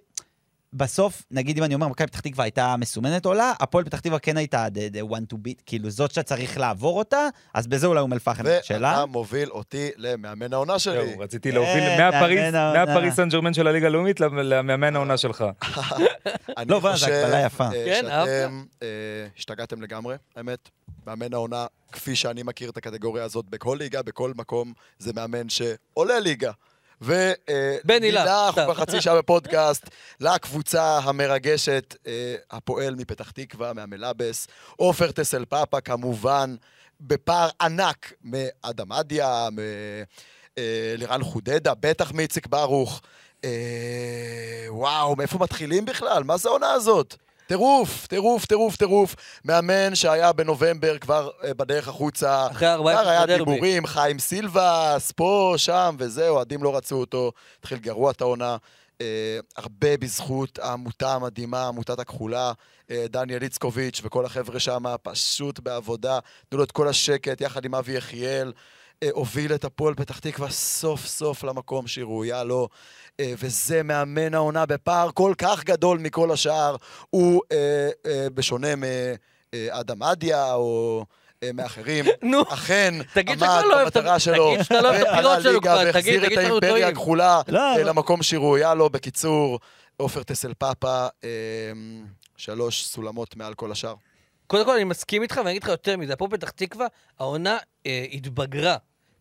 בסוף, 0.74 1.22
נגיד 1.30 1.58
אם 1.58 1.64
אני 1.64 1.74
אומר, 1.74 1.88
מכבי 1.88 2.06
פתח 2.06 2.20
תקווה 2.20 2.44
הייתה 2.44 2.76
מסומנת 2.76 3.24
עולה, 3.24 3.52
הפועל 3.60 3.84
פתח 3.84 4.00
תקווה 4.00 4.18
כן 4.18 4.36
הייתה 4.36 4.66
the, 4.66 4.94
the 4.96 5.10
one 5.12 5.34
to 5.34 5.36
beat, 5.36 5.62
כאילו 5.66 5.90
זאת 5.90 6.10
שאתה 6.10 6.22
צריך 6.22 6.58
לעבור 6.58 6.98
אותה, 6.98 7.28
אז 7.54 7.66
בזה 7.66 7.86
אולי 7.86 8.00
אום 8.00 8.12
אל-פחם 8.12 8.44
שלה. 8.62 8.88
ואתה 8.88 9.06
מוביל 9.06 9.50
אותי 9.50 9.90
למאמן 9.96 10.52
העונה 10.52 10.78
שלי. 10.78 11.08
זהו, 11.12 11.18
רציתי 11.18 11.52
להוביל 11.52 11.80
כן, 11.80 11.98
מהפריס- 12.74 13.14
סן 13.14 13.28
ג'רמן 13.28 13.54
של 13.54 13.66
הליגה 13.66 13.86
הלאומית 13.86 14.20
למאמן 14.20 14.96
העונה 14.96 15.16
שלך. 15.16 15.44
לא, 16.68 16.78
בוא, 16.80 16.96
זו 16.96 17.06
הקבלה 17.06 17.40
יפה. 17.46 17.64
אה, 17.64 17.70
כן, 17.70 18.06
אהבת? 18.10 18.28
שאתם 18.28 18.64
אה, 18.82 18.88
השתגעתם 19.36 19.82
לגמרי, 19.82 20.16
האמת. 20.36 20.68
מאמן 21.06 21.34
העונה, 21.34 21.66
כפי 21.92 22.16
שאני 22.16 22.42
מכיר 22.42 22.70
את 22.70 22.76
הקטגוריה 22.76 23.24
הזאת 23.24 23.44
בכל 23.50 23.76
ליגה, 23.80 24.02
בכל 24.02 24.32
מקום, 24.36 24.72
זה 24.98 25.12
מאמן 25.12 25.48
שעולה 25.48 26.20
ליגה. 26.20 26.50
בני 27.02 28.12
לך, 28.12 28.20
ונילך 28.24 28.30
סתם. 28.52 28.66
בחצי 28.68 29.00
שעה 29.00 29.16
בפודקאסט 29.16 29.88
לקבוצה 30.20 30.98
המרגשת, 30.98 31.96
אה, 32.06 32.34
הפועל 32.50 32.94
מפתח 32.94 33.30
תקווה, 33.30 33.72
מהמלאבס, 33.72 34.46
עופר 34.76 35.10
טסל 35.12 35.44
פאפה, 35.44 35.80
כמובן, 35.80 36.54
בפער 37.00 37.48
ענק 37.60 38.12
מאדם 38.24 38.92
אדיה, 38.92 39.48
מלירן 40.58 41.22
חודדה, 41.22 41.72
בטח 41.80 42.12
מאיציק 42.12 42.46
ברוך. 42.46 43.02
אה, 43.44 43.50
וואו, 44.68 45.16
מאיפה 45.16 45.38
מתחילים 45.38 45.84
בכלל? 45.84 46.22
מה 46.24 46.36
זה 46.36 46.48
העונה 46.48 46.72
הזאת? 46.72 47.16
טירוף, 47.52 48.06
טירוף, 48.06 48.46
טירוף, 48.46 48.76
טירוף. 48.76 49.16
מאמן 49.44 49.94
שהיה 49.94 50.32
בנובמבר 50.32 50.98
כבר 50.98 51.30
אה, 51.44 51.54
בדרך 51.54 51.88
החוצה. 51.88 52.46
אחרי 52.50 52.72
ארבעה 52.72 53.02
כבר 53.02 53.08
היה. 53.08 53.26
דיבורים, 53.26 53.86
חיים 53.86 54.18
סילבס, 54.18 55.12
פה, 55.16 55.54
שם 55.56 55.96
וזהו, 55.98 56.36
אוהדים 56.36 56.62
לא 56.62 56.76
רצו 56.76 56.96
אותו. 56.96 57.32
התחיל 57.58 57.78
גרוע 57.78 58.10
את 58.10 58.20
העונה. 58.20 58.56
אה, 59.00 59.38
הרבה 59.56 59.96
בזכות 59.96 60.58
העמותה 60.58 61.14
המדהימה, 61.14 61.68
עמותת 61.68 61.98
הכחולה, 61.98 62.52
אה, 62.90 63.04
דניאל 63.08 63.42
איצקוביץ' 63.42 64.00
וכל 64.04 64.26
החבר'ה 64.26 64.60
שם, 64.60 64.84
פשוט 65.02 65.60
בעבודה. 65.60 66.18
תנו 66.48 66.58
לו 66.58 66.64
את 66.64 66.72
כל 66.72 66.88
השקט 66.88 67.40
יחד 67.40 67.64
עם 67.64 67.74
אבי 67.74 67.92
יחיאל. 67.92 68.52
אה, 69.02 69.08
הוביל 69.12 69.54
את 69.54 69.64
הפועל 69.64 69.94
פתח 69.94 70.18
תקווה 70.18 70.50
סוף 70.50 71.06
סוף 71.06 71.44
למקום 71.44 71.86
שהיא 71.86 72.04
ראויה 72.04 72.44
לו, 72.44 72.68
אה, 73.20 73.34
וזה 73.38 73.82
מאמן 73.82 74.34
העונה 74.34 74.66
בפער 74.66 75.10
כל 75.14 75.34
כך 75.38 75.64
גדול 75.64 75.98
מכל 75.98 76.30
השאר. 76.30 76.76
הוא, 77.10 77.42
אה, 77.52 77.88
בשונה 78.34 78.68
מאדם 78.76 80.02
אדיה 80.02 80.54
או 80.54 81.04
מאחרים, 81.54 82.04
נו, 82.22 82.42
אכן 82.42 82.94
תגיד 83.12 83.42
עמד 83.42 83.62
לא 83.68 83.84
במטרה 83.84 84.18
שלו, 84.18 84.54
לא 84.70 84.88
ועלה 84.88 85.38
ליגה 85.38 85.74
והחזיר 85.74 86.26
את 86.26 86.38
האימפריה. 86.38 86.88
הכחולה 86.88 87.40
לא, 87.48 87.78
למקום 87.78 88.22
שהיא 88.22 88.40
ראויה 88.40 88.74
לו. 88.74 88.90
בקיצור, 88.90 89.58
עופר 89.96 90.22
טסל 90.22 90.54
פאפה, 90.54 91.06
שלוש 92.36 92.86
סולמות 92.86 93.36
מעל 93.36 93.54
כל 93.54 93.72
השאר. 93.72 93.94
קודם 94.46 94.64
כל 94.64 94.74
אני 94.74 94.84
מסכים 94.84 95.22
איתך, 95.22 95.36
ואני 95.36 95.50
אגיד 95.50 95.62
לך 95.62 95.68
יותר 95.68 95.96
מזה, 95.96 96.12
הפועל 96.12 96.30
פתח 96.30 96.50
תקווה, 96.50 96.86
העונה 97.18 97.58
אה, 97.86 98.04
התבגרה. 98.12 98.76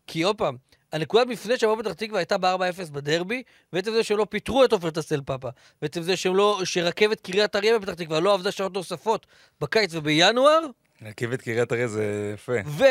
כי 0.06 0.22
עוד 0.22 0.38
פעם, 0.38 0.56
הנקודת 0.92 1.26
מפנה 1.26 1.58
של 1.58 1.66
הפועל 1.66 1.82
פתח 1.82 1.92
תקווה 1.92 2.18
הייתה 2.18 2.38
ב-4-0 2.38 2.90
בדרבי, 2.92 3.42
ועצם 3.72 3.92
זה 3.92 4.02
שהם 4.02 4.18
לא 4.18 4.26
פיטרו 4.30 4.64
את 4.64 4.72
עופר 4.72 4.90
טסל 4.90 5.20
פאפה, 5.20 5.48
ועצם 5.82 6.02
זה 6.02 6.16
שהם 6.16 6.36
לא, 6.36 6.60
שרכבת 6.64 7.20
קריית 7.20 7.56
אריה 7.56 7.78
בפתח 7.78 7.94
תקווה 7.94 8.20
לא 8.20 8.34
עבדה 8.34 8.50
שעות 8.50 8.74
נוספות 8.74 9.26
בקיץ 9.60 9.94
ובינואר, 9.94 10.60
רכבת 11.02 11.42
קריית 11.42 11.72
אריה 11.72 11.88
זה 11.88 12.30
יפה. 12.34 12.52
ו... 12.66 12.84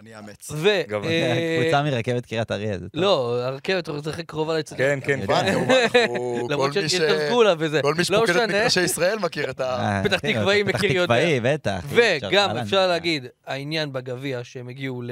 אני 0.00 0.16
אאמץ. 0.16 0.50
ו... 0.52 0.68
גם 0.88 1.04
אה, 1.04 1.58
קבוצה 1.62 1.82
מרכבת 1.82 2.26
קריית 2.26 2.50
אריה, 2.52 2.78
זה 2.78 2.88
טוב. 2.88 3.02
לא, 3.02 3.42
הרכבת 3.44 3.88
זה 4.04 4.10
הכי 4.10 4.22
קרובה 4.24 4.56
לאצטדיון. 4.56 5.00
כן, 5.00 5.06
כן, 5.06 5.16
כמובן, 5.26 5.44
כן. 5.44 5.52
כמובן, 5.54 5.74
אנחנו- 5.94 6.48
למרות 6.50 6.72
כל 6.72 6.80
מי 6.82 6.88
ש- 6.88 6.92
שהתעסקו 6.92 7.42
לה 7.42 7.54
וזה. 7.58 7.82
כל 7.82 7.94
מי 7.94 7.98
לא 7.98 8.04
שפוקד 8.04 8.36
את. 8.36 8.48
מגרשי 8.48 8.80
ישראל 8.80 9.18
מכיר 9.18 9.50
את 9.50 9.60
ה... 9.60 9.64
אה, 9.64 10.02
פתח 10.04 10.18
תקוואי 10.30 10.64
פתח 10.64 10.74
מכיר 10.74 10.92
יודע. 10.92 11.04
תקוואי, 11.04 11.40
בטח. 11.40 11.84
וגם. 11.88 12.56
אפשר 12.56 12.86
להגיד, 12.86 13.26
העניין 13.46 13.92
בגביע 13.92 14.40
שהם 14.44 14.68
הגיעו 14.68 15.02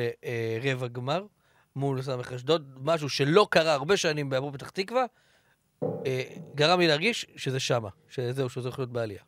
לרבע 0.62 0.86
גמר 0.86 1.22
מול 1.76 2.02
סמך 2.02 2.32
אשדוד, 2.32 2.70
משהו 2.82 3.08
שלא 3.08 3.46
קרה 3.50 3.72
הרבה 3.72 3.96
שנים 3.96 4.30
בהפועל 4.30 4.52
פתח 4.52 4.68
תקווה, 4.70 5.04
אה, 6.06 6.22
גרם 6.54 6.80
לי 6.80 6.86
להרגיש 6.86 7.26
שזה 7.36 7.60
שמה, 7.60 7.88
שזהו, 8.08 8.48
שזה 8.48 8.68
הולך 8.68 8.78
להיות 8.78 8.92
בעלייה. 8.92 9.20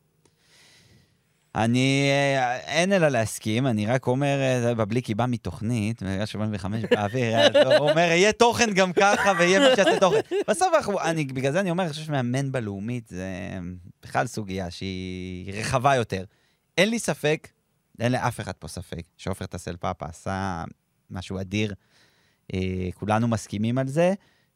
אני, 1.55 2.09
אה, 2.11 2.57
אין 2.57 2.93
אלא 2.93 3.09
להסכים, 3.09 3.67
אני 3.67 3.87
רק 3.87 4.07
אומר, 4.07 4.41
אה, 4.41 4.61
זה 4.61 4.75
בבליקי 4.75 5.15
בא 5.15 5.27
מתוכנית, 5.29 6.03
בגלל 6.03 6.27
75 6.27 6.85
באוויר, 6.91 7.39
אז 7.39 7.79
הוא 7.79 7.91
אומר, 7.91 8.03
יהיה 8.03 8.33
תוכן 8.33 8.75
גם 8.75 8.93
ככה 8.93 9.33
ויהיה 9.39 9.61
מי 9.61 9.75
שיעשה 9.75 10.01
תוכן. 10.01 10.21
בסוף 10.49 10.69
אנחנו, 10.77 11.01
אני, 11.01 11.25
בגלל 11.25 11.53
זה 11.53 11.61
אני 11.61 11.71
אומר, 11.71 11.85
אני 11.85 11.93
חושב 11.93 12.05
שמאמן 12.05 12.53
בלאומית 12.53 13.09
זה 13.09 13.29
בכלל 14.03 14.27
סוגיה 14.27 14.71
שהיא 14.71 15.53
רחבה 15.53 15.95
יותר. 15.95 16.25
אין 16.79 16.91
לי 16.91 16.99
ספק, 16.99 17.49
אין 18.01 18.13
לאף 18.13 18.41
אחד 18.41 18.53
פה 18.53 18.69
ספק, 18.69 19.03
שעופר 19.17 19.47
טסל 19.47 19.77
פאפה 19.77 20.07
עשה 20.07 20.65
משהו 21.11 21.41
אדיר. 21.41 21.75
אה, 22.55 22.89
כולנו 22.95 23.29
מסכימים 23.29 23.79
על 23.79 23.89
זה. 23.89 24.15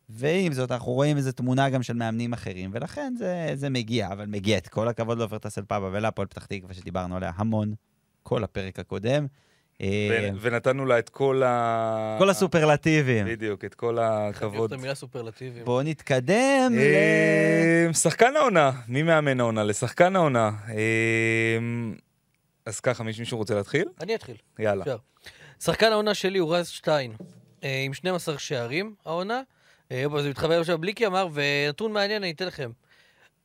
ועם 0.08 0.52
זאת, 0.52 0.70
אנחנו 0.70 0.92
רואים 0.92 1.16
איזו 1.16 1.32
תמונה 1.32 1.70
גם 1.70 1.82
של 1.82 1.94
מאמנים 1.94 2.32
אחרים, 2.32 2.70
ולכן 2.74 3.14
זה, 3.18 3.50
זה 3.54 3.70
מגיע, 3.70 4.12
אבל 4.12 4.26
מגיע 4.26 4.58
את 4.58 4.68
כל 4.68 4.88
הכבוד 4.88 5.18
לעופר 5.18 5.38
טסל 5.38 5.62
פאבה 5.62 5.88
ולהפועל 5.92 6.28
פתח 6.28 6.46
תקווה, 6.46 6.74
שדיברנו 6.74 7.16
עליה 7.16 7.32
המון, 7.36 7.74
כל 8.22 8.44
הפרק 8.44 8.78
הקודם. 8.78 9.26
אה, 9.80 10.30
ו- 10.34 10.36
ונתנו 10.40 10.86
לה 10.86 10.98
את 10.98 11.08
כל 11.08 11.42
ה... 11.42 12.16
כל 12.18 12.30
הסופרלטיבים. 12.30 13.26
בדיוק, 13.26 13.64
את 13.64 13.74
כל 13.74 13.96
חייב 13.96 14.34
הכבוד. 14.34 14.72
את 14.72 14.78
המילה 14.78 14.94
סופרלטיביים. 14.94 15.64
בואו 15.64 15.82
נתקדם 15.82 16.72
ל... 16.72 16.78
אה, 16.78 17.92
שחקן 17.92 18.36
העונה, 18.36 18.72
מי 18.88 19.02
מאמן 19.02 19.40
העונה? 19.40 19.64
לשחקן 19.64 20.16
העונה. 20.16 20.50
אה, 20.68 21.58
אז 22.66 22.80
ככה, 22.80 23.04
מישהו 23.04 23.38
רוצה 23.38 23.54
להתחיל? 23.54 23.88
אני 24.00 24.14
אתחיל. 24.14 24.36
יאללה. 24.58 24.84
שחקן 25.60 25.92
העונה 25.92 26.14
שלי 26.14 26.38
הוא 26.38 26.56
רז 26.56 26.68
שטיין, 26.68 27.12
עם 27.62 27.94
12 27.94 28.38
שערים 28.38 28.94
העונה. 29.06 29.42
אה, 29.92 30.04
זה 30.22 30.30
מתחבר 30.30 30.56
למה 30.56 30.64
שבליקי 30.64 31.06
אמר, 31.06 31.28
ונתון 31.32 31.92
מעניין, 31.92 32.22
אני 32.22 32.32
אתן 32.32 32.46
לכם. 32.46 32.70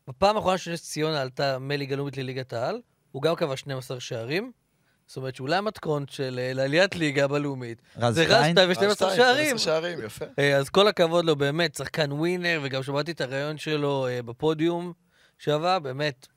בפעם 0.07 0.35
האחרונה 0.35 0.57
שנס 0.57 0.83
ציונה 0.83 1.21
עלתה 1.21 1.59
מליגה 1.59 1.95
לאומית 1.95 2.17
לליגת 2.17 2.53
העל, 2.53 2.81
הוא 3.11 3.21
גם 3.21 3.35
קבע 3.35 3.57
12 3.57 3.99
שערים. 3.99 4.51
זאת 5.07 5.17
אומרת 5.17 5.35
שאולי 5.35 5.55
המתכון 5.55 6.05
של 6.09 6.39
אה, 6.41 6.53
לעליית 6.53 6.95
ליגה 6.95 7.27
בלאומית. 7.27 7.81
רז 7.97 8.15
זה 8.15 8.23
רז 8.23 8.29
שטיין? 8.29 8.55
שטיין 8.55 8.69
ו-12 8.69 8.93
שתיים, 8.95 9.15
שערים. 9.15 9.57
12 9.57 9.57
שערים, 9.57 10.05
יפה. 10.05 10.25
אה, 10.39 10.57
אז 10.57 10.69
כל 10.69 10.87
הכבוד 10.87 11.25
לו, 11.25 11.35
באמת, 11.35 11.75
שחקן 11.75 12.11
ווינר, 12.11 12.59
וגם 12.63 12.83
שמעתי 12.83 13.11
את 13.11 13.21
הרעיון 13.21 13.57
שלו 13.57 14.07
אה, 14.07 14.21
בפודיום 14.21 14.93
שעבר, 15.37 15.79
באמת, 15.79 16.27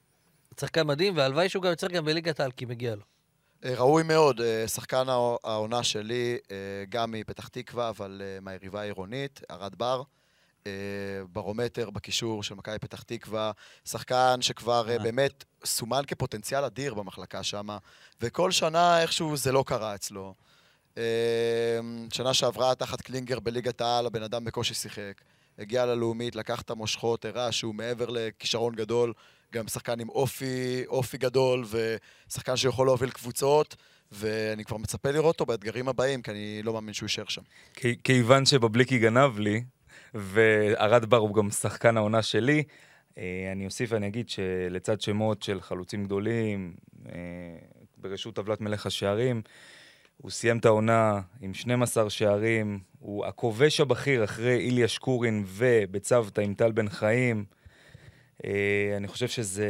שחקן 0.60 0.86
מדהים, 0.86 1.16
והלוואי 1.16 1.48
שהוא 1.48 1.62
גם 1.62 1.72
יצטרך 1.72 1.90
גם 1.90 2.04
בליגת 2.04 2.40
העל, 2.40 2.50
כי 2.50 2.64
מגיע 2.64 2.94
לו. 2.94 3.02
אה, 3.64 3.74
ראוי 3.76 4.02
מאוד, 4.02 4.40
אה, 4.40 4.68
שחקן 4.68 5.08
הע- 5.08 5.36
העונה 5.44 5.82
שלי, 5.82 6.38
אה, 6.50 6.56
גם 6.88 7.12
מפתח 7.12 7.48
תקווה, 7.48 7.88
אבל 7.88 8.22
מהיריבה 8.40 8.80
העירונית, 8.80 9.40
ארד 9.50 9.74
בר. 9.76 10.02
ברומטר 11.32 11.90
בקישור 11.90 12.42
של 12.42 12.54
מכבי 12.54 12.78
פתח 12.78 13.02
תקווה, 13.02 13.52
שחקן 13.84 14.38
שכבר. 14.42 14.82
באמת 15.02 15.44
סומן 15.64 16.02
כפוטנציאל 16.06 16.64
אדיר 16.64 16.94
במחלקה 16.94 17.42
שם, 17.42 17.68
וכל 18.20 18.50
שנה 18.50 19.02
איכשהו 19.02 19.36
זה 19.36 19.52
לא 19.52 19.64
קרה 19.66 19.94
אצלו. 19.94 20.34
שנה 22.12 22.34
שעברה 22.34 22.74
תחת 22.74 23.00
קלינגר 23.00 23.40
בליגת 23.40 23.80
העל, 23.80 24.06
הבן 24.06 24.22
אדם 24.22 24.44
בקושי 24.44 24.74
שיחק. 24.74 25.20
הגיע 25.58 25.86
ללאומית, 25.86 26.36
לקח 26.36 26.60
את 26.60 26.70
המושכות, 26.70 27.24
הראה 27.24 27.52
שהוא 27.52 27.74
מעבר 27.74 28.06
לכישרון 28.10 28.74
גדול, 28.74 29.12
גם 29.52 29.68
שחקן 29.68 30.00
עם 30.00 30.08
אופי, 30.08 30.84
אופי 30.88 31.18
גדול, 31.18 31.64
ושחקן 32.28 32.56
שיכול 32.56 32.86
להוביל 32.86 33.10
קבוצות, 33.10 33.76
ואני 34.12 34.64
כבר 34.64 34.76
מצפה 34.76 35.10
לראות 35.10 35.34
אותו 35.40 35.46
באתגרים 35.46 35.88
הבאים, 35.88 36.22
כי 36.22 36.30
אני 36.30 36.60
לא 36.62 36.72
מאמין 36.72 36.94
שהוא 36.94 37.06
יישאר 37.06 37.24
שם. 37.28 37.42
כיוון 38.04 38.46
שבבליקי 38.46 38.98
גנב 38.98 39.38
לי, 39.38 39.64
וארד 40.14 41.04
בר 41.04 41.16
הוא 41.16 41.34
גם 41.34 41.50
שחקן 41.50 41.96
העונה 41.96 42.22
שלי, 42.22 42.62
אה, 43.18 43.48
אני 43.52 43.66
אוסיף 43.66 43.92
ואני 43.92 44.06
אגיד 44.06 44.28
שלצד 44.28 45.00
שמות 45.00 45.42
של 45.42 45.60
חלוצים 45.60 46.04
גדולים, 46.04 46.74
אה, 47.08 47.12
ברשות 47.96 48.34
טבלת 48.34 48.60
מלך 48.60 48.86
השערים, 48.86 49.42
הוא 50.16 50.30
סיים 50.30 50.58
את 50.58 50.64
העונה 50.64 51.20
עם 51.40 51.54
12 51.54 52.10
שערים, 52.10 52.80
הוא 52.98 53.26
הכובש 53.26 53.80
הבכיר 53.80 54.24
אחרי 54.24 54.58
איליה 54.58 54.88
שקורין 54.88 55.44
ובצוותא 55.46 56.40
עם 56.40 56.54
טל 56.54 56.72
בן 56.72 56.88
חיים. 56.88 57.44
אה, 58.44 58.94
אני 58.96 59.08
חושב 59.08 59.28
שזה, 59.28 59.68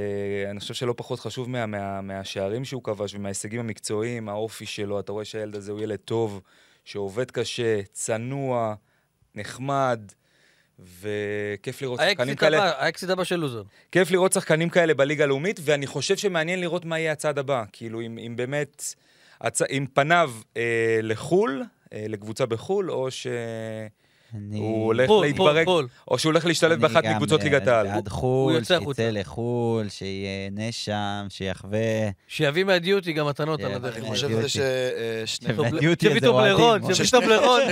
אני 0.50 0.61
חושב 0.61 0.74
שלא 0.74 0.94
פחות 0.96 1.20
חשוב 1.20 1.50
מה, 1.50 1.66
מה, 1.66 2.00
מהשערים 2.00 2.64
שהוא 2.64 2.83
כבש 2.83 3.14
ומההישגים 3.14 3.60
המקצועיים, 3.60 4.29
האופי 4.29 4.66
שלו, 4.66 5.00
אתה 5.00 5.12
רואה 5.12 5.25
שהילד 5.25 5.56
הזה 5.56 5.73
הוא 5.73 5.81
ילד 5.81 5.98
טוב, 5.98 6.40
שעובד 6.85 7.31
קשה, 7.31 7.83
צנוע, 7.92 8.75
נחמד, 9.35 10.00
וכיף 10.79 11.83
לראות 11.83 12.00
שחקנים 12.00 12.37
כאלה. 12.37 12.64
האקסיט 12.64 13.10
הבא 13.10 13.25
של 13.25 13.37
לוזון. 13.37 13.64
כיף 13.92 14.10
לראות 14.10 14.33
שחקנים 14.33 14.68
כאלה 14.68 14.94
בליגה 14.94 15.25
הלאומית, 15.25 15.60
ואני 15.62 15.87
חושב 15.87 16.16
שמעניין 16.16 16.60
לראות 16.60 16.85
מה 16.85 16.98
יהיה 16.98 17.12
הצעד 17.12 17.38
הבא. 17.38 17.64
כאילו, 17.73 18.00
אם, 18.00 18.18
אם 18.18 18.37
באמת, 18.37 18.83
הצ... 19.40 19.62
אם 19.62 19.87
פניו 19.92 20.33
אה, 20.56 21.00
לחו"ל, 21.02 21.64
אה, 21.92 22.04
לקבוצה 22.08 22.46
בחו"ל, 22.46 22.90
או 22.90 23.10
ש... 23.10 23.27
אני- 24.35 24.58
הוא 24.58 24.87
הולך 24.87 25.06
חו"ל, 25.06 25.24
להתברג, 25.26 25.64
חו"ל, 25.64 25.74
חו"ל. 25.83 25.88
או 26.10 26.18
שהוא 26.18 26.30
הולך 26.33 26.46
להשתלב 26.46 26.72
אני 26.72 26.80
באחת 26.80 27.04
גם, 27.04 27.12
מקבוצות 27.12 27.40
אה, 27.40 27.44
ליגת 27.44 27.66
העל. 27.68 27.87
בעד 27.87 28.08
הוא 28.08 28.14
חו"ל, 28.16 28.54
יוצא 28.54 28.74
החוצה. 28.74 29.02
שיצא 29.02 29.18
לחו"ל, 29.18 29.88
שיהנה 29.88 30.72
שם, 30.72 31.26
שיחווה. 31.28 31.78
שיביא 32.28 32.64
מהדיוטי 32.64 33.12
גם 33.12 33.26
מתנות 33.28 33.60
על 33.60 33.68
כן, 33.68 33.74
הדרך. 33.74 33.96
אני 33.96 34.04
אה, 34.06 34.10
חושב 34.10 34.28
ששני. 34.48 34.68
שני 35.24 35.54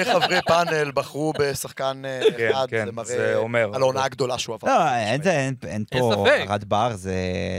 חברי 0.05 0.39
פאנל 0.47 0.91
בחרו 0.95 1.33
בשחקן 1.39 2.03
אה, 2.05 2.21
כן, 2.37 2.49
אחד, 2.53 2.67
כן, 2.71 2.87
זה 2.87 2.93
מראה 2.93 3.07
זה 3.07 3.33
אומר. 3.37 3.71
על 3.75 3.83
העונה 3.83 4.05
הגדולה 4.05 4.39
שהוא 4.39 4.55
עבר. 4.55 4.69
לא, 4.69 4.95
אין, 4.95 5.23
זה- 5.23 5.31
אין, 5.39 5.55
אין 5.65 5.85
פה, 5.91 6.13
ספק. 6.15 6.47
ארד 6.51 6.65
בר 6.65 6.91
זה 6.95 7.15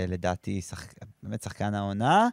לדעתי. 0.08 0.62
באמת 1.24 1.44
שחקן 1.44 1.76
העונה. 1.76 2.28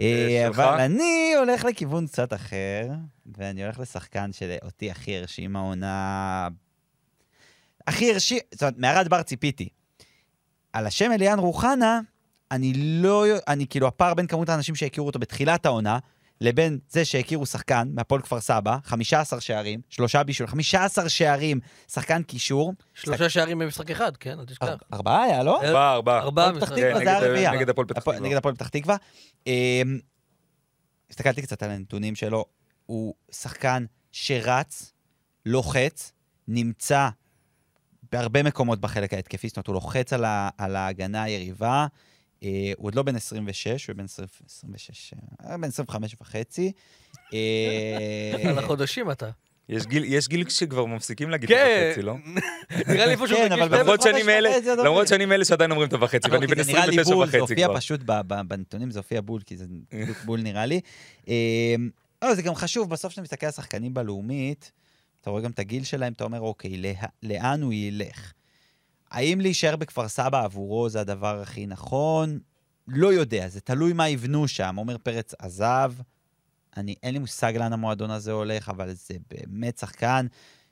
אה, 0.00 0.46
ושלך? 0.46 0.58
אבל 0.58 0.80
אני 0.80 1.32
הולך 1.38 1.64
לכיוון 1.64 2.06
קצת 2.06 2.32
אחר, 2.32 2.88
ואני 3.36 3.62
הולך 3.64 3.78
לשחקן 3.78 4.32
שאותי 4.32 4.90
הכי 4.90 5.16
הרשים 5.16 5.56
העונה... 5.56 6.48
הכי 7.86 8.12
הרשים, 8.12 8.38
זאת 8.52 8.62
אומרת, 8.62 8.78
מארד 8.78 9.08
בר 9.08 9.22
ציפיתי. 9.22 9.68
על 10.72 10.86
השם 10.86 11.12
אליאן 11.12 11.38
רוחנה, 11.38 12.00
אני 12.50 12.72
לא... 12.76 13.24
אני 13.48 13.66
כאילו, 13.66 13.86
הפער 13.86 14.14
בין 14.14 14.26
כמות 14.26 14.48
האנשים 14.48 14.74
שהכירו 14.74 15.06
אותו 15.06 15.18
בתחילת 15.18 15.66
העונה, 15.66 15.98
לבין 16.40 16.78
זה 16.88 17.04
שהכירו 17.04 17.46
שחקן 17.46 17.88
מהפועל 17.94 18.22
כפר 18.22 18.40
סבא, 18.40 18.76
15 18.84 19.40
שערים, 19.40 19.80
שלושה 19.88 20.22
בישול, 20.22 20.46
15 20.46 21.08
שערים, 21.08 21.60
שחקן 21.92 22.22
קישור. 22.22 22.72
שלושה 22.94 23.28
שערים 23.28 23.58
במשחק 23.58 23.90
אחד, 23.90 24.16
כן, 24.16 24.38
אל 24.40 24.44
תשכח. 24.44 24.66
אר- 24.68 24.76
ארבעה 24.92 25.22
היה, 25.22 25.42
לא? 25.42 25.62
ארבעה, 25.64 25.92
ארבעה. 25.94 26.18
ארבעה 26.20 26.52
פתח. 26.54 26.68
כן, 26.68 26.74
תקווה 26.98 27.20
זה 27.20 27.34
היה 27.38 27.50
נגד- 27.52 27.68
הפועל 27.70 27.86
פתח 27.86 28.00
תקווה. 28.00 28.20
נגד 28.20 28.36
הפועל 28.36 28.54
פתח 28.54 28.68
תקווה. 28.68 28.96
אמ, 29.46 29.98
הסתכלתי 31.10 31.42
קצת 31.42 31.62
על 31.62 31.70
הנתונים 31.70 32.14
שלו, 32.14 32.44
הוא 32.86 33.14
שחקן 33.32 33.84
שרץ, 34.12 34.92
לוחץ, 35.46 36.12
נמצא 36.48 37.08
בהרבה 38.12 38.42
מקומות 38.42 38.80
בחלק 38.80 39.14
ההתקפי, 39.14 39.48
זאת 39.48 39.56
אומרת, 39.56 39.66
הוא 39.66 39.74
לוחץ 39.74 40.12
על, 40.12 40.24
ה, 40.24 40.48
על 40.58 40.76
ההגנה 40.76 41.22
היריבה. 41.22 41.86
אה, 42.42 42.48
הוא 42.76 42.86
עוד 42.86 42.94
לא 42.94 43.02
בן 43.02 43.16
26, 43.16 43.86
הוא 43.86 43.96
בן 43.96 44.04
20, 44.04 44.28
26, 44.46 45.14
אה, 45.44 45.56
בן 45.58 45.68
25 45.68 46.16
וחצי. 46.20 46.72
אה, 47.34 47.38
על 48.50 48.58
החודשים 48.58 49.10
אתה. 49.10 49.30
יש 49.68 49.86
גיל- 49.86 50.04
יש 50.04 50.28
גיל 50.28 50.48
שכבר 50.48 50.84
מפסיקים 50.86 51.30
להגיד 51.30 51.48
כן. 51.48 51.54
את 51.64 51.90
וחצי, 51.90 52.02
לא? 52.02 52.14
נראה 52.88 53.06
לי 53.06 53.16
שהוא 53.16 53.28
כן, 53.28 53.52
אבל 53.52 53.62
12. 53.66 53.78
למרות 53.82 54.02
שאני 54.02 54.22
מאלה- 54.22 54.50
וחצי, 54.50 54.72
אדוני. 54.72 54.88
למרות 54.88 55.08
שאני 55.08 55.26
מאלה 55.26 55.44
שעדיין 55.44 55.70
אומרים 55.70 55.88
את 55.88 55.92
החצי, 56.02 56.30
ואני 56.30 56.46
כי 56.46 56.54
בן 56.54 56.62
זה 56.62 56.72
נראה 56.72 56.86
לי 56.86 57.00
29 57.00 57.14
בול, 57.14 57.26
זה 57.26 57.30
וחצי 57.30 57.40
הופיע 57.52 57.66
כבר. 57.66 57.76
פשוט 57.76 58.00
ב- 58.06 58.20
ב- 58.26 58.48
בנתונים, 58.48 58.90
זה 58.90 58.98
הופיע 58.98 59.20
בול, 59.20 59.40
כי 59.42 59.56
זה 59.56 59.64
בול 60.24 60.40
נראה 60.42 60.66
לי. 60.66 60.80
לא, 62.24 62.34
זה 62.34 62.42
גם 62.42 62.54
חשוב, 62.54 62.90
בסוף 62.90 63.10
כשאתה 63.12 63.22
מסתכל 63.22 63.46
על 63.46 63.52
שחקנים 63.52 63.94
בלאומית, 63.94 64.72
אתה 65.20 65.30
רואה 65.30 65.42
גם 65.42 65.50
את 65.50 65.58
הגיל 65.58 65.84
שלהם, 65.84 66.12
אתה 66.12 66.24
אומר, 66.24 66.40
אוקיי, 66.40 66.76
לה- 66.76 66.92
לאן 67.22 67.62
הוא 67.62 67.72
ילך? 67.72 68.32
האם 69.10 69.40
להישאר 69.40 69.76
בכפר 69.76 70.08
סבא 70.08 70.44
עבורו 70.44 70.88
זה 70.88 71.00
הדבר 71.00 71.40
הכי 71.40 71.66
נכון? 71.66 72.38
לא 72.88 73.12
יודע, 73.12 73.48
זה 73.48 73.60
תלוי 73.60 73.92
מה 73.92 74.08
יבנו 74.08 74.48
שם. 74.48 74.76
עומר 74.76 74.98
פרץ 74.98 75.34
עזב, 75.38 75.92
אני, 76.76 76.94
אין 77.02 77.12
לי 77.12 77.18
מושג 77.18 77.56
לאן 77.56 77.72
המועדון 77.72 78.10
הזה 78.10 78.32
הולך, 78.32 78.68
אבל 78.68 78.92
זה 78.92 79.14
באמת 79.30 79.78
שחקן 79.78 80.26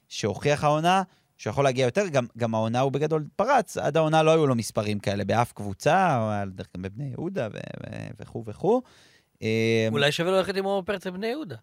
שהוכיח 0.08 0.64
העונה, 0.64 1.02
שהוא 1.36 1.50
יכול 1.50 1.64
להגיע 1.64 1.84
יותר, 1.84 2.08
גם, 2.08 2.26
גם 2.38 2.54
העונה 2.54 2.80
הוא 2.80 2.92
בגדול 2.92 3.26
פרץ, 3.36 3.76
עד 3.76 3.96
העונה 3.96 4.22
לא 4.22 4.30
היו 4.30 4.46
לו 4.46 4.54
מספרים 4.54 4.98
כאלה 4.98 5.24
באף 5.24 5.52
קבוצה, 5.52 6.18
גם 6.74 6.82
בבני 6.82 7.04
יהודה 7.04 7.48
וכו' 8.20 8.44
וכו'. 8.46 8.82
אה, 9.42 9.88
אולי 9.90 10.12
שווה 10.12 10.30
לו 10.30 10.36
ללכת 10.36 10.56
עם 10.56 10.64
עומר 10.64 10.82
פרץ 10.82 11.06
לבני 11.06 11.26
יהודה. 11.26 11.56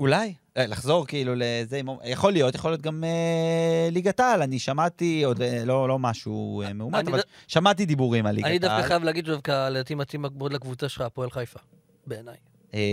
אולי, 0.00 0.34
אה, 0.56 0.66
לחזור 0.66 1.06
כאילו 1.06 1.32
לזה, 1.36 1.80
יכול 2.04 2.32
להיות, 2.32 2.54
יכול 2.54 2.70
להיות 2.70 2.82
גם 2.82 3.04
אה, 3.04 3.88
ליגת 3.90 4.20
העל, 4.20 4.42
אני 4.42 4.58
שמעתי, 4.58 5.22
עוד 5.24 5.42
אה, 5.42 5.62
לא, 5.64 5.88
לא 5.88 5.98
משהו 5.98 6.62
אה, 6.62 6.72
מאומת, 6.72 7.08
אבל 7.08 7.18
ד- 7.18 7.22
שמעתי 7.48 7.86
דיבורים 7.86 8.26
על 8.26 8.34
ליגת 8.34 8.46
אני 8.46 8.58
דווקא 8.58 8.74
העל. 8.74 8.82
חייב 8.82 9.02
להגיד 9.04 9.26
שדווקא 9.26 9.68
לדעתי 9.68 9.94
מתאים 9.94 10.22
מאוד 10.38 10.52
לקבוצה 10.52 10.88
שלך, 10.88 11.00
הפועל 11.00 11.30
חיפה. 11.30 11.58
בעיניי. 12.06 12.34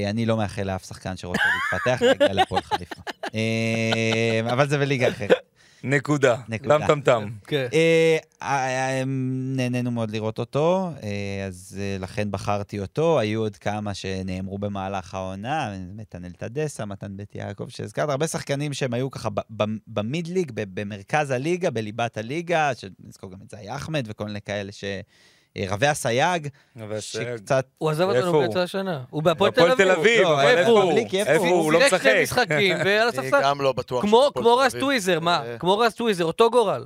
אני 0.10 0.26
לא 0.26 0.38
מאחל 0.38 0.64
לאף 0.64 0.86
שחקן 0.86 1.18
שרוצה 1.18 1.41
להתפתח 1.74 2.01
להגיע 2.01 2.34
להפועל 2.34 2.62
חיפה. 2.62 3.01
אבל 4.51 4.68
זה 4.68 4.78
בליגה 4.78 5.10
אחרת. 5.10 5.32
נקודה. 5.86 6.36
נקודה. 6.50 6.80
טם 6.80 6.88
טם 6.88 7.02
טם. 7.02 7.30
כן. 7.48 7.68
אה, 7.74 8.18
אה, 8.42 9.04
נהנינו 9.56 9.92
מאוד 9.92 10.12
לראות 10.12 10.40
אותו, 10.40 10.92
אה, 11.04 11.46
אז 11.48 11.80
אה, 11.80 11.98
לכן 12.00 12.32
בחרתי 12.32 12.80
אותו. 12.80 13.20
היו 13.20 13.42
עוד 13.42 13.58
כמה 13.58 13.94
שנאמרו 13.94 14.58
במהלך 14.58 15.14
העונה, 15.14 15.74
נתנאל 15.96 16.32
טדסה, 16.32 16.86
מתן 16.86 17.18
בית 17.18 17.36
יעקב, 17.36 17.68
שהזכרת, 17.70 18.10
הרבה 18.10 18.28
שחקנים 18.28 18.74
שהם 18.74 18.94
היו 18.94 19.12
ככה 19.12 19.30
ב- 19.30 19.40
ב- 19.58 19.78
במיד 19.88 20.28
ליג, 20.28 20.52
ב- 20.56 20.80
במרכז 20.80 21.32
הליגה, 21.32 21.70
בליבת 21.70 22.18
הליגה, 22.18 22.72
שנזכור 22.76 23.32
גם 23.32 23.38
את 23.46 23.50
זי 23.50 23.76
אחמד 23.76 24.06
וכל 24.08 24.26
מיני 24.26 24.42
כאלה 24.42 24.72
ש... 24.72 24.84
אה, 25.58 25.66
רבי 25.70 25.91
אסייג. 25.91 26.47
שקצת... 26.99 27.66
הוא 27.78 27.89
עזב 27.89 28.03
אותנו 28.10 28.28
הוא? 28.28 28.41
באמצע 28.41 28.64
השנה. 28.64 29.03
הוא 29.10 29.24
בהפועל 29.24 29.51
תל 29.51 29.62
הפועל 29.62 29.72
אביב. 29.72 29.86
תל 29.93 29.99
אביב, 29.99 30.22
לא, 30.22 30.34
אבל 30.34 30.47
איפה 30.47 30.60
איפה 30.60 30.72
הוא? 30.72 30.80
הוא? 30.91 30.99
איפה 31.16 31.34
הוא? 31.36 31.47
הוא? 31.47 31.64
הוא 31.64 31.72
לא 31.74 31.80
שיחק 31.80 32.01
שני 32.01 32.24
משחק. 32.24 32.47
משחקים 32.51 32.78
ועל 32.86 33.08
אני 33.08 33.18
הספסל. 33.20 33.41
גם 33.43 33.62
לא 33.62 33.74
בטוח. 33.74 34.01
כמו 34.36 34.58
רז. 34.58 34.76
טוויזר, 34.80 35.20
מה? 35.20 35.43
אה, 35.45 35.58
כמו 35.60 35.78
רז 35.78 35.93
טוויזר, 35.93 36.24
אותו 36.24 36.49
גורל. 36.51 36.86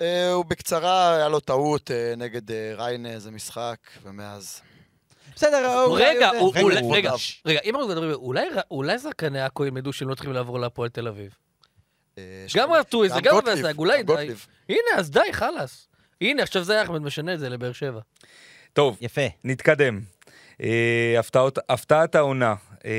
אה, 0.00 0.32
הוא 0.32 0.44
בקצרה, 0.44 1.16
היה 1.16 1.28
לו 1.28 1.40
טעות 1.40 1.90
נגד 2.16 2.42
ריינה, 2.76 3.08
איזה 3.08 3.30
משחק, 3.30 3.76
ומאז... 4.02 4.60
בסדר, 5.36 5.82
אולי 5.84 6.04
רגע. 6.04 6.28
הוא- 6.38 6.52
אולי- 6.62 6.80
הוא 6.80 6.96
רגע. 6.96 7.12
רגע, 7.46 7.60
אם 7.64 7.74
אנחנו 7.76 7.88
מדברים, 7.90 8.10
אולי- 8.12 8.46
אולי 8.70 8.98
שחקני 8.98 9.40
עכו 9.42 9.64
ילמדו 9.64 9.92
שהם 9.92 10.08
לא 10.08 10.14
צריכים 10.14 10.32
לעבור 10.32 10.58
להפועל 10.60 10.88
תל 10.88 11.08
אביב. 11.08 11.34
גם 12.56 12.72
רז 12.72 12.84
טוויזר, 12.84 13.20
גם 13.20 13.36
רז 13.46 13.64
אולי 13.78 14.02
גם 14.02 14.16
די. 14.16 14.28
הנה, 14.68 14.78
אז 14.96 15.10
די, 15.10 15.20
חלאס. 15.32 15.88
הנה, 16.20 16.42
עכשיו 16.42 16.62
זה 16.62 16.82
אחמד 16.82 17.02
משנה 17.02 17.34
את 17.34 17.38
זה 17.40 17.48
לבאר 17.48 17.72
שבע. 17.72 18.00
טוב, 18.72 18.98
יפה. 19.00 19.20
נתקדם. 19.44 20.00
אה, 20.62 21.16
הפתעות- 21.18 21.58
הפתעת 21.68 22.14
העונה. 22.14 22.54
אה, 22.84 22.90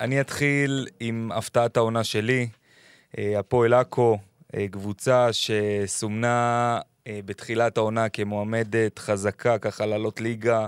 אני 0.00 0.20
אתחיל 0.20 0.86
עם 1.00 1.30
הפתעת 1.34 1.76
העונה 1.76 2.04
שלי. 2.04 2.48
אה, 3.18 3.38
הפועל 3.38 3.74
עכו, 3.74 4.18
אה, 4.56 4.66
קבוצה 4.70 5.28
שסומנה 5.32 6.78
אה, 7.06 7.20
בתחילת 7.24 7.76
העונה 7.76 8.08
כמועמדת 8.08 8.98
חזקה, 8.98 9.58
ככה 9.58 9.86
לעלות 9.86 10.20
ליגה. 10.20 10.66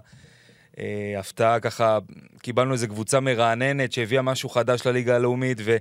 אה, 0.79 1.15
הפתעה 1.19 1.61
ככה, 1.61 1.99
קיבלנו 2.43 2.73
איזו 2.73 2.89
קבוצה 2.89 3.21
מרעננת 3.21 3.93
שהביאה 3.93 4.23
משהו 4.23 4.49
חדש 4.49 4.87
לליגה 4.87 5.17
הלאומית, 5.17 5.59
ו, 5.65 5.77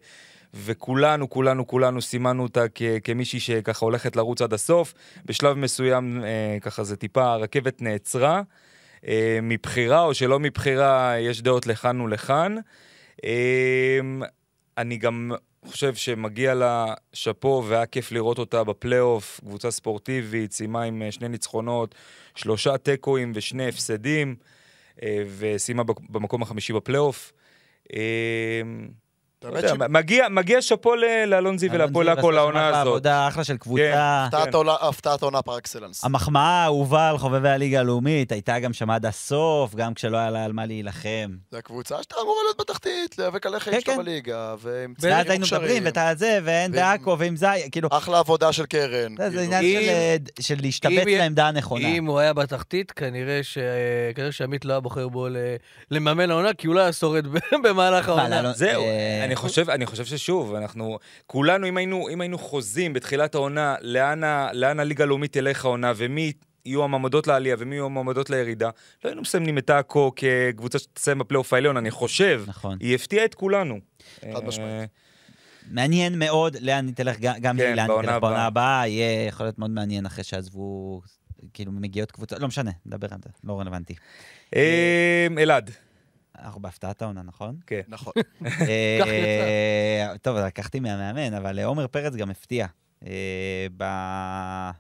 וכולנו, 0.54 1.30
כולנו, 1.30 1.68
כולנו 1.68 2.02
סימנו 2.02 2.43
אותה 2.43 2.64
כ, 2.76 2.82
כמישהי 3.04 3.39
שככה 3.39 3.86
הולכת 3.86 4.16
לרוץ 4.16 4.41
עד 4.41 4.54
הסוף. 4.54 4.93
בשלב 5.26 5.58
מסוים, 5.58 6.24
אה, 6.24 6.58
ככה 6.62 6.84
זה 6.84 6.95
טיפה, 6.95 7.34
הרכבת 7.34 7.82
נעצרה. 7.82 8.41
אה, 9.08 9.39
מבחירה 9.41 10.02
או 10.02 10.14
שלא 10.14 10.39
מבחירה, 10.39 11.14
יש 11.20 11.41
דעות 11.41 11.68
לכאן 11.68 12.02
ולכאן. 12.02 12.56
אה, 13.24 14.00
אני 14.78 14.97
גם 14.97 15.32
חושב 15.66 15.95
שמגיע 15.95 16.54
לה 16.54 16.93
שאפו 17.14 17.64
והיה 17.68 17.86
כיף 17.86 18.12
לראות 18.12 18.38
אותה 18.38 18.64
בפלייאוף, 18.64 19.39
קבוצה 19.45 19.72
ספורטיבית, 19.72 20.52
סיימה 20.52 20.84
עם 20.84 21.02
אה, 21.02 21.12
שני 21.12 21.30
ניצחונות, 21.30 21.95
שלושה 22.36 22.78
תיקואים 22.78 23.32
ושני 23.36 23.68
הפסדים, 23.68 24.36
אה, 25.04 25.24
וסיימה 25.38 25.84
במקום 26.10 26.41
החמישי 26.41 26.74
בפלייאוף. 26.74 27.34
יודע, 29.48 29.74
מגיע- 29.90 30.30
מגיע 30.30 30.62
שאפו 30.62 30.96
ל- 30.96 31.06
לאלון 31.28 31.58
זיו 31.58 31.72
ולהפועל 31.72 32.10
עכו 32.10 32.32
לעונה 32.32 32.68
הזאת. 32.68 32.88
עבודה 32.88 33.28
אחלה 33.28 33.44
של 33.44 33.58
קבוצה. 33.58 33.92
הפתעת 34.26 34.54
העונה- 34.54 34.76
הפתעת 34.82 35.22
העונה 35.22 35.42
פר 35.42 35.58
אקסלנס. 35.58 36.04
המחמאה 36.04 36.42
האהובה 36.64 37.10
על 37.10 37.18
חובבי 37.18 37.50
הליגה 37.50 37.80
הלאומית 37.80 38.32
הייתה 38.32 38.60
גם 38.60 38.74
שם 38.74 38.90
עד 38.90 39.06
הסוף, 39.06 39.76
גם 39.76 39.94
כשלא 39.94 40.18
היה 40.18 40.30
לה 40.30 40.46
על 40.46 40.54
מה 40.54 40.66
להילחם. 40.66 41.30
זו 41.52 41.58
הקבוצה 41.58 41.96
שאתה 42.04 42.16
אמורה 42.22 42.38
להיות 42.46 42.60
בתחתית, 42.62 43.18
להיאבק 43.18 43.46
על 43.46 43.56
החיים 43.56 43.76
כן, 43.76 43.82
שלך 43.82 43.90
כן. 43.92 43.98
בליגה, 43.98 44.56
ועם 44.62 44.94
צעירים 44.98 45.18
היינו 45.30 45.40
מוכשרים. 45.40 45.62
מדברים, 45.64 45.86
ואת 45.86 45.98
הזה, 45.98 46.40
ואין 46.44 46.72
בעכו, 46.72 47.16
ועם 47.20 47.36
זי, 47.38 47.46
כאילו, 47.72 47.90
אחלה 47.92 48.20
עבודה 48.20 48.52
של 48.54 48.66
קרן. 48.66 49.16
זה- 49.18 49.30
זה 49.30 49.30
כאילו. 49.30 49.42
עניין 49.42 49.64
של, 50.40 50.54
אה, 50.56 50.62
להשתבץ 50.62 50.92
אם- 51.08 51.18
לעמדה 51.18 51.48
הנכונה. 51.48 51.88
אם 51.88 52.06
הוא 52.06 52.20
היה 52.20 52.34
בתחתית, 52.34 52.92
כנראה 52.92 53.40
ש- 53.44 53.58
שעמית 54.32 54.66
לא 54.66 54.74
היה 54.74 54.80
בוחר 54.80 55.08
בו 55.08 55.28
ל- 55.28 55.38
לממן 55.92 56.32
העונה, 56.32 56.54
כי 56.54 56.68
הוא 56.68 56.76
לא 56.76 56.80
היה 56.80 56.94
שורד 56.94 57.28
ב- 57.28 57.38
במהלך 57.68 58.10
העונה. 58.10 58.54
זהו, 58.54 58.84
אה, 58.84 59.29
אני 59.30 59.36
חושב, 59.36 59.70
אני 59.70 59.86
חושב 59.86 60.06
ששוב, 60.06 60.56
אנחנו, 60.56 60.98
כולנו, 61.28 61.68
אם 61.68 61.78
היינו, 61.78 62.10
אם 62.10 62.22
היינו 62.22 62.38
חוזים 62.38 62.94
בתחילת 62.94 63.36
העונה, 63.36 63.76
לאן, 63.82 64.24
ה- 64.24 64.50
לאן 64.54 64.80
הליגה 64.80 65.04
הלאומית 65.04 65.34
תלך 65.34 65.66
העונה, 65.66 65.94
ומי 65.96 66.32
יהיו 66.66 66.84
המעמדות 66.84 67.28
לעלייה 67.28 67.56
ומי 67.60 67.76
יהיו 67.76 67.86
המעמדות 67.86 68.30
לירידה, 68.30 68.70
לא 69.04 69.10
היינו 69.10 69.22
מסמנים 69.22 69.58
את 69.58 69.70
עכו 69.70 70.12
כקבוצה 70.16 70.80
שתסיים 70.80 71.20
בפלייאוף 71.20 71.54
העליון, 71.54 71.78
אני 71.78 71.92
חושב. 71.92 72.44
נכון. 72.48 72.78
היא 72.80 72.96
הפתיעה 72.96 73.26
את 73.26 73.36
כולנו. 73.36 73.80
חד 74.34 74.44
משמעית. 74.46 74.70
אה, 74.70 74.86
מעניין 75.72 76.20
מאוד 76.20 76.58
לאן 76.62 76.88
היא 76.88 76.96
תלך, 76.96 77.20
גם 77.20 77.58
כן, 77.58 77.58
לאן 77.58 77.60
היא 77.60 77.76
תלך 77.76 77.88
בעונה 77.88 78.16
הבאה. 78.16 78.46
הבאה, 78.46 78.88
יהיה 78.88 79.28
יכול 79.28 79.46
להיות 79.46 79.60
מאוד 79.60 79.72
מעניין 79.72 80.06
אחרי 80.06 80.24
שעזבו, 80.24 81.02
כאילו 81.54 81.72
מגיעות 81.72 82.12
קבוצות, 82.12 82.40
לא 82.40 82.48
משנה, 82.48 82.72
נדבר 82.86 83.08
על 83.12 83.20
זה, 83.24 83.30
לא 83.44 83.60
רלוונטי. 83.60 83.94
אה, 84.56 85.28
אלעד. 85.38 85.72
אנחנו 86.44 86.62
בהפתעת 86.62 87.02
העונה, 87.02 87.24
נכון? 87.24 87.56
כן. 87.68 87.82
נכון. 87.88 88.14
אה, 88.70 90.14
טוב, 90.22 90.38
לקחתי 90.38 90.80
מהמאמן, 90.80 91.34
אבל 91.34 91.60
עומר 91.60 91.88
פרץ 91.88 92.16
גם 92.16 92.30
הפתיע. 92.30 92.68
אה, 93.06 93.68
ב- 93.78 94.72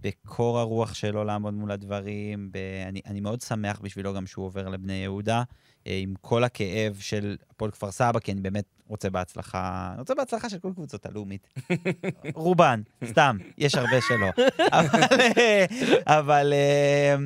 בקור 0.00 0.58
הרוח 0.58 0.94
שלו 0.94 1.24
לעמוד 1.24 1.54
מול 1.54 1.70
הדברים. 1.70 2.48
ב... 2.52 2.56
אני, 2.88 3.00
אני 3.06 3.20
מאוד 3.20 3.40
שמח 3.40 3.80
בשבילו 3.80 4.14
גם 4.14 4.26
שהוא 4.26 4.44
עובר 4.46 4.68
לבני 4.68 4.92
יהודה, 4.92 5.42
אה, 5.86 5.98
עם 6.02 6.14
כל 6.20 6.44
הכאב 6.44 6.96
של 7.00 7.36
הפועל 7.50 7.70
כפר 7.70 7.90
סבא, 7.90 8.20
כי 8.20 8.32
אני 8.32 8.40
באמת 8.40 8.64
רוצה 8.86 9.10
בהצלחה, 9.10 9.88
אני 9.92 10.00
רוצה 10.00 10.14
בהצלחה 10.14 10.48
של 10.48 10.58
כל 10.58 10.72
קבוצות 10.74 11.06
הלאומית. 11.06 11.48
רובן, 12.34 12.82
סתם, 13.04 13.36
יש 13.58 13.74
הרבה 13.74 13.96
שלא. 14.08 14.44
אבל, 14.78 15.20
אה, 15.38 15.64
אבל 16.06 16.52
אה, 16.52 17.16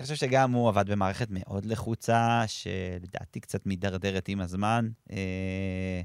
אני 0.00 0.04
חושב 0.04 0.14
שגם 0.14 0.52
הוא 0.52 0.68
עבד 0.68 0.90
במערכת 0.90 1.26
מאוד 1.30 1.64
לחוצה, 1.64 2.42
שלדעתי 2.46 3.40
קצת 3.40 3.66
מידרדרת 3.66 4.28
עם 4.28 4.40
הזמן. 4.40 4.88
אה, 5.12 6.00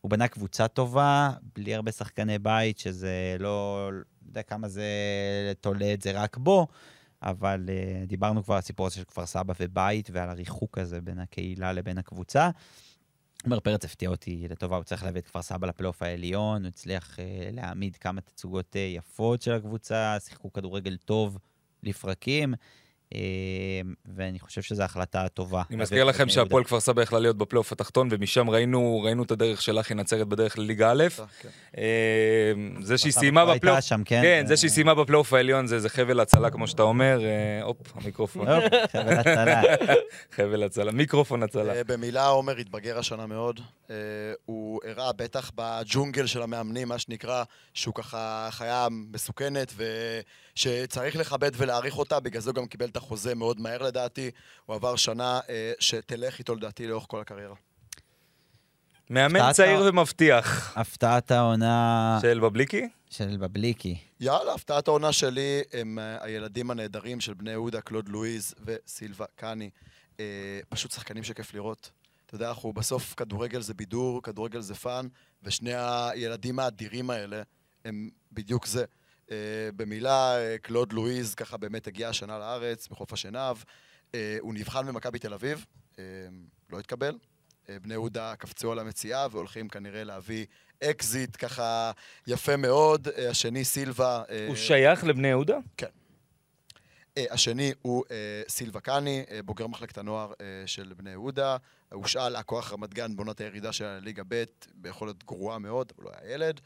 הוא 0.00 0.10
בנה 0.10 0.28
קבוצה 0.28 0.68
טובה, 0.68 1.30
בלי 1.56 1.74
הרבה 1.74 1.92
שחקני 1.92 2.38
בית, 2.38 2.78
שזה 2.78 3.36
לא... 3.38 3.90
לא 3.92 4.28
יודע 4.28 4.42
כמה 4.42 4.68
זה 4.68 4.84
תולה 5.60 5.92
את 5.94 6.02
זה 6.02 6.12
רק 6.12 6.36
בו, 6.36 6.66
אבל 7.22 7.68
uh, 7.68 8.06
דיברנו 8.06 8.44
כבר 8.44 8.54
על 8.54 8.58
הסיפור 8.58 8.86
הזה 8.86 8.96
של 8.96 9.04
כפר 9.04 9.26
סבא 9.26 9.54
ובית, 9.60 10.10
ועל 10.12 10.30
הריחוק 10.30 10.78
הזה 10.78 11.00
בין 11.00 11.18
הקהילה 11.18 11.72
לבין 11.72 11.98
הקבוצה. 11.98 12.50
עומר 13.44 13.60
פרץ 13.60 13.84
הפתיע 13.84 14.08
אותי 14.08 14.46
לטובה, 14.50 14.76
הוא 14.76 14.84
צריך 14.84 15.04
להביא 15.04 15.20
את 15.20 15.26
כפר 15.26 15.42
סבא 15.42 15.66
לפלייאוף 15.66 16.02
העליון, 16.02 16.62
הוא 16.62 16.68
הצליח 16.68 17.16
uh, 17.16 17.20
להעמיד 17.52 17.96
כמה 17.96 18.20
תצוגות 18.20 18.76
uh, 18.76 18.78
יפות 18.78 19.42
של 19.42 19.52
הקבוצה, 19.52 20.16
שיחקו 20.20 20.52
כדורגל 20.52 20.96
טוב 20.96 21.38
לפרקים. 21.82 22.54
אה, 23.14 23.20
ואני 24.16 24.38
חושב 24.40 24.62
שזו 24.62 24.82
החלטה 24.82 25.28
טובה. 25.28 25.62
אני 25.70 25.76
מזכיר 25.76 26.04
לכם 26.04 26.28
שהפועל 26.28 26.64
כפר 26.64 26.80
סבא 26.80 27.02
יכלה 27.02 27.18
להיות 27.18 27.38
בפלייאוף 27.38 27.72
התחתון, 27.72 28.08
ומשם 28.10 28.50
ראינו, 28.50 29.00
ראינו 29.04 29.22
את 29.22 29.30
הדרך 29.30 29.62
של 29.62 29.80
אחי 29.80 29.94
נצרת 29.94 30.28
בדרך 30.28 30.58
לליגה 30.58 30.92
א'. 30.92 31.04
כן. 31.42 31.48
אה, 31.78 32.52
זה 32.80 32.98
שהיא 32.98 33.12
סיימה 33.12 33.44
בפלייאוף... 33.44 33.76
הייתה 33.76 33.80
שם, 33.80 34.02
כן? 34.04 34.20
כן, 34.22 34.46
זה 34.46 34.52
אה, 34.52 34.56
שהיא 34.56 34.70
סיימה 34.70 34.94
בפלייאוף 34.94 35.32
העליון 35.32 35.66
זה 35.66 35.80
זה 35.80 35.88
חבל 35.88 36.20
הצלה, 36.20 36.50
כמו 36.50 36.66
שאתה 36.66 36.82
אומר. 36.82 37.24
אה, 37.24 37.62
הופ, 37.62 37.78
המיקרופון. 37.94 38.46
חבל 38.92 39.18
הצלה. 39.18 39.62
חבל 40.36 40.62
הצלה, 40.62 40.92
מיקרופון 40.92 41.42
הצלה. 41.42 41.74
אה, 41.74 41.84
במילה, 41.84 42.26
עומר 42.26 42.56
התבגר 42.56 42.98
השנה 42.98 43.26
מאוד. 43.26 43.60
אה, 43.90 43.96
הוא 44.44 44.80
הראה 44.84 45.12
בטח 45.12 45.50
בג'ונגל 45.54 46.26
של 46.26 46.42
המאמנים, 46.42 46.88
מה 46.88 46.98
שנקרא, 46.98 47.44
שהוא 47.74 47.94
ככה 47.94 48.48
חיה 48.50 48.88
מסוכנת 48.90 49.72
ושצריך 49.76 51.16
לכבד 51.16 51.50
ולהעריך 51.56 51.98
אותה, 51.98 52.20
בגלל 52.20 52.42
זה 52.42 52.50
הוא 52.50 52.54
גם 52.54 52.66
קיבל 52.66 52.86
את 52.86 52.96
החוזה 52.96 53.34
מאוד 53.34 53.60
מהר 53.60 53.82
לדעתי. 53.82 54.30
הוא 54.66 54.76
עבר 54.76 54.96
שנה 54.96 55.40
אה, 55.48 55.72
שתלך 55.78 56.38
איתו 56.38 56.54
לדעתי 56.54 56.86
לאורך 56.86 57.04
כל 57.08 57.20
הקריירה. 57.20 57.54
מאמן 59.10 59.52
צעיר 59.52 59.82
ומבטיח. 59.88 60.78
הפתעת 60.78 61.30
העונה 61.30 62.18
של 62.22 62.40
בבליקי? 62.40 62.88
של 63.10 63.36
בבליקי. 63.36 63.98
יאללה, 64.20 64.54
הפתעת 64.54 64.88
העונה 64.88 65.12
שלי 65.12 65.62
הם 65.72 65.98
אה, 65.98 66.24
הילדים 66.24 66.70
הנהדרים 66.70 67.20
של 67.20 67.34
בני 67.34 67.50
יהודה, 67.50 67.80
קלוד 67.80 68.08
לואיז 68.08 68.54
וסילבה 68.64 69.24
קאני. 69.36 69.70
אה, 70.20 70.24
פשוט 70.68 70.90
שחקנים 70.90 71.24
שכיף 71.24 71.54
לראות. 71.54 71.90
אתה 72.26 72.34
יודע, 72.34 72.48
אנחנו 72.48 72.72
בסוף, 72.72 73.14
כדורגל 73.14 73.60
זה 73.60 73.74
בידור, 73.74 74.22
כדורגל 74.22 74.60
זה 74.60 74.74
fun, 74.74 75.06
ושני 75.42 75.72
הילדים 75.74 76.58
האדירים 76.58 77.10
האלה 77.10 77.42
הם 77.84 78.10
בדיוק 78.32 78.66
זה. 78.66 78.84
אה, 79.30 79.36
במילה, 79.76 80.38
אה, 80.38 80.58
קלוד 80.58 80.92
לואיז 80.92 81.34
ככה 81.34 81.56
באמת 81.56 81.86
הגיע 81.86 82.08
השנה 82.08 82.38
לארץ, 82.38 82.88
בחוף 82.88 83.12
השנהב. 83.12 83.56
אה, 84.14 84.36
הוא 84.40 84.54
נבחן 84.54 84.86
במכבי 84.86 85.18
תל 85.18 85.34
אביב, 85.34 85.66
אה, 85.98 86.04
לא 86.70 86.78
התקבל. 86.78 87.18
אה, 87.68 87.78
בני 87.78 87.94
יהודה 87.94 88.36
קפצו 88.36 88.72
על 88.72 88.78
המציאה 88.78 89.26
והולכים 89.30 89.68
כנראה 89.68 90.04
להביא 90.04 90.46
אקזיט 90.84 91.36
ככה 91.38 91.92
יפה 92.26 92.56
מאוד. 92.56 93.08
אה, 93.08 93.30
השני 93.30 93.64
סילבה... 93.64 94.22
אה, 94.30 94.46
הוא 94.48 94.56
שייך 94.56 95.04
לבני 95.04 95.28
יהודה? 95.28 95.58
אה, 97.18 97.24
השני 97.30 97.72
הוא 97.82 98.04
אה, 98.10 98.42
סילבה 98.48 98.80
קאני, 98.80 99.24
אה, 99.30 99.42
בוגר 99.42 99.66
מחלקת 99.66 99.98
הנוער 99.98 100.32
אה, 100.40 100.66
של 100.66 100.92
בני 100.96 101.10
יהודה. 101.10 101.56
הושאל 101.92 102.36
הכוח 102.36 102.72
רמת 102.72 102.94
גן 102.94 103.16
בעונת 103.16 103.40
הירידה 103.40 103.72
של 103.72 103.84
הליגה 103.84 104.22
ב' 104.28 104.44
ביכולת 104.74 105.24
גרועה 105.24 105.58
מאוד, 105.58 105.92
אבל 105.96 106.04
הוא 106.06 106.12
היה 106.20 106.34
ילד. 106.34 106.60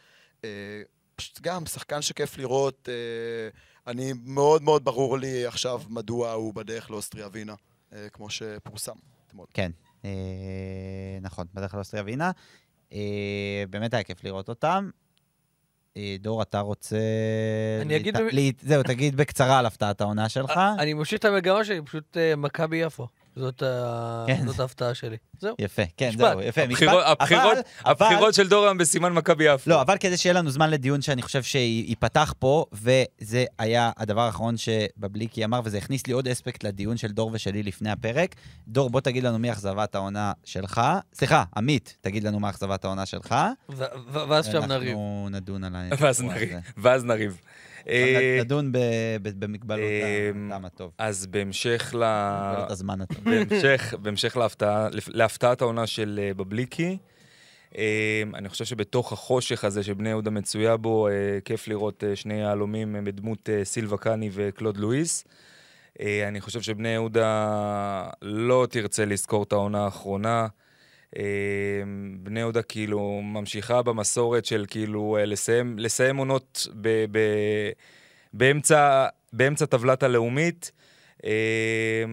אה, 0.44 0.82
פשוט 1.16 1.40
גם 1.40 1.66
שחקן 1.66 2.02
שכיף 2.02 2.38
לראות. 2.38 2.88
אה, 2.88 3.48
אני 3.86 4.12
מאוד 4.24 4.62
מאוד 4.62 4.84
ברור 4.84 5.18
לי 5.18 5.46
עכשיו 5.46 5.82
מדוע 5.88 6.32
הוא 6.32 6.54
בדרך 6.54 6.90
לאוסטריה 6.90 7.26
ווינה, 7.26 7.54
אה, 7.92 8.08
כמו 8.12 8.30
שפורסם 8.30 8.92
אתמול. 9.26 9.46
כן, 9.54 9.70
אה, 10.04 10.10
נכון, 11.20 11.46
בדרך 11.54 11.70
כלל 11.70 11.80
אוסטריה 11.80 12.02
ווינה. 12.02 12.30
אה, 12.92 13.64
באמת 13.70 13.94
היה 13.94 14.02
כיף 14.02 14.24
לראות 14.24 14.48
אותם. 14.48 14.90
דור, 16.20 16.42
אתה 16.42 16.60
רוצה... 16.60 16.96
אני 17.82 17.96
אגיד 17.96 18.16
זהו, 18.60 18.82
תגיד 18.82 19.16
בקצרה 19.16 19.58
על 19.58 19.66
הפתעת 19.66 20.00
העונה 20.00 20.28
שלך. 20.28 20.60
אני 20.78 20.94
ממשיך 20.94 21.18
את 21.18 21.24
המגמה 21.24 21.64
שלי, 21.64 21.82
פשוט 21.82 22.16
מכבי 22.36 22.76
יפו. 22.76 23.08
זאת 23.36 23.62
כן. 24.26 24.46
זאת 24.46 24.60
ההפתעה 24.60 24.94
שלי. 24.94 25.16
זהו. 25.40 25.54
יפה, 25.58 25.82
כן. 25.96 26.10
זהו, 26.16 26.40
יפה. 26.40 26.66
משפט. 26.66 26.88
הבחירות- 27.84 28.34
של 28.34 28.48
דורם 28.48 28.78
בסימן 28.78 29.12
מכבי 29.12 29.44
יפו. 29.44 29.70
לא, 29.70 29.80
אבל 29.80 29.96
כדי 29.98 30.16
שיהיה 30.16 30.32
לנו 30.34 30.50
זמן 30.50 30.70
לדיון 30.70 31.02
שאני 31.02 31.22
חושב 31.22 31.42
שייפתח 31.42 32.34
פה, 32.38 32.64
וזה 32.72 33.44
היה 33.58 33.90
הדבר 33.96 34.20
האחרון 34.20 34.54
שבבליקי 34.56 35.44
אמר, 35.44 35.60
וזה 35.64 35.78
הכניס 35.78 36.06
לי 36.06 36.12
עוד 36.12 36.28
אספקט 36.28 36.64
לדיון 36.64 36.96
של 36.96 37.08
דור 37.08 37.30
ושלי 37.34 37.62
לפני 37.62 37.90
הפרק. 37.90 38.34
דור, 38.68 38.90
בוא 38.90 39.00
תגיד 39.00 39.24
לנו 39.24 39.38
מי 39.38 39.52
אכזבת 39.52 39.94
העונה 39.94 40.32
שלך. 40.44 40.80
סליחה, 41.14 41.44
עמית, 41.56 41.96
תגיד 42.00 42.24
לנו 42.24 42.40
מה 42.40 42.50
אכזבת 42.50 42.84
העונה 42.84 43.06
שלך. 43.06 43.34
ואז 44.28 44.46
שם 44.46 44.64
נריב. 44.64 44.88
אנחנו 44.88 45.28
נדון 45.30 45.64
על 45.64 45.76
ה... 45.76 45.88
ואז 46.76 47.04
נריב. 47.04 47.40
אה, 47.88 48.38
נדון 48.40 48.72
במגבלות 49.22 49.80
אה, 49.80 50.30
הטעם 50.46 50.64
הטוב. 50.64 50.92
אז 50.98 51.26
בהמשך 51.26 51.94
ל... 51.98 52.04
במגבלות 52.04 52.70
הזמן 52.70 53.00
הטוב. 53.00 53.24
בהמשך, 54.02 54.36
להפתעת 55.08 55.62
העונה 55.62 55.86
של 55.86 56.20
אה, 56.22 56.34
בבליקי, 56.34 56.98
אני 58.34 58.48
חושב 58.48 58.64
שבתוך 58.64 59.12
החושך 59.12 59.64
הזה 59.64 59.82
שבני 59.82 60.08
יהודה 60.08 60.30
מצויה 60.30 60.76
בו, 60.76 61.08
כיף 61.44 61.68
לראות 61.68 62.04
שני 62.14 62.34
יהלומים 62.34 62.96
בדמות 63.04 63.48
סילבה 63.64 63.96
קאני 63.96 64.30
וקלוד 64.32 64.76
לואיס. 64.76 65.24
אני 66.00 66.40
חושב 66.40 66.60
שבני 66.60 66.88
יהודה 66.88 68.10
לא 68.22 68.66
תרצה 68.70 69.04
לזכור 69.04 69.42
את 69.42 69.52
העונה 69.52 69.84
האחרונה. 69.84 70.46
אה, 71.16 71.22
בני 72.18 72.40
יהודה 72.40 72.62
כאילו 72.62 73.20
ממשיכה 73.22 73.82
במסורת 73.82 74.44
של 74.44 74.64
כאילו 74.68 75.16
אה, 75.20 75.24
לסיים, 75.24 75.78
לסיים 75.78 76.16
עונות 76.16 76.68
ב, 76.80 77.04
ב, 77.10 77.18
באמצע, 78.32 79.06
באמצע 79.32 79.66
טבלת 79.66 80.02
הלאומית. 80.02 80.72
אה, 81.24 82.04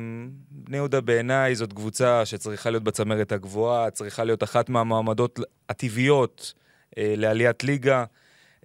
בני 0.51 0.77
יהודה 0.77 1.01
בעיניי 1.01 1.55
זאת 1.55 1.73
קבוצה 1.73 2.25
שצריכה 2.25 2.69
להיות 2.69 2.83
בצמרת 2.83 3.31
הגבוהה, 3.31 3.91
צריכה 3.91 4.23
להיות 4.23 4.43
אחת 4.43 4.69
מהמועמדות 4.69 5.39
הטבעיות 5.69 6.53
אה, 6.97 7.13
לעליית 7.17 7.63
ליגה. 7.63 8.05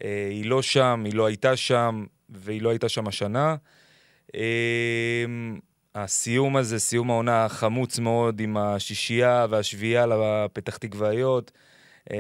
אה, 0.05 0.29
היא 0.31 0.47
לא 0.47 0.63
שם, 0.63 1.03
היא 1.05 1.15
לא 1.15 1.27
הייתה 1.27 1.57
שם, 1.57 2.05
והיא 2.31 2.63
לא 2.63 2.71
הייתה 2.71 2.89
שם 2.89 3.09
השנה. 3.09 3.57
הסיום 5.95 6.57
הזה, 6.57 6.79
סיום 6.79 7.11
העונה 7.11 7.47
חמוץ 7.49 7.99
מאוד 7.99 8.41
עם 8.41 8.57
השישייה 8.57 9.47
והשביעייה 9.51 10.07
לפתח 10.07 10.77
תקוואיות. 10.77 11.51
אה, 12.13 12.17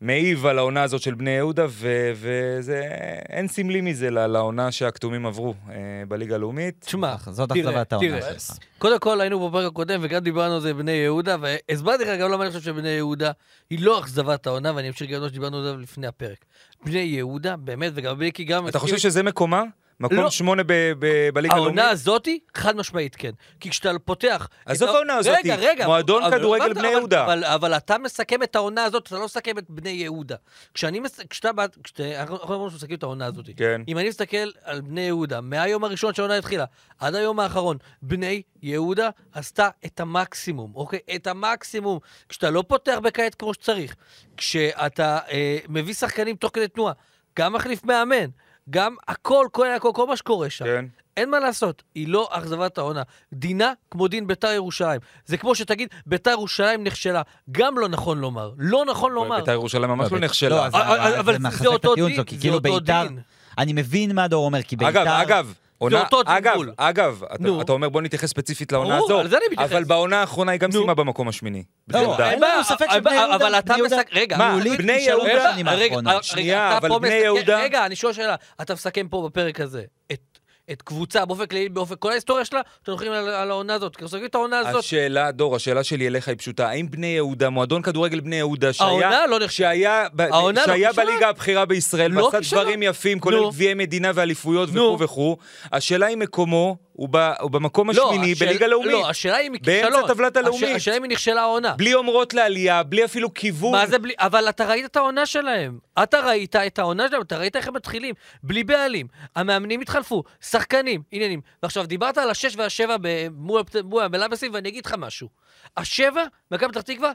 מעיב 0.00 0.46
על 0.46 0.58
העונה 0.58 0.82
הזאת 0.82 1.00
של 1.02 1.14
בני 1.14 1.30
יהודה, 1.30 1.66
ו- 1.68 2.12
וזה, 2.14 2.82
אין 3.28 3.48
סמלי 3.48 3.80
מזה 3.80 4.10
ל- 4.10 4.26
לעונה 4.26 4.72
שהכתומים 4.72 5.26
עברו 5.26 5.54
אה, 5.70 5.74
בליגה 6.08 6.34
הלאומית. 6.34 6.84
תשמע, 6.84 7.14
זאת 7.30 7.52
אכזבת 7.52 7.92
העונה 7.92 8.08
תראה. 8.20 8.38
שלך. 8.40 8.56
קודם 8.78 8.98
כל 8.98 9.20
היינו 9.20 9.48
בפרק 9.48 9.66
הקודם 9.66 10.00
וגם 10.02 10.20
דיברנו 10.20 10.54
על 10.54 10.60
זה 10.60 10.74
בבני 10.74 10.92
יהודה, 10.92 11.36
והסברתי 11.40 12.04
לך 12.04 12.20
גם 12.20 12.30
למה 12.30 12.42
אני 12.44 12.50
חושב 12.52 12.64
שבני 12.64 12.88
יהודה 12.88 13.30
היא 13.70 13.78
לא 13.82 14.00
אכזבת 14.00 14.46
העונה, 14.46 14.72
ואני 14.76 14.88
אמשיך 14.88 15.10
גם 15.10 15.16
על 15.16 15.22
מה 15.22 15.28
שדיברנו 15.28 15.58
עליו 15.58 15.76
לפני 15.78 16.06
הפרק. 16.06 16.44
בני 16.84 16.98
יהודה, 16.98 17.56
באמת, 17.56 17.92
וגם 17.94 18.18
בליקי 18.18 18.44
גם... 18.44 18.68
אתה 18.68 18.78
חושב 18.78 18.98
שזה 18.98 19.22
מקומה? 19.22 19.62
מקום 20.00 20.18
לא. 20.18 20.30
שמונה 20.30 20.62
ב- 20.62 20.72
ב- 20.98 21.28
בליגה 21.34 21.54
הלאומית? 21.54 21.78
העונה 21.78 21.90
הזאתי, 21.92 22.38
חד 22.54 22.76
משמעית 22.76 23.14
כן. 23.16 23.30
כי 23.60 23.70
כשאתה 23.70 23.98
פותח... 24.04 24.48
עזוב 24.66 24.88
את 24.88 24.94
ה- 24.94 24.98
העונה 24.98 25.14
הזאתי, 25.16 25.50
רגע, 25.52 25.70
רגע. 25.70 25.86
מועדון 25.86 26.22
אבל- 26.22 26.38
כדורגל 26.38 26.64
אבל- 26.64 26.74
בני 26.74 26.82
אבל- 26.88 26.90
יהודה. 26.96 27.24
אבל, 27.24 27.44
אבל 27.44 27.76
אתה 27.76 27.98
מסכם 27.98 28.42
את 28.42 28.56
העונה 28.56 28.84
הזאת, 28.84 29.06
אתה 29.06 29.16
לא 29.18 29.24
מסכם 29.24 29.58
את 29.58 29.64
בני 29.68 29.90
יהודה. 29.90 30.36
כשאני 30.74 31.00
מס... 31.00 31.20
כשאתה... 31.30 31.52
בא- 31.52 31.66
כשאתה... 31.84 32.20
אנחנו 32.20 32.36
אנחנו 32.36 32.54
אמרנו 32.54 32.70
שמסכמים 32.70 32.96
את 32.98 33.02
העונה 33.02 33.26
הזאת. 33.26 33.44
כן. 33.56 33.82
אם 33.88 33.98
אני 33.98 34.08
מסתכל 34.08 34.50
על 34.64 34.80
בני 34.80 35.00
יהודה, 35.00 35.40
מהיום 35.40 35.84
הראשון 35.84 36.14
שהעונה 36.14 36.36
התחילה, 36.36 36.64
עד 36.98 37.14
היום 37.14 37.40
האחרון, 37.40 37.76
בני 38.02 38.42
יהודה 38.62 39.10
עשתה 39.32 39.68
את 39.86 40.00
המקסימום, 40.00 40.72
אוקיי? 40.74 40.98
את 41.14 41.26
המקסימום. 41.26 41.98
כשאתה 42.28 42.50
לא 42.50 42.64
פותח 42.68 42.98
בכעת 43.02 43.34
כמו 43.34 43.54
שצריך, 43.54 43.94
כשאתה 44.36 45.18
אה, 45.30 45.58
מביא 45.68 45.94
שחקנים 45.94 46.36
תוך 46.36 46.50
כדי 46.54 46.68
תנועה, 46.68 46.92
גם 47.38 47.52
מחליף 47.52 47.84
מאמן, 47.84 48.26
גם 48.70 48.96
הכל, 49.08 49.46
כל, 49.52 49.66
הכל, 49.76 49.90
כל 49.94 50.06
מה 50.06 50.16
שקורה 50.16 50.50
שם. 50.50 50.64
כן. 50.64 50.84
אין 51.16 51.30
מה 51.30 51.40
לעשות, 51.40 51.82
היא 51.94 52.08
לא 52.08 52.28
אכזבת 52.30 52.78
העונה. 52.78 53.02
דינה 53.32 53.72
כמו 53.90 54.08
דין 54.08 54.26
ביתר 54.26 54.48
ירושלים. 54.48 55.00
זה 55.26 55.36
כמו 55.36 55.54
שתגיד, 55.54 55.88
ביתר 56.06 56.30
ירושלים 56.30 56.84
נכשלה. 56.84 57.22
גם 57.52 57.78
לא 57.78 57.88
נכון 57.88 58.18
לומר. 58.18 58.50
לא 58.58 58.84
נכון 58.84 59.12
לומר. 59.12 59.36
בית"ר 59.40 59.52
ירושלים 59.52 59.90
ממש 59.90 60.04
לא, 60.12 60.18
בית- 60.18 60.24
נכשלה. 60.24 60.48
לא, 60.50 60.66
אבל- 60.66 61.36
זה 61.50 61.66
אותו 61.68 61.94
דין, 61.94 62.16
זה 62.16 62.24
כאילו 62.24 62.54
אותו 62.54 62.62
ביתר... 62.80 63.02
דין. 63.08 63.18
אני 63.58 63.72
מבין 63.72 64.14
מה 64.14 64.28
דור 64.28 64.44
אומר, 64.46 64.62
כי 64.62 64.76
ביתר... 64.76 64.90
אגב, 64.90 65.06
אגב, 65.06 65.54
עונה, 65.82 66.00
אותו 66.00 66.20
אגב, 66.26 66.50
תגמול. 66.52 66.72
אגב, 66.76 67.22
אתה, 67.34 67.42
נו. 67.42 67.60
אתה 67.62 67.72
אומר 67.72 67.88
בוא 67.88 68.02
נתייחס 68.02 68.28
ספציפית 68.30 68.72
לעונה 68.72 68.96
הזו. 68.96 69.20
אבל 69.58 69.84
בעונה 69.84 70.20
האחרונה 70.20 70.52
היא 70.52 70.60
גם. 70.60 70.72
סיימה 70.72 70.94
במקום 70.94 71.28
השמיני. 71.28 71.62
לא, 71.88 72.00
בחמדה. 72.08 72.30
אין 72.30 72.40
לנו 72.40 72.64
ספק 72.64 72.86
אבל- 72.88 72.96
שבני 73.00 73.14
יהודה- 73.14 73.36
אבל 73.36 73.54
אתה 73.58 73.74
מסק... 73.86 74.08
רגע, 74.12 74.36
מה, 74.38 74.58
בני 74.78 74.92
יהודה- 74.92 75.50
רגע, 75.74 76.78
אתה 76.78 76.88
פה 76.88 76.98
מסכם- 76.98 77.52
רגע, 77.58 77.86
אני 77.86 77.96
שואל 77.96 78.12
שאלה. 78.12 78.34
אתה 78.62 78.74
מסכם 78.74 79.08
פה 79.08 79.28
בפרק 79.28 79.60
הזה 79.60 79.82
את... 80.12 80.29
את 80.72 80.82
קבוצה 80.82 81.24
באופן 81.24 81.46
כללי, 81.46 81.68
באופן 81.68 81.94
כל 81.98 82.10
ההיסטוריה 82.10 82.44
שלה, 82.44 82.60
אתם 82.82 82.92
הולכים 82.92 83.12
על, 83.12 83.28
על 83.28 83.50
העונה 83.50 83.74
הזאת. 83.74 83.96
כי 83.96 84.04
מסתכלים 84.04 84.26
את 84.26 84.34
העונה 84.34 84.58
הזאת. 84.58 84.84
השאלה, 84.84 85.30
דור, 85.30 85.56
השאלה 85.56 85.84
שלי 85.84 86.06
אליך 86.06 86.28
היא 86.28 86.36
פשוטה. 86.36 86.68
האם 86.68 86.90
בני 86.90 87.06
יהודה, 87.06 87.50
מועדון 87.50 87.82
כדורגל 87.82 88.20
בני 88.20 88.36
יהודה, 88.36 88.72
שהיה, 88.72 88.88
העונה 88.88 89.26
לא 89.26 89.36
נחשבת. 89.38 89.50
שהיה, 89.50 90.06
ב- 90.14 90.20
העונה 90.20 90.60
לא 90.60 90.66
שהיה 90.66 90.88
כישלון. 90.88 91.06
בליגה 91.06 91.28
הבכירה 91.28 91.64
בישראל, 91.64 92.10
לא 92.10 92.30
ועשה. 92.32 92.56
דברים 92.56 92.82
יפים, 92.82 93.20
כולל. 93.20 93.50
גביעי 93.50 93.74
מדינה 93.74 94.10
ואליפויות. 94.14 94.68
וכו' 94.72 94.96
וכו', 95.00 95.36
השאלה 95.72 96.06
היא 96.06 96.16
מקומו, 96.16 96.76
הוא 97.00 97.08
ב- 97.10 97.32
הוא 97.40 97.50
במקום 97.50 97.90
לא, 97.90 98.08
השמיני 98.12 98.32
השאל- 98.32 98.46
בליגה 98.48 98.66
לאומית. 98.66 98.92
לא, 98.92 99.10
השאלה 99.10 99.36
היא 99.36 99.50
באמצע 99.50 99.70
מכישלון. 99.88 100.04
הטבלת 100.10 100.36
הלאומית. 100.36 100.62
הש- 100.62 100.76
השאלה 100.76 100.96
אם 100.96 101.02
היא 101.02 101.10
נכשלה 101.10 101.40
העונה. 101.40 101.74
בלי 101.76 101.94
אומרות 101.94 102.34
לעלייה, 102.34 102.82
בלי 102.82 103.04
אפילו 103.04 103.34
כיוון. 103.34 103.72
מה 103.72 103.86
זה 103.86 103.98
בלי... 103.98 104.12
אבל 104.18 104.48
אתה 104.48 104.66
ראית 104.66 104.84
את 104.84 104.96
העונה 104.96 105.26
שלהם. 105.26 105.78
אתה 106.02 106.20
ראית 106.20 106.56
את 106.56 106.78
העונה 106.78 107.08
שלהם, 107.08 107.22
אתה 107.22 107.38
ראית 107.38 107.56
איך 107.56 107.68
הם 107.68 107.74
מתחילים. 107.74 108.14
בלי 108.42 108.64
בעלים. 108.64 109.06
המאמנים 109.36 109.80
התחלפו, 109.80 110.22
שחקנים, 110.40 111.02
עניינים. 111.10 111.40
ועכשיו, 111.62 111.86
דיברת 111.86 112.18
על 112.18 112.30
השש 112.30 112.56
והשבע 112.56 112.96
מול 113.30 113.62
מול 113.84 114.02
המלאבסים, 114.02 114.54
ואני 114.54 114.68
אגיד 114.68 114.86
לך 114.86 114.94
משהו. 114.98 115.28
השבע, 115.76 116.22
מכבי 116.50 116.68
פתח 116.72 116.80
תקווה, 116.80 117.12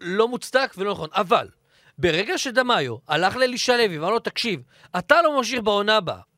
לא 0.00 0.28
מוצדק 0.28 0.74
ולא 0.78 0.90
נכון. 0.92 1.08
אבל, 1.14 1.48
ברגע 1.98 2.38
שדמאיו 2.38 2.96
הלך 3.08 3.36
לאלישע 3.36 3.76
לוי 3.76 3.98
ואמר 3.98 4.10
לו, 4.10 4.18
תקשיב, 4.18 4.60
אתה 4.98 5.22
לא 5.22 5.36
ממשיך 5.36 5.60
בעונה 5.62 5.96
הבאה. 5.96 6.33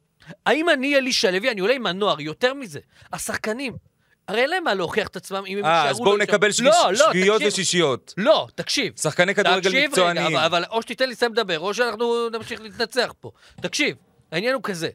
האם 0.46 0.68
אני 0.70 0.96
אלישע 0.96 1.30
לוי, 1.30 1.50
אני 1.50 1.60
עולה 1.60 1.74
עם 1.74 1.86
הנוער, 1.86 2.20
יותר 2.20 2.54
מזה. 2.54 2.80
השחקנים, 3.12 3.76
הרי 4.28 4.40
אין 4.40 4.50
להם 4.50 4.64
מה 4.64 4.74
להוכיח 4.74 5.08
את 5.08 5.16
עצמם 5.16 5.44
אם 5.46 5.58
הם 5.58 5.64
אה, 5.64 5.70
יישארו... 5.70 5.90
אז 5.90 5.98
בואו 5.98 6.16
לא. 6.16 6.22
נקבל 6.22 6.50
שביש- 6.52 6.60
לא, 6.60 6.90
לא, 6.92 7.06
שביעיות 7.10 7.36
תקשיב. 7.36 7.52
ושישיות. 7.52 8.14
לא, 8.16 8.46
תקשיב. 8.54 8.92
שחקני 8.96 9.34
כדורגל 9.34 9.70
תקשיב 9.70 9.98
רגע. 9.98 10.26
אבל, 10.26 10.36
אבל 10.36 10.64
או 10.70 10.82
שתיתן 10.82 11.04
לי 11.04 11.12
לסיים 11.12 11.32
לדבר, 11.32 11.58
או 11.58 11.74
שאנחנו 11.74 12.28
נמשיך 12.28 12.60
להתנצח 12.60 13.12
פה. 13.20 13.30
תקשיב, 13.60 13.96
העניין 14.32 14.54
הוא 14.54 14.62
כזה, 14.62 14.88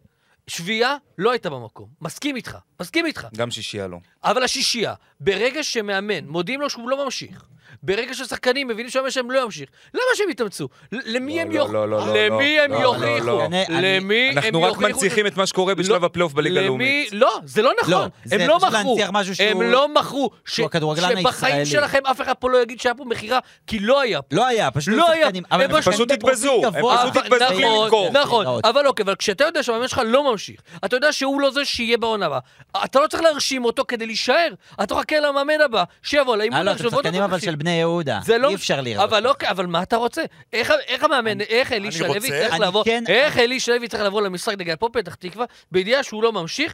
שביעייה 0.48 0.96
לא 1.18 1.32
הייתה 1.32 1.50
במקום. 1.50 1.90
מסכים 2.02 2.36
איתך, 2.36 2.58
מסכים 2.82 3.06
איתך. 3.06 3.28
גם 3.36 3.52
שישייה 3.52 3.88
לא. 3.88 3.98
אבל 4.24 4.44
השישייה, 4.44 4.94
ברגע 5.20 5.64
שמאמן, 5.64 6.26
מודיעים 6.28 6.62
לו 6.62 6.70
שהוא 6.70 6.90
לא 6.90 7.06
ממשיך, 7.06 7.44
ברגע 7.84 8.14
ששחקנים 8.14 8.68
מבינים 8.68 8.90
שלהם 8.90 9.32
לא 9.32 9.44
ימשיך, 9.44 9.70
למה 9.94 10.04
שהם 10.16 10.30
יתאמצו? 10.30 10.68
למי 10.92 11.42
הם 11.42 11.52
יוכ... 11.52 11.70
לא, 11.72 11.88
למי 12.16 12.60
הם 12.60 12.74
יוכיחו? 12.74 13.40
למי 13.70 14.30
הם 14.30 14.38
אנחנו 14.38 14.62
רק 14.62 14.68
יוכיחו? 14.70 14.82
מנציחים 14.90 15.28
את 15.28 15.38
מה 15.38 15.46
שקורה 15.46 15.76
בשלב 15.76 16.02
לא, 16.02 16.06
הפלייאוף 16.06 16.34
בליגה 16.34 16.56
למי- 16.56 16.66
הלאומית. 16.66 17.10
לא, 17.14 17.40
זה 17.46 17.62
לא 17.62 17.72
נכון. 17.80 17.92
לא, 17.92 18.08
הם 18.32 18.48
לא 18.48 18.60
מכרו. 18.60 18.98
הם 19.40 19.62
לא 19.62 19.88
מכרו. 19.94 20.30
שבחיים. 20.46 21.66
שלכם 21.66 22.00
אף 22.12 22.22
אחד 22.22 22.34
פה 22.34 22.50
לא 22.50 22.62
יגיד 22.62 22.80
שהיה 22.82 22.96
פה 22.96 23.06
מכירה, 23.06 23.40
כי 23.68 23.80
לא 23.80 24.02
היה 24.02 24.22
פה. 24.22 24.36
לא 24.36 24.48
היה, 24.48 24.72
פשוט 24.72 24.94
לא. 24.94 25.06
שחקנים. 25.24 25.44
הם 25.52 25.62
אבל 25.62 25.82
פשוט 25.82 26.12
התבזו, 26.12 26.62
הם. 26.66 26.72
פשוט 26.74 27.18
התבזו 27.26 27.46
בלי 27.50 27.66
נכון, 27.66 27.84
למכור. 27.84 28.12
נכון. 28.12 28.46
אבל 28.64 28.88
אוקיי, 28.88 29.04
אבל 29.04 29.16
כשאתה 29.16 29.44
יודע 29.44 29.64
שהמאמן 29.64 29.88
שלך 29.88 30.02
לא 30.06 30.32
ממשיך, 30.32 30.62
אתה 30.86 30.96
יודע 30.96 31.14
שהוא 31.14 31.42
לא 31.42 31.52
זה 31.52 31.66
שיהיה 31.66 31.98
בעונה 31.98 32.26
הבאה, 32.26 32.40
אתה 32.86 33.00
לא 33.00 33.08
צריך 33.08 33.24
להרשים 33.24 33.66
אותו 33.66 33.84
כדי 33.88 34.06
להישאר, 34.06 34.48
אתה 34.84 34.96
מחכה 34.96 35.20
למאמן 35.20 35.62
הבא, 35.66 35.84
שיבוא 36.04 36.38
לאימון. 36.38 36.58
אה, 36.60 36.64
לא, 36.64 36.72
אתם 36.72 36.90
שחקנים 36.90 37.24
אבל. 37.24 37.40
של 37.40 37.56
בני 37.56 37.71
יהודה. 37.72 38.20
זה 38.24 38.38
לא... 38.38 38.50
אי 38.50 38.56
אפשר 38.56 38.82
לראות. 38.82 39.10
אבל 39.10 39.24
לא, 39.24 39.34
אבל 39.50 39.66
מה 39.66 39.84
אתה 39.84 39.96
רוצה? 39.96 40.22
איך, 40.54 40.74
איך 40.88 41.04
המאמן, 41.04 41.42
איך 41.42 41.72
אלישע 41.72 42.06
אני 42.06 42.14
לוי 42.14 42.30
צריך 42.30 42.54
אני 42.54 42.60
לבוא, 42.62 42.84
כן- 42.86 43.04
איך 43.08 43.38
אלישע 43.38 43.72
לוי 43.76 43.88
צריך 43.88 44.04
לבוא 44.04 44.22
למשחק 44.22 44.54
נגד 44.58 44.74
הפועל 44.74 44.92
פתח 44.92 45.16
תקווה, 45.16 45.46
בידיעה 45.72 46.04
שהוא 46.04 46.24
לא 46.24 46.32
ממשיך? 46.32 46.74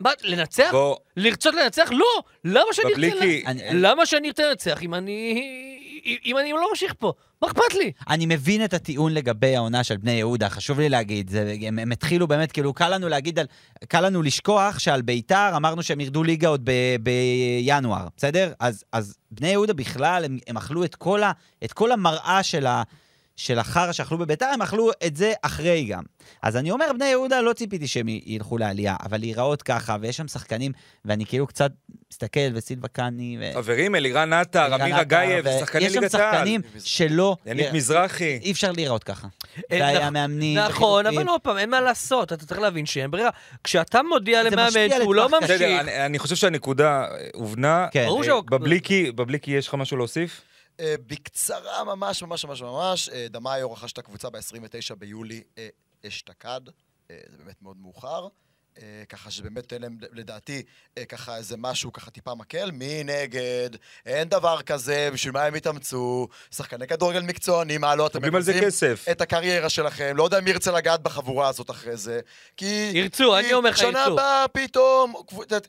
מה, 0.00 0.10
לנצח? 0.22 0.68
בוא, 0.72 0.96
לרצות 1.16 1.54
לנצח? 1.54 1.90
לא! 1.92 2.06
למה 2.44 2.64
שאני 2.72 2.88
ארצה 2.92 3.06
לנצח? 3.16 3.48
אני- 3.50 3.62
למה 3.72 4.06
שאני 4.06 4.28
ארצה 4.28 4.48
לנצח 4.48 4.82
אם 4.82 4.94
אני... 4.94 5.40
אם 6.24 6.38
אני 6.38 6.52
לא 6.52 6.66
ממשיך 6.70 6.94
פה? 6.98 7.12
מה 7.42 7.48
אכפת 7.48 7.74
לי? 7.74 7.92
אני 8.08 8.26
מבין 8.26 8.64
את 8.64 8.74
הטיעון 8.74 9.14
לגבי 9.14 9.56
העונה 9.56 9.84
של 9.84 9.96
בני 9.96 10.12
יהודה, 10.12 10.48
חשוב 10.48 10.80
לי 10.80 10.88
להגיד. 10.88 11.30
זה, 11.30 11.54
הם, 11.66 11.78
הם 11.78 11.92
התחילו 11.92 12.28
באמת, 12.28 12.52
כאילו, 12.52 12.74
קל 12.74 12.94
לנו 12.94 13.08
להגיד, 13.08 13.38
על, 13.38 13.46
קל 13.88 14.06
לנו 14.06 14.22
לשכוח 14.22 14.78
שעל 14.78 15.02
ביתר 15.02 15.52
אמרנו 15.56 15.82
שהם 15.82 16.00
ירדו 16.00 16.22
ליגה 16.22 16.48
עוד 16.48 16.60
ב, 16.64 16.72
בינואר, 17.00 18.08
בסדר? 18.16 18.52
אז, 18.60 18.84
אז 18.92 19.16
בני 19.30 19.48
יהודה 19.48 19.72
בכלל, 19.72 20.24
הם, 20.24 20.38
הם 20.46 20.56
אכלו 20.56 20.84
את 20.84 20.94
כל, 20.94 21.22
ה, 21.22 21.32
את 21.64 21.72
כל 21.72 21.92
המראה 21.92 22.42
של, 22.42 22.66
ה, 22.66 22.82
של 23.42 23.58
החרא 23.58 23.92
שאכלו 23.92 24.18
בביתר, 24.18 24.46
הם 24.46 24.62
אכלו 24.62 24.90
את 25.06 25.16
זה 25.16 25.32
אחרי 25.42 25.84
גם. 25.84 26.02
אז 26.42 26.56
אני 26.56 26.70
אומר, 26.70 26.86
בני 26.94 27.04
יהודה, 27.04 27.40
לא 27.40 27.52
ציפיתי 27.52 27.86
שהם 27.88 28.06
ילכו 28.08 28.58
לעלייה, 28.58 28.96
אבל 29.02 29.18
להיראות 29.20 29.62
ככה, 29.62 29.96
ויש 30.00 30.16
שם 30.16 30.28
שחקנים, 30.28 30.72
ואני 31.04 31.26
כאילו 31.26 31.46
קצת 31.46 31.72
מסתכל, 32.12 32.40
וסילבה 32.54 32.88
קאני, 32.88 33.36
ו... 33.40 33.50
חברים, 33.54 33.94
אלירן 33.94 34.32
עטר, 34.32 34.74
אמיר 34.74 35.00
אגייב, 35.00 35.44
שחקני 35.60 35.84
יש 35.84 35.92
שם 35.92 36.00
ליגת 36.00 36.14
העל. 36.14 36.34
שחקנים 36.34 36.60
שלא... 36.84 37.36
יניב 37.46 37.74
מזרחי. 37.74 38.38
אי 38.42 38.52
אפשר 38.52 38.72
להיראות 38.72 39.04
ככה. 39.04 39.28
אה, 39.56 39.62
והיה 39.80 40.08
נכ- 40.08 40.10
מאמנים 40.10 40.58
נכון, 40.58 41.00
וחילופים. 41.06 41.18
אבל 41.20 41.28
עוד 41.28 41.40
פעם, 41.40 41.58
אין 41.58 41.70
מה 41.70 41.80
לעשות, 41.80 42.32
אתה 42.32 42.46
צריך 42.46 42.60
להבין 42.60 42.86
שאין 42.86 43.10
ברירה. 43.10 43.30
כשאתה 43.64 44.00
מודיע 44.02 44.42
למאמן 44.42 44.70
שהוא 45.02 45.14
לא. 45.14 45.28
ממשיך, 45.40 45.62
אני- 45.62 46.18
חושב 46.18 46.36
שהנקודה 46.36 47.04
אה, 47.04 47.26
הובנה. 47.34 47.86
כן. 47.92 48.08
אה, 48.08 49.10
בבליקי 49.14 49.50
יש 49.50 49.68
לך 49.68 49.74
משהו 49.74 49.96
להוסיף? 49.96 50.40
אה, 50.80 50.94
בקצרה 51.06 51.84
ממש 51.84 52.22
ממש 52.22 52.44
ממש 52.44 52.62
ממש, 52.62 53.08
אה, 53.08 53.26
דמאיו 53.30 53.72
רכש 53.72 53.92
את 53.92 53.98
הקבוצה 53.98 54.30
ב-29 54.30 54.94
ביולי 54.98 55.42
אה, 55.58 55.68
אשתקד, 56.06 56.60
זה 57.08 57.38
באמת 57.38 57.62
מאוד 57.62 57.76
מאוחר. 57.76 58.28
אה, 58.78 59.02
ככה 59.08 59.30
שבאמת 59.30 59.68
תן 59.68 59.82
להם, 59.82 59.96
לדעתי, 60.12 60.62
אה, 60.98 61.04
ככה 61.04 61.36
איזה 61.36 61.56
משהו 61.58 61.92
ככה 61.92 62.10
טיפה 62.10 62.34
מקל. 62.34 62.70
מנגד, 62.72 63.70
אין 64.06 64.28
דבר 64.28 64.62
כזה, 64.62 65.10
בשביל 65.12 65.32
מה 65.32 65.44
הם 65.44 65.56
יתאמצו? 65.56 66.28
שחקני 66.54 66.86
כדורגל 66.86 67.22
מקצוענים, 67.22 67.80
מה 67.80 67.94
לא, 67.94 68.06
אתם 68.06 68.22
מבזים. 68.22 68.64
את 69.10 69.20
הקריירה 69.20 69.68
שלכם, 69.68 70.16
לא 70.16 70.24
יודע 70.24 70.40
מי 70.40 70.50
ירצה 70.50 70.72
לגעת 70.72 71.02
בחבורה 71.02 71.48
הזאת 71.48 71.70
אחרי 71.70 71.96
זה. 71.96 72.20
כי... 72.56 72.90
ירצו, 72.94 73.32
כי 73.32 73.46
אני 73.46 73.52
אומר 73.52 73.70
לך, 73.70 73.78
שנה 73.78 73.98
ירצו. 73.98 74.12
הבאה 74.12 74.48
פתאום, 74.48 75.14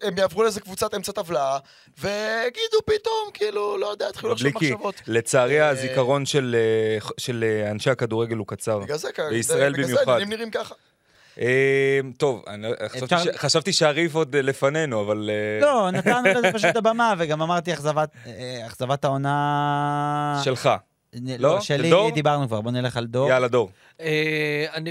הם 0.01 0.17
יעברו 0.17 0.43
לאיזה 0.43 0.61
קבוצת 0.61 0.93
אמצע 0.93 1.11
טבלה, 1.11 1.59
ויגידו 1.97 2.77
פתאום, 2.85 3.29
כאילו, 3.33 3.77
לא 3.77 3.87
יודע, 3.87 4.07
יתחילו 4.09 4.33
לחשוב 4.33 4.49
מחשבות. 4.55 5.01
לצערי 5.07 5.61
אה, 5.61 5.69
הזיכרון 5.69 6.25
של, 6.25 6.55
של 7.17 7.63
אנשי 7.71 7.89
הכדורגל 7.89 8.35
הוא 8.35 8.47
קצר. 8.47 8.79
בגלל 8.79 8.97
זה, 8.97 9.09
בישראל 9.29 9.73
בגלל 9.73 9.85
זה 9.85 9.93
במיוחד. 9.93 10.09
העניינים 10.09 10.37
נראים 10.37 10.51
ככה. 10.51 10.75
אה, 11.39 11.99
טוב, 12.17 12.43
לא- 12.57 12.69
חשבתי 12.89 13.15
אפשר- 13.15 13.31
ש- 13.33 13.35
חשבתי 13.37 13.73
שהריב 13.73 14.15
עוד 14.15 14.35
אה, 14.35 14.41
לפנינו, 14.41 15.01
אבל... 15.01 15.29
אה, 15.29 15.65
לא, 15.65 15.91
נתנו 15.91 16.13
לזה 16.35 16.51
פשוט 16.57 16.75
הבמה, 16.75 17.13
וגם 17.17 17.41
אמרתי 17.41 17.73
אכזבת 17.73 18.09
אה, 18.27 18.67
העונה... 19.03 20.41
שלך. 20.43 20.69
לא? 21.13 21.37
לא, 21.39 21.61
של 21.61 21.77
שלי? 21.77 22.11
דיברנו 22.13 22.47
כבר, 22.47 22.61
בוא 22.61 22.71
נלך 22.71 22.97
על 22.97 23.05
דור. 23.05 23.29
יאללה, 23.29 23.47
דור. 23.47 23.71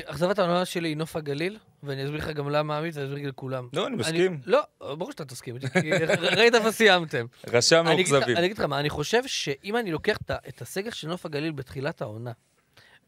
אכזבת 0.06 0.38
העונה 0.38 0.64
שלי 0.64 0.88
היא 0.88 0.96
נוף 0.96 1.16
הגליל, 1.16 1.58
ואני 1.82 2.04
אסביר 2.04 2.18
לך 2.18 2.28
גם 2.28 2.50
למה 2.50 2.78
עמית, 2.78 2.96
ואני 2.96 3.08
אסביר 3.08 3.28
לכולם. 3.28 3.68
לא, 3.72 3.86
אני 3.86 3.96
מסכים. 3.96 4.38
לא, 4.46 4.60
ברור 4.80 5.10
שאתה 5.10 5.24
תסכים 5.24 5.56
ראית 6.36 6.54
איפה 6.54 6.72
סיימתם. 6.72 7.26
רשם 7.52 7.84
מאוכזבים. 7.84 8.36
אני 8.36 8.46
אגיד 8.46 8.58
לך 8.58 8.64
מה, 8.64 8.80
אני 8.80 8.90
חושב 8.90 9.22
שאם 9.26 9.76
אני 9.76 9.90
לוקח 9.92 10.16
את 10.48 10.62
הסגל 10.62 10.90
של 10.90 11.08
נוף 11.08 11.26
הגליל 11.26 11.52
בתחילת 11.52 12.02
העונה, 12.02 12.30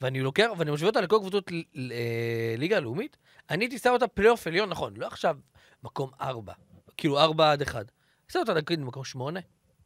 ואני 0.02 0.20
לוקח, 0.20 0.50
ואני 0.58 0.70
משווה 0.70 0.88
אותה 0.88 1.00
לכל 1.00 1.18
קבוצות 1.20 1.50
אה, 1.92 2.54
ליגה 2.58 2.76
הלאומית, 2.76 3.16
אני 3.50 3.64
הייתי 3.64 3.78
שם 3.78 3.90
אותה 3.90 4.08
פלייאוף 4.08 4.46
עליון, 4.46 4.68
נכון, 4.68 4.96
לא 4.96 5.06
עכשיו 5.06 5.36
מקום 5.82 6.10
ארבע, 6.20 6.52
כאילו 6.96 7.20
ארבע 7.20 7.52
עד 7.52 7.62
אחד. 7.62 7.84
שם 8.32 8.38
אותה 8.38 8.54
נגיד 8.54 8.80
במקום 8.80 9.04
שמונה 9.04 9.40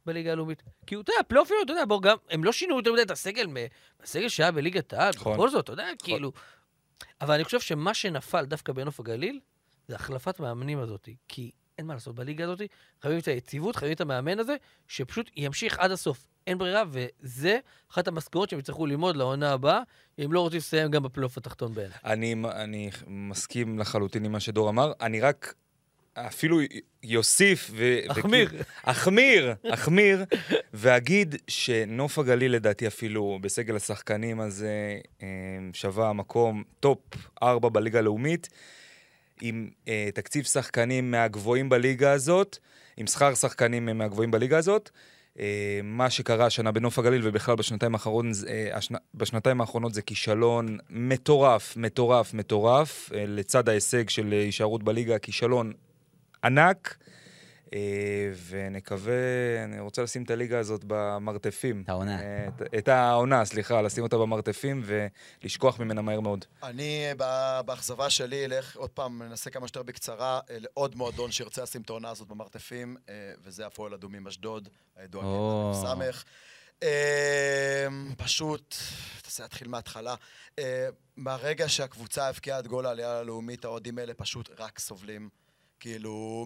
בליגה 0.05 0.31
הלאומית. 0.31 0.63
כי 0.87 0.95
אתה 0.95 1.11
יודע, 1.11 1.23
פלייאוף 1.27 1.51
עליון, 1.51 1.63
אתה 1.65 1.73
יודע, 1.73 1.85
בוא 1.85 2.01
גם, 2.01 2.17
הם 2.29 2.43
לא 2.43 2.51
שינו 2.51 2.77
יותר 2.77 2.93
מדי 2.93 3.01
את 3.01 3.11
הסגל, 3.11 3.47
מ- 3.47 3.67
הסגל 4.03 4.29
שהיה 4.29 4.51
בליגת 4.51 4.93
העל, 4.93 5.13
נכון. 5.15 5.33
בכל 5.33 5.49
זאת, 5.49 5.63
אתה 5.63 5.73
יודע, 5.73 5.87
כאילו... 6.03 6.31
אבל 7.21 7.33
אני 7.33 7.43
חושב 7.43 7.59
שמה 7.59 7.93
שנפל 7.93 8.45
דווקא 8.45 8.73
בנוף 8.73 8.99
הגליל, 8.99 9.39
זה 9.87 9.95
החלפת 9.95 10.39
מאמנים 10.39 10.79
הזאת. 10.79 11.09
כי 11.27 11.51
אין 11.77 11.85
מה 11.85 11.93
לעשות, 11.93 12.15
בליגה 12.15 12.43
הזאת 12.43 12.61
חייבים 13.01 13.19
את 13.19 13.27
היציבות, 13.27 13.75
חייבים 13.75 13.95
את 13.95 14.01
המאמן 14.01 14.39
הזה, 14.39 14.55
שפשוט 14.87 15.31
ימשיך 15.35 15.79
עד 15.79 15.91
הסוף. 15.91 16.25
אין 16.47 16.57
ברירה, 16.57 16.83
וזה 16.91 17.59
אחת 17.91 18.07
המסקנות 18.07 18.49
שהם 18.49 18.59
יצטרכו 18.59 18.85
ללמוד 18.85 19.15
לעונה 19.17 19.53
הבאה, 19.53 19.81
אם 20.25 20.33
לא 20.33 20.39
רוצים 20.39 20.57
לסיים 20.57 20.91
גם 20.91 21.03
בפלייאוף 21.03 21.37
התחתון 21.37 21.73
בעיניי. 21.73 21.97
אני, 22.05 22.35
אני 22.51 22.89
מסכים 23.07 23.79
לחלוטין 23.79 24.25
עם 24.25 24.31
מה 24.31 24.39
שדור 24.39 24.69
אמר. 24.69 24.91
אני 25.01 25.21
רק, 25.21 25.53
אפילו 26.13 26.59
יוסיף 27.03 27.71
ו... 27.73 27.97
וכאילו- 28.09 28.61
אחמיר, 28.83 29.53
אחמיר, 29.73 30.25
ואגיד 30.73 31.35
שנוף 31.47 32.19
הגליל 32.19 32.53
לדעתי 32.53 32.87
אפילו 32.87 33.39
בסגל 33.41 33.75
השחקנים 33.75 34.39
הזה 34.39 34.99
אה, 35.21 35.27
שווה 35.73 36.13
מקום 36.13 36.63
top 36.79 36.99
4 37.43 37.69
בליגה 37.69 37.99
הלאומית, 37.99 38.49
עם 39.41 39.69
אה, 39.87 40.09
תקציב 40.13 40.43
שחקנים 40.43 41.11
מהגבוהים 41.11 41.69
בליגה 41.69 42.11
הזאת, 42.11 42.57
עם 42.97 43.07
שכר 43.07 43.35
שחקנים 43.35 43.89
אה, 43.89 43.93
מהגבוהים 43.93 44.31
בליגה 44.31 44.57
הזאת. 44.57 44.89
אה, 45.39 45.79
מה 45.83 46.09
שקרה 46.09 46.45
השנה 46.45 46.71
בנוף 46.71 46.99
הגליל 46.99 47.21
ובכלל 47.23 47.55
בשנתיים 47.55 47.93
האחרונות, 47.93 48.35
אה, 48.47 48.69
השנ... 48.77 48.95
בשנתיים 49.13 49.61
האחרונות 49.61 49.93
זה 49.93 50.01
כישלון 50.01 50.77
מטורף, 50.89 51.77
מטורף, 51.77 52.33
מטורף. 52.33 53.11
אה, 53.13 53.25
לצד 53.27 53.69
ההישג 53.69 54.09
של 54.09 54.33
אה, 54.33 54.39
הישארות 54.39 54.83
בליגה, 54.83 55.19
כישלון 55.19 55.73
ענק. 56.43 56.97
אה, 57.73 58.31
ונקווה, 58.47 59.13
אני 59.63 59.79
רוצה 59.79 60.03
לשים 60.03 60.23
את 60.23 60.31
הליגה 60.31 60.59
הזאת 60.59 60.81
במרתפים. 60.87 61.81
את 61.83 61.89
העונה. 61.89 62.21
אה, 62.21 62.47
את, 62.47 62.61
את 62.77 62.87
העונה, 62.87 63.45
סליחה, 63.45 63.81
לשים 63.81 64.03
אותה 64.03 64.17
במרתפים 64.17 64.83
ולשכוח 64.85 65.79
ממנה 65.79 66.01
מהר 66.01 66.19
מאוד. 66.19 66.45
אני, 66.63 67.05
ב- 67.17 67.59
באכזבה 67.65 68.09
שלי, 68.09 68.45
אלך 68.45 68.75
עוד 68.77 68.89
פעם, 68.89 69.21
ננסה 69.23 69.49
כמה 69.49 69.67
שיותר 69.67 69.83
בקצרה, 69.83 70.39
אה, 70.49 70.57
לעוד 70.59 70.95
מועדון 70.95 71.31
שירצה 71.31 71.63
לשים 71.63 71.81
את 71.81 71.89
העונה 71.89 72.09
הזאת 72.09 72.27
במרתפים, 72.27 72.97
וזה 73.43 73.65
הפועל 73.65 73.93
אדומים 73.93 74.27
אשדוד, 74.27 74.69
הידוע. 74.95 75.23
אה, 76.83 77.87
פשוט, 78.17 78.75
תעשה 79.21 79.43
להתחיל 79.43 79.67
מההתחלה. 79.67 80.15
מהרגע 81.17 81.69
שהקבוצה 81.69 82.27
הבקיעה 82.27 82.59
את 82.59 82.67
גול 82.67 82.85
העלייה 82.85 83.17
הלאומית, 83.19 83.65
האוהדים 83.65 83.97
האלה 83.97 84.13
פשוט 84.13 84.49
רק 84.59 84.79
סובלים. 84.79 85.29
כאילו, 85.79 86.45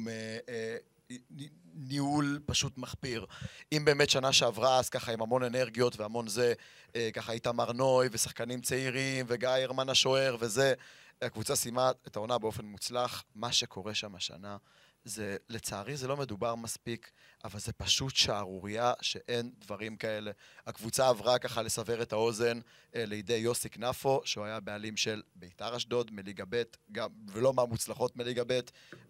ניהול 1.74 2.40
פשוט 2.46 2.78
מחפיר. 2.78 3.26
אם 3.72 3.86
באמת 3.86 4.10
שנה 4.10 4.34
שעברה, 4.34 4.80
אז 4.80 4.90
ככה 4.90 5.12
עם 5.12 5.22
המון 5.22 5.44
אנרגיות 5.44 6.00
והמון 6.00 6.28
זה, 6.28 6.54
אה, 6.96 7.10
ככה 7.14 7.32
איתמר 7.32 7.72
נוי 7.72 8.08
ושחקנים 8.12 8.62
צעירים 8.62 9.26
וגיא 9.30 9.50
הרמן 9.50 9.90
השוער 9.90 10.38
וזה, 10.40 10.74
הקבוצה 11.22 11.56
סיימה 11.56 11.92
את 12.08 12.16
העונה 12.16 12.38
באופן 12.38 12.66
מוצלח. 12.66 13.24
מה 13.36 13.52
שקורה 13.52 13.94
שם 13.94 14.16
השנה, 14.16 14.58
זה, 15.06 15.38
לצערי 15.50 15.98
זה 15.98 16.08
לא 16.08 16.18
מדובר 16.18 16.56
מספיק, 16.56 17.12
אבל 17.44 17.60
זה 17.60 17.74
פשוט 17.74 18.16
שערורייה 18.16 18.94
שאין 19.02 19.52
דברים 19.60 19.98
כאלה. 19.98 20.32
הקבוצה 20.68 21.08
עברה 21.10 21.40
ככה 21.40 21.62
לסבר 21.62 22.02
את 22.02 22.14
האוזן 22.14 22.60
אה, 22.96 23.06
לידי 23.06 23.34
יוסי 23.34 23.70
כנפו, 23.70 24.22
שהוא 24.26 24.46
היה 24.46 24.60
בעלים 24.60 24.98
של 24.98 25.22
ביתר 25.36 25.78
אשדוד 25.78 26.12
מליגה 26.12 26.44
ב', 26.50 26.64
גם, 26.92 27.10
ולא 27.28 27.54
מהמוצלחות 27.54 28.18
מליגה 28.18 28.44
ב', 28.48 28.60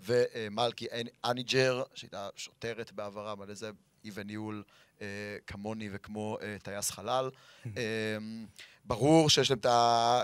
ומלכי 0.02 0.88
אניג'ר, 1.26 1.84
שהייתה 1.94 2.30
שוטרת 2.36 2.92
בעברה, 2.92 3.32
אבל 3.32 3.50
איזה 3.50 3.72
אי 4.04 4.12
וניהול 4.14 4.64
אה, 5.02 5.08
כמוני 5.48 5.90
וכמו 5.92 6.38
אה, 6.42 6.58
טייס 6.64 6.92
חלל. 6.92 7.30
אה, 7.78 8.18
ברור 8.86 9.30
שיש 9.30 9.52
להם 9.52 9.60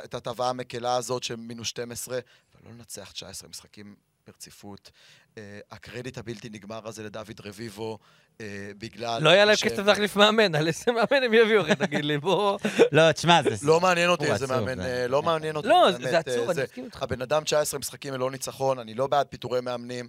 את 0.03 0.13
ההטבה 0.13 0.49
המקלה 0.49 0.95
הזאת 0.95 1.23
של 1.23 1.35
מינוס 1.35 1.67
12, 1.67 2.19
אבל 2.53 2.69
לא 2.69 2.71
לנצח 2.71 3.11
19 3.11 3.49
משחקים 3.49 3.95
ברציפות. 4.27 4.91
אה, 5.37 5.59
הקרדיט 5.71 6.17
הבלתי 6.17 6.49
נגמר 6.49 6.87
הזה 6.87 7.03
לדוד 7.03 7.41
רביבו, 7.43 7.97
אה, 8.41 8.45
בגלל... 8.77 9.23
לא 9.23 9.29
היה 9.29 9.45
להם 9.45 9.55
כסף 9.55 9.79
להחליף 9.85 10.15
מאמן, 10.15 10.55
על 10.55 10.67
איזה 10.67 10.91
מאמן 10.91 11.23
הם 11.25 11.33
יביאו 11.33 11.61
אחרי, 11.61 11.75
תגיד 11.75 12.05
לי, 12.05 12.17
בוא... 12.17 12.57
לא, 12.91 13.11
תשמע, 13.11 13.41
זה... 13.43 13.67
לא 13.67 13.79
מעניין 13.79 14.09
אותי 14.09 14.31
איזה 14.31 14.47
מאמן, 14.47 14.75
זה- 14.81 15.01
אה, 15.01 15.07
לא 15.07 15.21
מעניין 15.21 15.55
אותי. 15.55 15.67
לא, 15.67 15.91
זה 15.91 16.17
עצוב, 16.17 16.49
אני 16.49 16.63
מסכים 16.63 16.85
איתך. 16.85 17.03
הבן 17.03 17.21
אדם 17.21 17.43
19 17.43 17.79
משחקים 17.79 18.13
ללא 18.13 18.31
ניצחון, 18.31 18.79
אני 18.79 18.93
לא 18.93 19.07
בעד 19.07 19.27
פיטורי 19.29 19.61
מאמנים. 19.61 20.07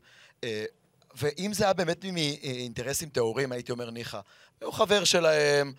ואם 1.17 1.53
זה 1.53 1.65
היה 1.65 1.73
באמת 1.73 2.05
מאינטרסים 2.05 3.09
טהורים, 3.09 3.53
הייתי 3.53 3.73
אומר 3.73 3.91
ניחא. 3.91 4.21
הוא 4.63 4.73
חבר 4.73 5.05
שלהם, 5.05 5.73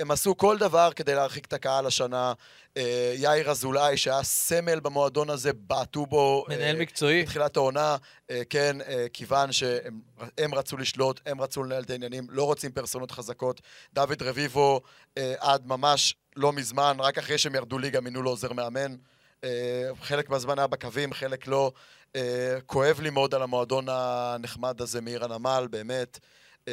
הם 0.00 0.10
עשו 0.10 0.36
כל 0.36 0.58
דבר 0.58 0.90
כדי 0.96 1.14
להרחיק 1.14 1.44
את 1.44 1.52
הקהל 1.52 1.86
השנה. 1.86 2.32
אה, 2.76 3.14
יאיר 3.16 3.50
אזולאי, 3.50 3.96
שהיה 3.96 4.22
סמל 4.22 4.80
במועדון 4.80 5.30
הזה, 5.30 5.52
בעטו 5.52 6.06
בו. 6.06 6.44
אה, 6.50 6.56
מנהל 6.56 6.76
מקצועי. 6.76 7.22
בתחילת 7.22 7.56
העונה, 7.56 7.96
אה, 8.30 8.42
כן, 8.50 8.76
אה, 8.80 9.06
כיוון 9.12 9.52
שהם 9.52 10.00
הם 10.38 10.54
רצו 10.54 10.76
לשלוט, 10.76 11.20
הם 11.26 11.40
רצו 11.40 11.64
לנהל 11.64 11.82
את 11.82 11.90
העניינים, 11.90 12.26
לא 12.30 12.44
רוצים 12.44 12.72
פרסונות 12.72 13.10
חזקות. 13.10 13.60
דוד 13.92 14.22
רביבו, 14.22 14.80
אה, 15.18 15.34
עד 15.38 15.66
ממש 15.66 16.14
לא 16.36 16.52
מזמן, 16.52 16.96
רק 17.00 17.18
אחרי 17.18 17.38
שהם 17.38 17.54
ירדו 17.54 17.78
ליגה, 17.78 18.00
מינו 18.00 18.22
לו 18.22 18.30
עוזר 18.30 18.52
מאמן. 18.52 18.96
אה, 19.44 19.90
חלק 20.02 20.30
מהזמן 20.30 20.58
היה 20.58 20.66
בקווים, 20.66 21.12
חלק 21.12 21.46
לא. 21.46 21.72
אה, 22.16 22.58
כואב 22.66 23.00
לי 23.00 23.10
מאוד 23.10 23.34
על 23.34 23.42
המועדון 23.42 23.86
הנחמד 23.88 24.80
הזה 24.80 25.00
מעיר 25.00 25.24
הנמל, 25.24 25.66
באמת, 25.70 26.18
אה, 26.22 26.28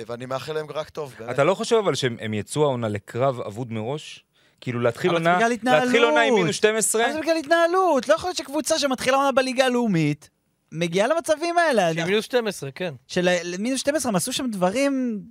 ואני 0.08 0.26
מאחל 0.26 0.54
להם 0.54 0.66
רק 0.74 0.90
טוב, 0.90 1.16
באמת. 1.20 1.32
אתה 1.32 1.44
לא 1.44 1.56
חושב 1.56 1.76
אבל 1.76 1.96
שהם 1.96 2.18
הם 2.22 2.34
יצאו 2.34 2.64
העונה 2.64 2.88
לקרב 2.88 3.40
אבוד 3.40 3.72
מראש? 3.72 4.26
כאילו 4.62 4.80
להתחיל 4.80 5.12
עונה. 5.12 5.40
להתחיל 5.64 6.04
עונה 6.04 6.22
עם 6.22 6.34
מינוס 6.34 6.56
12? 6.56 7.06
אבל 7.06 7.14
זה 7.14 7.20
בגלל 7.20 7.38
התנהלות. 7.38 8.08
לא 8.08 8.14
יכול 8.14 8.28
להיות 8.28 8.38
שקבוצה 8.38 8.80
שמתחילה 8.80 9.18
עונה 9.18 9.32
בליגה 9.32 9.66
הלאומית, 9.66 10.30
מגיעה 10.72 11.08
למצבים 11.08 11.58
האלה. 11.58 11.94
של 11.94 12.04
מינוס 12.04 12.26
12, 12.26 12.72
כן. 12.72 12.94
של 13.08 13.30
מינוס 13.60 13.80
12, 13.80 14.10
הם 14.10 14.16
עשו 14.16 14.34
שם 14.34 14.46
דברים... 14.52 15.24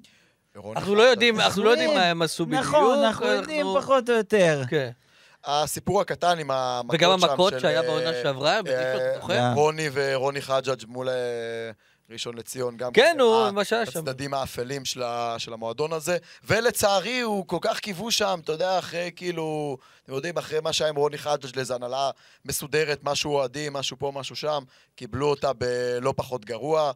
אנחנו 0.76 0.94
לא 0.94 1.02
יודעים, 1.02 1.40
אנחנו 1.40 1.62
לא 1.62 1.70
יודעים 1.70 1.94
מה 1.94 2.02
הם 2.02 2.22
עשו 2.22 2.46
בדיוק. 2.46 2.60
נכון, 2.60 2.98
אנחנו 2.98 3.26
יודעים 3.26 3.66
פחות 3.76 4.10
או 4.10 4.14
יותר. 4.14 4.62
כן. 4.68 4.90
הסיפור 5.44 6.00
הקטן 6.00 6.38
עם 6.38 6.50
המכות 6.50 6.94
וגם 6.94 7.18
שם 7.20 7.28
המכות 7.30 7.52
של, 7.52 7.58
שהיה 7.58 7.80
אה, 7.80 7.86
בעונה 7.86 8.10
שעברה, 8.22 8.60
אה? 8.66 9.30
אה. 9.30 9.52
רוני 9.54 9.88
ורוני 9.92 10.42
חג'אג' 10.42 10.82
מול 10.88 11.08
אה, 11.08 11.14
ראשון 12.12 12.38
לציון, 12.38 12.76
גם 12.76 12.92
כן, 12.92 13.16
אה, 13.20 13.52
מה 13.52 13.64
שהיה 13.64 13.86
שם. 13.86 13.98
הצדדים 13.98 14.34
האפלים 14.34 14.84
של, 14.84 15.02
ה, 15.02 15.34
של 15.38 15.52
המועדון 15.52 15.92
הזה, 15.92 16.16
ולצערי 16.44 17.20
הוא 17.20 17.46
כל 17.46 17.58
כך 17.60 17.80
קיוו 17.80 18.10
שם, 18.10 18.40
אתה 18.44 18.52
יודע, 18.52 18.78
אחרי 18.78 19.10
כאילו, 19.16 19.76
אתם 20.04 20.12
יודעים, 20.12 20.38
אחרי 20.38 20.60
מה 20.60 20.72
שהיה 20.72 20.88
עם 20.90 20.96
רוני 20.96 21.18
חג'אג' 21.18 21.56
לאיזו 21.56 21.74
הנהלה 21.74 22.10
מסודרת, 22.44 23.00
משהו 23.02 23.34
אוהדים, 23.34 23.72
משהו 23.72 23.98
פה, 23.98 24.12
משהו 24.14 24.36
שם, 24.36 24.62
קיבלו 24.94 25.30
אותה 25.30 25.52
בלא 25.52 26.14
פחות 26.16 26.44
גרוע. 26.44 26.92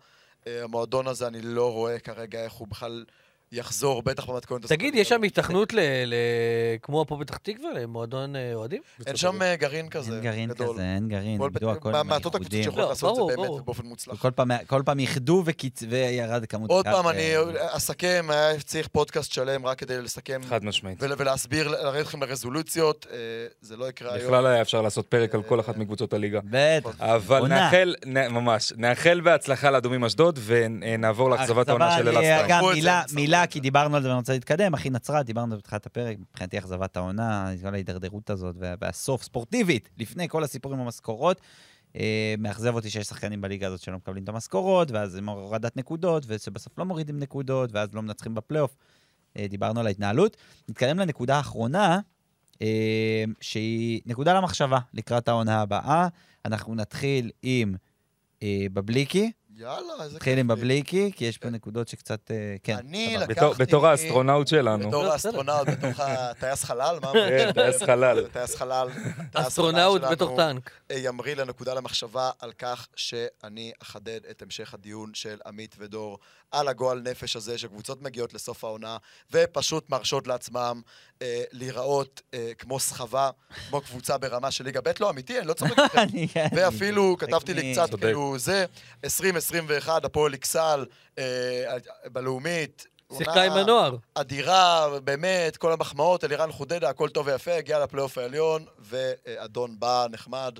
אה, 0.47 0.65
המועדון 0.65 1.07
הזה, 1.07 1.27
אני 1.27 1.43
לא 1.43 1.73
רואה 1.73 1.99
כרגע 1.99 2.45
איך 2.45 2.53
הוא 2.53 2.69
בכלל 2.69 3.05
יחזור, 3.53 4.03
בטח 4.03 4.25
במתכונת 4.31 4.65
הזאת. 4.65 4.79
תגיד, 4.79 4.95
יש 4.95 5.09
שם 5.09 5.23
התכנות 5.23 5.73
ל... 5.73 5.79
ל- 6.07 6.15
כמו 6.83 7.05
פה 7.09 7.17
פתח 7.21 7.37
תקווה, 7.37 7.71
למועדון 7.75 8.37
אה, 8.37 8.55
אוהדים? 8.55 8.83
אין 9.07 9.17
שם 9.17 9.43
אה, 9.43 9.57
גרעין 9.57 9.89
כזה, 9.89 10.13
אין 10.15 10.21
גרעין 10.23 10.49
גדול. 10.49 10.75
כזה, 10.75 10.83
אין 10.95 11.09
גרעין, 11.09 11.39
כל- 11.39 11.45
איבדו 11.45 11.71
הכל 11.71 11.93
מה- 11.93 12.01
עם 12.01 12.07
מעטות 12.07 12.35
הקבוצות. 12.35 12.53
שיכולות 12.63 12.79
לא, 12.85 12.89
לעשות 12.89 13.11
את 13.11 13.27
זה 13.31 13.37
ברור. 13.37 13.49
באמת 13.55 13.65
באופן 13.65 13.87
מוצלח. 13.87 14.23
כל 14.23 14.31
פעם- 14.31 14.51
כל 14.67 14.83
פעם 14.85 14.99
איחדו 14.99 15.45
וירד 15.89 16.47
כמות... 16.47 16.71
עוד 16.71 16.85
פעם, 16.85 17.09
אני 17.09 17.37
אה, 17.37 17.43
אסכם, 17.77 18.27
היה 18.29 18.61
צריך 18.61 18.89
פודקאסט 18.89 19.33
שלם 19.33 19.67
רק 19.67 19.79
כדי 19.79 20.03
לסכם 20.03 20.41
חד 20.49 20.65
משמעית. 20.65 21.03
ול- 21.03 21.13
ולהסביר, 21.19 21.69
לרדת 21.69 22.03
אתכם 22.07 22.23
לרזולוציות, 22.23 23.07
אה, 23.13 23.17
זה 23.61 23.77
לא 23.77 23.89
יקרה 23.89 24.15
היום. 24.15 24.27
בכלל 24.27 24.47
היה 24.47 24.63
אפשר 24.63 24.83
לעשות 24.83 25.07
פרק 25.07 25.35
על 25.35 25.43
כל 25.43 25.61
אחת 25.61 25.77
מקבוצות 25.77 26.13
הליגה. 26.13 26.41
בטח. 26.51 27.01
אבל. 27.01 27.47
נאחל, 27.49 27.95
ממש, 28.31 28.73
נאחל 28.77 29.21
בהצלחה 29.21 29.71
לאדומים 29.71 30.05
אשדוד, 30.05 30.39
ונעבור 30.45 31.31
לאכזבת 31.31 31.69
העונה 31.69 31.97
של 31.99 32.09
אלעד 32.09 32.51
מילה, 33.37 33.47
כי. 33.47 33.61
דיברנו 33.61 33.97
על 33.97 34.03
זה 34.03 34.09
ואני 34.09 34.19
רוצה 34.19 34.33
להתקדם. 34.33 34.75
אחי 34.75 34.91
נצרת, 34.91 35.27
דיברנו 35.27 35.53
על 35.53 35.59
זה 35.59 35.63
בתחילת 35.63 35.87
הפרק, 35.87 36.17
מבחינתי 36.19 36.59
אכזבת 36.59 36.97
העונה, 36.97 37.51
כל 37.63 37.75
ההידרדרות 37.75 38.31
הזאת, 38.31 38.57
וה- 38.59 38.75
והסוף, 38.81 39.23
ספורטיבית, 39.23 39.89
לפני 39.99 40.29
כל 40.29 40.45
הסיפורים 40.45 40.79
במשכורות. 40.79 41.41
אה, 41.97 42.35
מאכזב 42.39 42.75
אותי 42.75 42.91
שיש 42.91 43.07
שחקנים 43.07 43.41
בליגה 43.41 43.67
הזאת 43.67 43.81
שלא 43.81 43.97
מקבלים 43.97 44.25
את 44.25 44.29
המשכורות, 44.29 44.91
ואז 44.91 45.17
עם 45.17 45.29
הורדת 45.29 45.77
נקודות, 45.77 46.25
ושבסוף 46.27 46.79
לא 46.79 46.85
מורידים 46.85 47.19
נקודות, 47.19 47.73
ואז 47.73 47.95
לא 47.95 48.03
מנצחים 48.03 48.35
בפלייאוף. 48.35 48.77
אה, 49.37 49.47
דיברנו 49.49 49.81
על 49.81 49.87
ההתנהלות. 49.87 50.37
נתקדם 50.69 50.99
לנקודה 50.99 51.37
האחרונה, 51.37 52.01
אה, 52.63 53.25
שהיא 53.41 54.01
נקודה 54.07 54.35
למחשבה 54.35 54.79
לקראת 54.95 55.29
העונה 55.29 55.61
הבאה. 55.61 56.09
אנחנו 56.45 56.75
נתחיל 56.75 57.31
עם 57.43 57.75
בבליקי. 58.73 59.33
יאללה, 59.59 60.05
איזה 60.05 60.17
נתחיל 60.17 60.39
עם 60.39 60.51
לי. 60.51 60.57
בבליקי, 60.57 61.13
כי 61.17 61.25
יש 61.25 61.39
פה 61.39 61.51
נקודות 61.51 61.89
שקצת... 61.89 62.31
אה, 62.31 62.57
כן, 62.63 62.77
אני 62.77 63.17
לקחתי... 63.17 63.55
בתור 63.59 63.87
האסטרונאוט 63.87 64.49
שלנו. 64.49 64.89
בתור 64.89 65.05
לא, 65.05 65.13
האסטרונאוט, 65.13 65.69
בתור 65.79 65.91
הטייס 65.99 66.65
חלל, 66.65 66.99
מה? 67.03 67.13
כן, 67.13 67.53
טייס 67.53 67.83
חלל. 67.83 68.27
טייס 68.33 68.57
חלל. 68.57 68.89
טייס 69.33 69.47
אסטרונאוט 69.47 70.03
חלל 70.03 70.11
בתוך 70.11 70.31
שלנו, 70.31 70.53
טנק. 70.53 70.71
אה, 70.91 70.97
ימריא 70.99 71.35
לנקודה 71.37 71.75
למחשבה 71.75 72.31
על 72.39 72.53
כך 72.53 72.89
שאני 72.97 73.73
אחדד 73.83 74.21
את 74.31 74.43
המשך 74.43 74.75
הדיון 74.75 75.15
של 75.15 75.39
עמית 75.47 75.77
ודור 75.79 76.19
על 76.59 76.69
הגועל 76.69 77.01
נפש 77.01 77.37
הזה, 77.37 77.59
שקבוצות 77.59 78.03
מגיעות 78.03 78.35
לסוף 78.35 78.65
העונה 78.65 78.97
ופשוט 79.31 79.91
מרשות 79.91 80.27
לעצמם 80.27 80.81
אה, 81.23 81.43
להיראות 81.53 82.21
אה, 82.35 82.53
כמו 82.59 82.81
סחבה, 82.81 83.31
כמו 83.69 83.81
קבוצה 83.81 84.19
ברמה 84.19 84.51
של 84.51 84.65
ליגה 84.65 84.81
ב', 84.81 84.91
לא 85.01 85.11
אמיתי, 85.11 85.39
אני 85.39 85.47
לא 85.47 85.53
צוחק 85.53 85.79
איתכם. 85.85 85.99
אני- 85.99 86.27
ואפילו 86.57 87.17
כתבתי 87.19 87.55
לי 87.55 87.73
קצת. 87.73 87.95
כאילו 88.01 88.39
זה, 88.39 88.65
2021, 89.05 90.05
הפועל 90.05 90.35
אכסל, 90.35 90.85
אה, 91.19 91.25
בלאומית, 92.13 92.87
שיחקה 93.19 93.43
עם 93.43 93.53
הנוער. 93.53 93.97
אדירה, 94.15 94.89
באמת, 95.05 95.57
כל 95.57 95.73
המחמאות, 95.73 96.25
אלירן 96.25 96.53
חודדה, 96.53 96.89
הכל 96.89 97.09
טוב 97.09 97.27
ויפה, 97.27 97.55
הגיע 97.55 97.79
לפלייאוף 97.85 98.19
העליון, 98.19 98.65
ואדון 98.79 99.77
בא, 99.79 100.07
נחמד, 100.11 100.59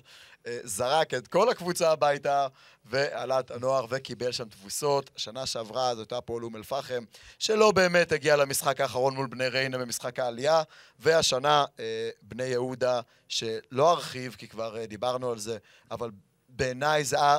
זרק 0.65 1.15
את 1.15 1.29
כל 1.29 1.49
הקבוצה 1.49 1.91
הביתה, 1.91 2.47
ועלה 2.85 3.41
את 3.41 3.51
הנוער 3.51 3.87
וקיבל 3.91 4.33
שם 4.33 4.49
תבוסות. 4.49 5.11
שנה 5.17 5.47
שעברה 5.47 5.95
זאת 5.95 5.99
הייתה 5.99 6.19
הפועל 6.19 6.45
אום 6.45 6.57
אל-פחם, 6.57 7.05
שלא 7.39 7.73
באמת 7.73 8.13
הגיע 8.13 8.37
למשחק 8.37 8.81
האחרון 8.81 9.15
מול 9.15 9.27
בני 9.27 9.49
ריינה 9.49 9.79
במשחק 9.79 10.19
העלייה, 10.19 10.63
והשנה 10.99 11.65
אה, 11.81 12.11
בני 12.23 12.45
יהודה, 12.45 13.01
שלא 13.29 13.91
ארחיב, 13.91 14.35
כי 14.39 14.49
כבר 14.49 14.79
אה, 14.79 14.87
דיברנו 14.87 15.31
על 15.31 15.39
זה, 15.39 15.59
אבל 15.91 16.11
בעיניי 16.57 17.05
זה 17.05 17.17
היה 17.17 17.37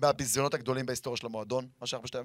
מהביזיונות 0.00 0.54
הגדולים 0.54 0.86
בהיסטוריה 0.86 1.16
של 1.16 1.26
המועדון, 1.26 1.66
מה 1.80 1.86
שאנחנו 1.86 2.04
בשתי, 2.04 2.18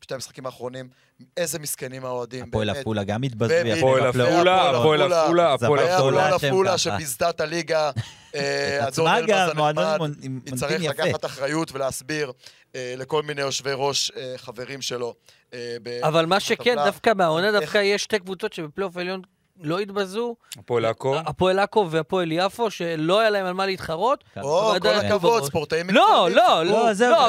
בשתי 0.00 0.14
המשחקים 0.14 0.46
האחרונים. 0.46 0.88
איזה 1.36 1.58
מסכנים 1.58 2.04
האוהדים, 2.04 2.44
הפועל. 2.48 2.70
עפולה 2.70 3.04
גם. 3.04 3.24
יפה 3.24 3.36
הפועל. 3.78 4.06
עפולה, 4.06 4.70
הפועל 4.70 5.02
עפולה. 5.02 5.54
הפועל 5.54 5.78
עפולה. 5.88 6.28
הפועל 6.28 6.34
עפולה. 6.50 6.78
שביזתה 6.78 7.30
את 7.30 7.40
הליגה. 7.40 7.90
אה, 8.34 8.86
עצמה 8.86 9.20
גם, 9.20 9.48
מועדון 9.56 9.84
הנחמד, 9.84 9.98
מונ- 9.98 10.18
עם 10.22 10.32
מוניטין 10.32 10.54
יצטרך 10.54 10.82
יפה. 10.82 10.90
לקחת 11.04 11.24
אחריות 11.24 11.72
ולהסביר 11.72 12.32
אה, 12.74 12.94
לכל 12.96 13.22
מיני 13.22 13.40
יושבי 13.40 13.70
ראש 13.74 14.10
אה, 14.16 14.34
חברים 14.36 14.82
שלו. 14.82 15.14
אה, 15.54 15.76
אבל 16.02 16.26
מה 16.26 16.40
שכן. 16.40 16.74
דווקא 16.84 17.12
מהעונה 17.16 17.52
דווקא 17.60 17.78
יש 17.78 18.02
שתי 18.02 18.18
קבוצות 18.18 18.52
שבפלייאוף 18.52 18.96
העליון 18.96 19.22
לא 19.60 19.78
התבזו. 19.78 20.36
הפועל 20.58 20.84
עכו. 20.84 21.16
הפועל 21.18 21.58
עכו 21.58 21.86
והפועל 21.90 22.32
יפו, 22.32 22.70
שלא 22.70 23.20
היה 23.20 23.30
להם 23.30 23.46
על 23.46 23.52
מה 23.54 23.66
להתחרות. 23.66 24.24
או, 24.42 24.70
אבל 24.70 24.80
כל 24.80 24.88
הכבוד. 24.88 25.44
ספורטאים 25.44 25.90
לא, 25.90 26.02
מקצוענים. 26.28 26.36
לא, 26.36 26.64
לא, 26.64 27.10
לא, 27.10 27.26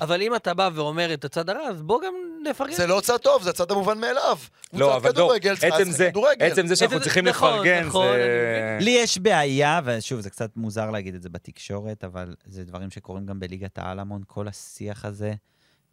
אבל- 0.00 0.22
אם 0.22 0.34
אתה- 0.34 0.54
בא 0.54 0.70
ואומר 0.74 1.14
את 1.14 1.24
הצד 1.24 1.50
הרע, 1.50 1.68
אז 1.68 1.82
בוא 1.82 2.00
גם 2.02 2.14
נפרגן. 2.50 2.72
זה 2.72 2.86
לא 2.86 3.00
צד 3.00 3.16
טוב, 3.16 3.42
זה 3.42 3.50
הצד 3.50 3.70
המובן 3.70 3.98
מאליו. 3.98 4.38
לא, 4.72 4.96
אבל 4.96 5.10
לא, 5.16 5.32
עצם 5.62 5.90
זה, 5.90 6.10
כדורגל. 6.10 6.46
עצם 6.46 6.66
זה 6.66 6.76
שאנחנו 6.76 7.00
צריכים 7.00 7.28
נכון, 7.28 7.54
לפרגן, 7.54 7.84
נכון, 7.86 8.06
זה... 8.06 8.78
לי 8.80 8.90
יש 8.90 9.18
בעיה, 9.18 9.80
ושוב, 9.84 10.20
זה 10.20 10.30
קצת 10.30 10.50
מוזר 10.56 10.90
להגיד 10.90 11.14
את 11.14 11.22
זה 11.22 11.28
בתקשורת, 11.28 12.04
אבל 12.04 12.34
זה 12.44 12.64
דברים 12.64 12.90
שקורים 12.90 13.26
גם 13.26 13.40
בליגת 13.40 13.78
העל 13.78 13.98
המון, 13.98 14.22
כל 14.26 14.48
השיח 14.48 15.04
הזה, 15.04 15.32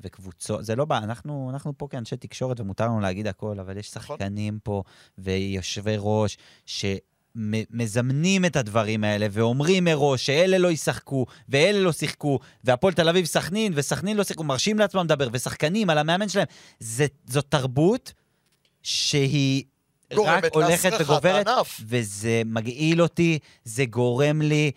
וקבוצות, 0.04 0.66
זה 0.66 0.76
לא 0.76 0.86
בא, 0.86 0.97
אנחנו, 0.97 1.49
אנחנו 1.54 1.74
פה 1.78 1.88
כאנשי 1.89 2.18
תקשורת 2.18 2.60
ומותר 2.60 2.86
לנו 2.86 2.99
להגיד 2.99 3.28
הכל, 3.28 3.60
אבל 3.60 3.78
יש 3.78 3.95
נכון. 3.95 4.18
שחקנים 4.18 4.60
פה 4.64 4.84
ויושבי 5.18 5.95
ראש 5.97 6.38
שמזמנים 6.66 8.45
את 8.45 8.56
הדברים 8.56 9.04
האלה 9.04 9.28
ואומרים 9.32 9.84
מראש 9.84 10.26
שאלה 10.26 10.58
לא 10.58 10.72
ישחקו 10.72 11.26
ואלה 11.49 11.80
לא 11.80 11.91
שיחקו, 11.91 12.39
והפועל 12.64 12.93
תל 12.93 13.10
אביב 13.10 13.26
סכנין 13.26 13.74
וסכנין 13.76 14.18
לא 14.18 14.24
שיחקו, 14.24 14.43
מרשים 14.43 14.80
לעצמם 14.80 15.04
לדבר, 15.04 15.28
ושחקנים 15.32 15.89
על 15.89 15.97
המאמן 15.97 16.30
שלהם. 16.30 16.47
זה, 16.80 17.06
זאת 17.28 17.45
תרבות 17.49 18.14
שהיא 18.84 19.64
רק 20.18 20.43
הולכת 20.54 20.91
וגוברת. 20.99 21.47
הענף. 21.47 21.82
וזה 21.86 22.41
מגעיל 22.45 23.01
אותי, 23.01 23.39
זה 23.64 23.86
גורם 23.86 24.41
לי, 24.41 24.72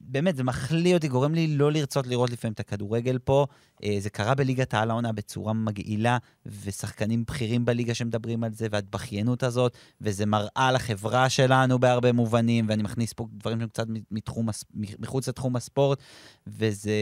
באמת, 0.00 0.36
זה 0.36 0.44
מחליא 0.44 0.94
אותי, 0.94 1.08
גורם 1.08 1.34
לי 1.34 1.46
לא 1.46 1.72
לרצות 1.72 2.06
לראות 2.06 2.30
לפעמים 2.30 2.52
את 2.52 2.60
הכדורגל 2.60 3.18
פה. 3.18 3.46
אה, 3.84 3.96
זה 4.00 4.10
קרה 4.10 4.34
בליגת 4.34 4.74
העל 4.74 4.90
העונה 4.90 5.12
בצורה 5.12 5.52
מגעילה, 5.52 6.18
ושחקנים 6.46 7.24
בכירים 7.24 7.64
בליגה 7.64 7.94
שמדברים 7.94 8.44
על 8.44 8.52
זה, 8.52 8.66
וההתבכיינות 8.70 9.42
הזאת, 9.42 9.76
וזה 10.00 10.26
מראה 10.26 10.72
לחברה 10.72 11.28
שלנו 11.28 11.78
בהרבה 11.78 12.12
מובנים, 12.12 12.66
ואני 12.68 12.82
מכניס 12.82 13.12
פה 13.12 13.26
דברים 13.32 13.60
שהם 13.60 13.68
קצת 13.68 13.86
מתחום, 14.10 14.48
מחוץ 14.74 15.28
לתחום 15.28 15.56
הספורט, 15.56 15.98
וזה... 16.46 16.92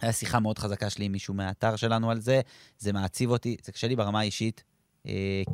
היה 0.00 0.12
שיחה 0.12 0.40
מאוד 0.40 0.58
חזקה 0.58 0.90
שלי 0.90 1.04
עם 1.04 1.12
מישהו 1.12 1.34
מהאתר 1.34 1.76
שלנו 1.76 2.10
על 2.10 2.20
זה, 2.20 2.40
זה 2.78 2.92
מעציב 2.92 3.30
אותי, 3.30 3.56
זה 3.64 3.72
קשה 3.72 3.88
לי 3.88 3.96
ברמה 3.96 4.20
האישית, 4.20 4.64
אה, 4.68 4.73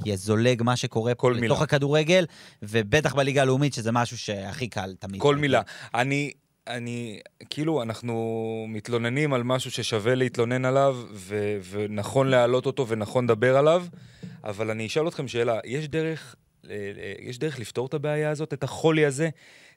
כי 0.05 0.17
זולג 0.17 0.63
מה 0.63 0.77
שקורה 0.77 1.15
פה 1.15 1.31
מילה. 1.41 1.55
הכדורגל, 1.55 2.27
ובטח 2.63 3.15
בליגה 3.15 3.43
הלאומית, 3.43 3.75
שזה 3.75 3.93
משהו 3.93 4.19
שהכי 4.19 4.69
קל 4.69 4.95
תמיד. 4.99 5.21
כל 5.21 5.37
מילה. 5.37 5.63
אני, 5.95 6.33
אני, 6.67 7.21
כאילו, 7.51 7.83
אנחנו 7.83 8.67
מתלוננים 8.69 9.33
על 9.33 9.43
משהו 9.43 9.71
ששווה 9.71 10.15
להתלונן 10.15 10.65
עליו, 10.65 10.97
ו, 11.13 11.59
ונכון 11.71 12.29
להעלות 12.29 12.67
אותו 12.67 12.89
ונכון 12.89 13.25
לדבר 13.25 13.57
עליו, 13.57 13.87
אבל 14.45 14.71
אני 14.71 14.87
אשאל 14.87 15.09
אתכם 15.09 15.29
שאלה, 15.29 15.59
יש 15.65 15.89
דרך, 15.89 16.35
אה, 16.71 16.75
אה, 16.75 17.13
יש 17.19 17.39
דרך 17.39 17.59
לפתור 17.59 17.87
את 17.87 17.95
הבעיה 17.95 18.31
הזאת, 18.31 18.53
את 18.53 18.65
החולי 18.65 19.05
הזה? 19.05 19.29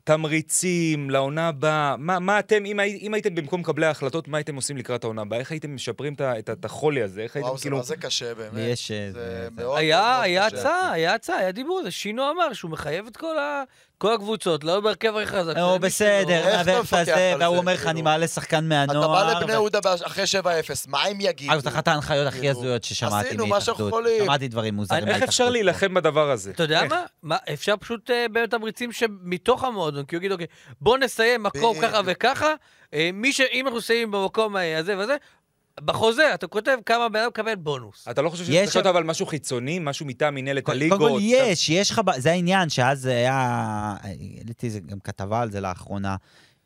תמריצים 0.03 1.09
לעונה 1.09 1.47
הבאה, 1.47 1.95
מה, 1.97 2.19
מה 2.19 2.39
אתם, 2.39 2.65
אם, 2.65 2.79
הי- 2.79 2.99
אם 3.01 3.13
הייתם 3.13 3.35
במקום 3.35 3.61
מקבלי 3.61 3.85
ההחלטות, 3.85 4.27
מה 4.27 4.37
הייתם 4.37 4.55
עושים 4.55 4.77
לקראת 4.77 5.03
העונה 5.03 5.21
הבאה? 5.21 5.39
איך 5.39 5.51
הייתם 5.51 5.75
משפרים 5.75 6.13
את, 6.21 6.65
החולי 6.65 7.01
הזה? 7.03 7.21
איך 7.21 7.35
הייתם 7.35 7.47
וואו, 7.47 7.57
זה 7.57 7.61
כאילו... 7.63 7.77
מה 7.77 7.83
זה 7.83 7.95
קשה 7.97 8.33
באמת. 8.35 8.51
יש, 8.57 8.91
אה, 8.91 9.11
זה 9.11 9.19
זה- 9.43 9.47
מאוד 9.55 9.77
היה, 9.77 10.01
מאוד 10.13 10.23
היה 10.23 10.49
קשה. 10.49 10.59
הצעה, 10.59 10.91
היה 10.91 11.13
הצעה, 11.13 11.37
היה 11.37 11.51
דיבור 11.51 11.81
זה. 11.83 11.91
שינו 11.91 12.31
אמר 12.31 12.53
שהוא 12.53 12.71
מחייב 12.71 13.07
את 13.07 13.17
כל 13.17 13.37
ה- 13.39 13.63
כל 14.03 14.13
הקבוצות, 14.13 14.63
לא 14.63 14.79
בהרכב 14.79 15.15
הכי 15.15 15.25
חזק. 15.25 15.53
שלא- 15.53 15.77
בסדר, 15.81 16.61
אתה 16.61 16.79
תעשה, 16.89 17.33
על 17.33 17.43
והוא 17.43 17.57
אומר 17.57 17.73
לך, 17.73 17.77
כאילו? 17.79 17.91
אני 17.91 18.01
מעלה 18.01 18.27
שחקן 18.27 18.57
אתה 18.57 18.61
מהנוער. 18.61 19.07
בא 19.07 19.39
לבני 19.39 19.51
יהודה 19.51 19.79
אחרי 20.05 20.23
7-0, 20.23 20.45
מה 20.87 21.03
הם 21.03 21.17
יגידו? 21.21 21.51
אגב, 21.51 21.59
זאת 21.61 21.67
אחת 21.67 21.87
ההנחיות 21.87 22.27
הכי 22.27 22.39
כאילו, 22.39 22.51
הזויות 22.51 22.83
ששמעתי 22.83 23.37
מהתאחדות. 23.37 23.93
שמעתי 24.23 24.47
דברים 24.47 24.73
מוזרים. 24.73 25.07
איך 25.07 25.23
אפשר. 25.23 25.49
להילחם 25.49 25.93
בדבר 25.93 26.31
הזה? 26.31 26.51
אתה 26.51 26.63
יודע? 26.63 26.81
מה? 27.23 27.37
אפשר 27.53 27.77
פשוט 27.77 28.11
אה, 28.11 28.25
באמת 28.31 28.51
תמריצים 28.51 28.91
שמתוך 28.91 29.63
המועדון, 29.63 30.05
כי 30.05 30.15
הוא 30.15 30.19
יגיד, 30.19 30.31
אוקיי, 30.31 30.47
בוא 30.81 30.97
נסיים 30.97 31.43
מקום 31.43 31.81
ככה. 31.81 32.01
וככה, 32.05 32.53
אה, 32.93 33.09
מי 33.13 33.33
ש... 33.33 33.41
אם 33.41 33.65
אנחנו 33.65 33.77
מסיימים 33.77 34.11
במקום 34.11 34.57
אה, 34.57 34.77
הזה 34.77 34.97
וזה, 34.97 35.15
בחוזה 35.79 36.33
אתה 36.33 36.47
כותב 36.47 36.77
כמה 36.85 37.09
בן 37.09 37.19
אדם 37.19 37.27
מקבל 37.27 37.55
בונוס. 37.55 38.07
אתה 38.07 38.21
לא 38.21 38.29
חושב 38.29 38.49
להיות 38.49 38.71
שם- 38.71 38.79
אבל 38.79 39.03
משהו 39.03 39.25
חיצוני, 39.25 39.79
משהו 39.79 40.05
מטעם 40.05 40.35
מנהלת 40.35 40.63
קודם 40.63 40.77
הליגות? 40.77 40.99
כל 41.11 41.17
יש, 41.21 41.69
יש 41.69 41.91
לך, 41.91 42.01
זה 42.17 42.31
העניין, 42.31 42.69
שאז 42.69 43.01
זה 43.01 43.11
היה, 43.11 43.33
העליתי 44.01 44.69
גם 44.85 44.99
כתבה 44.99 45.41
על 45.41 45.51
זה 45.51 45.61
לאחרונה. 45.61 46.15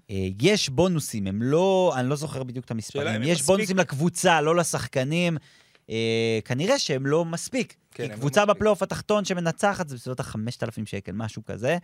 אה, 0.09 0.15
יש 0.41 0.69
בונוסים, 0.69 1.27
הם 1.27 1.41
לא, 1.41 1.93
אני 1.95 2.09
לא 2.09 2.15
זוכר 2.15 2.43
בדיוק 2.43 2.65
את 2.65 2.71
המספרים, 2.71 3.23
יש. 3.23 3.41
בונוסים 3.41 3.77
לקבוצה, 3.77 4.41
לא 4.41 4.55
לשחקנים. 4.55 5.37
אה, 5.89 6.39
כנראה 6.45 6.79
שהם 6.79 7.05
לא 7.05 7.25
מספיק. 7.25 7.75
כן, 7.91 8.03
כי 8.03 8.09
לא 8.11 8.15
קבוצה. 8.15 8.45
בפלייאוף 8.45 8.83
התחתון 8.83 9.25
שמנצחת 9.25 9.89
זה 9.89 9.95
בסביבות 9.95 10.19
ה-5,000 10.19 10.85
שקל, 10.85 11.11
משהו 11.11 11.45
כזה. 11.45 11.77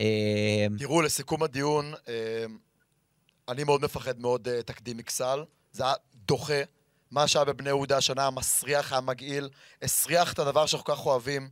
אה, 0.00 0.66
תראו, 0.78 1.02
לסיכום 1.02 1.42
הדיון, 1.42 1.92
אה, 2.08 2.44
אני 3.48 3.64
מאוד 3.64 3.84
מפחד 3.84 4.20
מאוד 4.20 4.48
אה, 4.48 4.62
תקדים 4.62 4.98
אכסל. 4.98 5.44
זה 5.72 5.84
היה 5.84 5.92
דוחה. 6.26 6.62
מה 7.10 7.28
שהיה 7.28 7.44
בבני 7.44 7.68
יהודה 7.68 7.96
השנה, 7.96 8.26
המסריח, 8.26 8.92
המגעיל, 8.92 9.48
הסריח 9.82 10.32
את 10.32 10.38
הדבר 10.38 10.66
שאנחנו 10.66 10.84
כל 10.84 10.92
כך 10.92 11.06
אוהבים. 11.06 11.48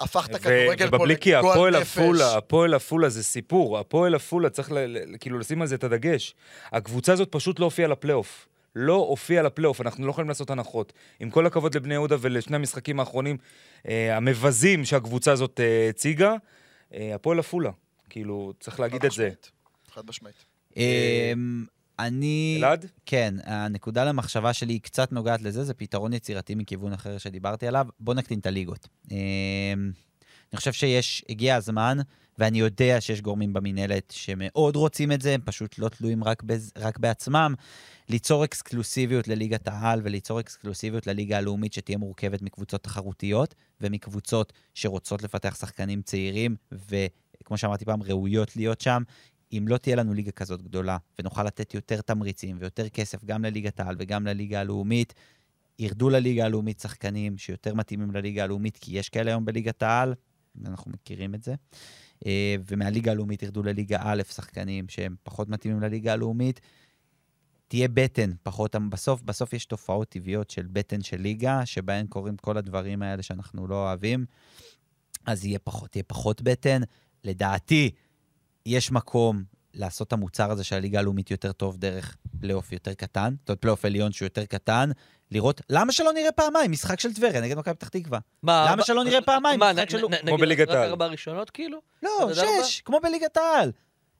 הפך 0.00 0.26
את 0.30 0.34
הכדורגל 0.34 0.90
פה 0.90 0.96
ובבליקי, 0.96 1.32
לגועל 1.32 1.52
הפועל 1.52 1.80
נפש. 1.80 1.98
עפולה, 1.98 2.36
הפועל 2.36 2.74
עפולה 2.74 3.08
זה 3.08 3.22
סיפור. 3.24 3.78
הפועל 3.78 4.14
עפולה, 4.14 4.50
צריך 4.50 4.72
ל- 4.72 4.78
ל- 4.78 5.16
כאילו 5.20 5.38
לשים 5.38 5.62
על 5.62 5.68
זה 5.68 5.74
את 5.74 5.84
הדגש. 5.84 6.34
הקבוצה 6.72 7.12
הזאת 7.12 7.28
פשוט 7.30 7.60
לא 7.60 7.64
הופיעה 7.64 7.88
לפלייאוף. 7.88 8.48
לא 8.76 8.94
הופיעה 8.94 9.42
לפלייאוף, 9.42 9.80
אנחנו 9.80 10.06
לא 10.06 10.10
יכולים 10.10 10.28
לעשות 10.28 10.50
הנחות. 10.50 10.92
עם 11.20 11.30
כל 11.30 11.46
הכבוד 11.46 11.76
לבני 11.76 11.94
יהודה 11.94 12.16
ולשני 12.20 12.56
המשחקים 12.56 13.00
האחרונים 13.00 13.36
אה, 13.88 14.16
המבזים 14.16 14.84
שהקבוצה 14.84 15.32
הזאת 15.32 15.60
אה, 15.60 15.88
הציגה, 15.88 16.34
אה, 16.94 17.14
הפועל 17.14 17.38
עפולה. 17.38 17.70
כאילו, 18.10 18.52
צריך 18.60 18.80
להגיד 18.80 19.04
את 19.04 19.10
זה. 19.12 19.30
חד 19.94 20.02
משמעית. 20.08 20.44
אני... 21.98 22.56
אלעד? 22.58 22.86
כן. 23.06 23.34
הנקודה 23.44 24.04
למחשבה 24.04 24.52
שלי 24.52 24.72
היא 24.72 24.80
קצת 24.80 25.12
נוגעת 25.12 25.42
לזה, 25.42 25.64
זה 25.64 25.74
פתרון 25.74 26.12
יצירתי 26.12 26.54
מכיוון 26.54 26.92
אחר 26.92 27.18
שדיברתי 27.18 27.66
עליו. 27.66 27.86
בוא 28.00 28.14
נקטין 28.14 28.38
את 28.38 28.46
הליגות. 28.46 28.88
אמ, 29.10 29.16
אני 30.52 30.58
חושב 30.58 30.72
שיש, 30.72 31.24
הגיע 31.28 31.56
הזמן, 31.56 31.98
ואני 32.38 32.58
יודע 32.58 33.00
שיש 33.00 33.20
גורמים 33.20 33.52
במינהלת 33.52 34.10
שמאוד 34.16 34.76
רוצים 34.76 35.12
את 35.12 35.22
זה, 35.22 35.34
הם 35.34 35.40
פשוט 35.44 35.78
לא 35.78 35.88
תלויים 35.88 36.24
רק, 36.24 36.42
בז, 36.42 36.72
רק 36.78 36.98
בעצמם, 36.98 37.54
ליצור 38.08 38.44
אקסקלוסיביות 38.44 39.28
לליגת 39.28 39.68
העל 39.68 40.00
וליצור 40.04 40.40
אקסקלוסיביות 40.40 41.06
לליגה 41.06 41.38
הלאומית 41.38 41.72
שתהיה 41.72 41.98
מורכבת 41.98 42.42
מקבוצות 42.42 42.82
תחרותיות 42.82 43.54
ומקבוצות 43.80 44.52
שרוצות 44.74 45.22
לפתח 45.22 45.56
שחקנים 45.60 46.02
צעירים, 46.02 46.56
וכמו 46.72 47.58
שאמרתי 47.58 47.84
פעם, 47.84 48.02
ראויות 48.02 48.56
להיות 48.56 48.80
שם. 48.80 49.02
אם 49.58 49.68
לא 49.68 49.76
תהיה 49.76 49.96
לנו 49.96 50.14
ליגה 50.14 50.30
כזאת 50.30 50.62
גדולה, 50.62 50.96
ונוכל 51.18 51.44
לתת 51.44 51.74
יותר 51.74 52.00
תמריצים 52.00 52.56
ויותר 52.60 52.88
כסף 52.88 53.24
גם 53.24 53.44
לליגת 53.44 53.80
העל 53.80 53.96
וגם 53.98 54.26
לליגה 54.26 54.60
הלאומית, 54.60 55.14
ירדו 55.78 56.10
לליגה 56.10 56.44
הלאומית 56.44 56.80
שחקנים 56.80 57.38
שיותר 57.38 57.74
מתאימים 57.74 58.10
לליגה 58.10 58.44
הלאומית, 58.44 58.76
כי 58.76 58.98
יש 58.98 59.08
כאלה 59.08 59.30
היום 59.30 59.44
בליגת 59.44 59.82
העל, 59.82 60.14
אנחנו 60.64 60.90
מכירים 60.90 61.34
את 61.34 61.42
זה. 61.42 61.54
אה, 62.26 62.56
ומהליגה 62.66 63.12
הלאומית 63.12 63.42
ירדו 63.42 63.62
לליגה 63.62 63.98
א' 64.02 64.22
שחקנים 64.22 64.88
שהם 64.88 65.16
פחות 65.22 65.48
מתאימים 65.48 65.80
לליגה 65.80 66.12
הלאומית. 66.12 66.60
תהיה 67.68 67.88
בטן, 67.88 68.32
פחות, 68.42 68.76
בסוף, 68.90 69.22
בסוף 69.22 69.52
יש 69.52 69.66
תופעות 69.66 70.08
טבעיות 70.08 70.50
של 70.50 70.66
בטן 70.72 71.02
של 71.02 71.20
ליגה, 71.20 71.66
שבהן 71.66 72.06
קורים 72.06 72.36
כל 72.36 72.56
הדברים 72.56 73.02
האלה 73.02 73.22
שאנחנו 73.22 73.66
לא 73.66 73.74
אוהבים, 73.74 74.26
אז 75.26 75.44
יהיה 75.44 75.58
פחות, 75.58 75.96
יהיה 75.96 76.02
פחות 76.02 76.42
בטן. 76.42 76.80
לדעתי, 77.24 77.90
יש 78.66 78.92
מקום 78.92 79.44
לעשות 79.74 80.08
את 80.08 80.12
המוצר 80.12 80.50
הזה 80.50 80.64
של 80.64 80.76
הליגה 80.76 80.98
הלאומית 80.98 81.30
יותר 81.30 81.52
טוב 81.52 81.76
דרך 81.76 82.16
פלייאוף 82.40 82.72
יותר 82.72 82.94
קטן, 82.94 83.34
זאת 83.40 83.48
אומרת 83.48 83.60
פלייאוף 83.60 83.84
עליון 83.84 84.12
שהוא 84.12 84.26
יותר 84.26 84.44
קטן, 84.44 84.90
לראות, 85.30 85.60
למה 85.70 85.92
שלא 85.92 86.12
נראה 86.12 86.32
פעמיים 86.32 86.70
משחק 86.70 87.00
של 87.00 87.14
טבריה 87.14 87.40
נגד 87.40 87.58
מכבי 87.58 87.74
פתח 87.74 87.88
תקווה? 87.88 88.18
מה, 88.42 88.66
למה 88.70 88.84
שלא 88.84 89.04
נראה 89.04 89.22
פעמיים 89.22 89.60
מה, 89.60 89.72
משחק 89.72 89.90
של... 89.90 90.00
כמו 90.26 90.38
בליגת 90.38 90.68
רק 90.68 90.74
העל. 90.74 90.88
ארבע 90.88 91.06
ראשונות 91.06 91.50
כאילו? 91.50 91.78
לא? 92.02 92.30
שש, 92.34 92.80
כמו 92.80 93.00
בליגת 93.00 93.36
העל. 93.36 93.72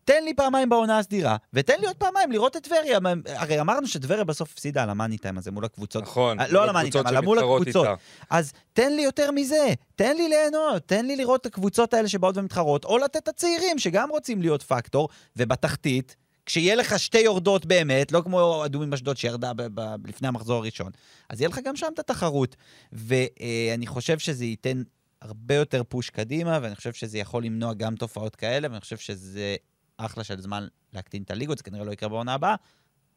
תן 0.06 0.24
לי 0.24 0.34
פעמיים 0.34 0.68
בעונה 0.68 0.98
הסדירה, 0.98 1.36
ותן 1.52 1.74
לי 1.80 1.86
עוד 1.86 1.96
פעמיים 1.96 2.32
לראות 2.32 2.56
את 2.56 2.62
טבריה. 2.62 2.98
הרי 3.26 3.60
אמרנו 3.60 3.86
שטבריה 3.86 4.24
בסוף 4.24 4.52
הפסידה 4.52 4.82
על 4.82 4.90
המאני 4.90 5.18
טיים 5.18 5.38
הזה 5.38 5.50
מול 5.50 5.64
הקבוצות. 5.64 6.02
נכון. 6.02 6.40
אה, 6.40 6.48
לא 6.48 6.62
על 6.62 6.68
המאני 6.68 6.90
טיים, 6.90 7.06
אלא 7.06 7.20
מול 7.20 7.38
הקבוצות. 7.38 7.86
איתה. 7.86 7.94
אז 8.30 8.52
תן 8.72 8.92
לי 8.92 9.02
יותר 9.02 9.30
מזה, 9.30 9.74
תן 9.96 10.16
לי 10.16 10.28
ליהנות, 10.28 10.82
תן 10.86 11.06
לי 11.06 11.16
לראות 11.16 11.40
את 11.40 11.46
הקבוצות 11.46 11.94
האלה 11.94 12.08
שבאות 12.08 12.36
ומתחרות, 12.36 12.84
או 12.84 12.98
לתת 12.98 13.16
את 13.16 13.28
הצעירים 13.28 13.78
שגם 13.78 14.10
רוצים 14.10 14.40
להיות 14.42 14.62
פקטור, 14.62 15.08
ובתחתית, 15.36 16.16
כשיהיה 16.46 16.74
לך 16.74 16.98
שתי 16.98 17.18
יורדות 17.18 17.66
באמת, 17.66 18.12
לא 18.12 18.20
כמו 18.24 18.64
אדומים 18.64 18.92
אשדוד 18.92 19.16
שירדה 19.16 19.52
ב- 19.52 19.66
ב- 19.74 20.08
לפני 20.08 20.28
המחזור 20.28 20.56
הראשון, 20.58 20.90
אז 21.30 21.40
יהיה 21.40 21.48
לך 21.48 21.60
גם 21.64 21.76
שם 21.76 21.88
את 21.94 21.98
התחרות. 21.98 22.56
ואני 22.92 23.86
חושב 23.86 24.18
שזה 24.18 24.44
ייתן 24.44 24.82
הרבה 25.22 25.54
יותר 25.54 25.82
פוש 25.88 26.10
קדימה, 26.10 26.58
ואני 26.62 26.74
חושב 26.74 26.92
שזה 26.92 27.18
יכול 27.18 27.44
למנוע 27.44 27.74
גם 27.74 27.96
תופעות 27.96 28.36
כאלה, 28.36 28.68
ואני 28.70 28.80
חושב 28.80 28.96
שזה 28.96 29.56
אחלה 29.96 30.24
של 30.24 30.40
זמן 30.40 30.66
להקטין 30.92 31.22
את 31.22 31.30
הליגות, 31.30 31.58
זה 31.58 31.64
כנראה 31.64 31.84
לא 31.84 31.92
יקרה 31.92 32.08
בעונה 32.08 32.34
הבאה, 32.34 32.54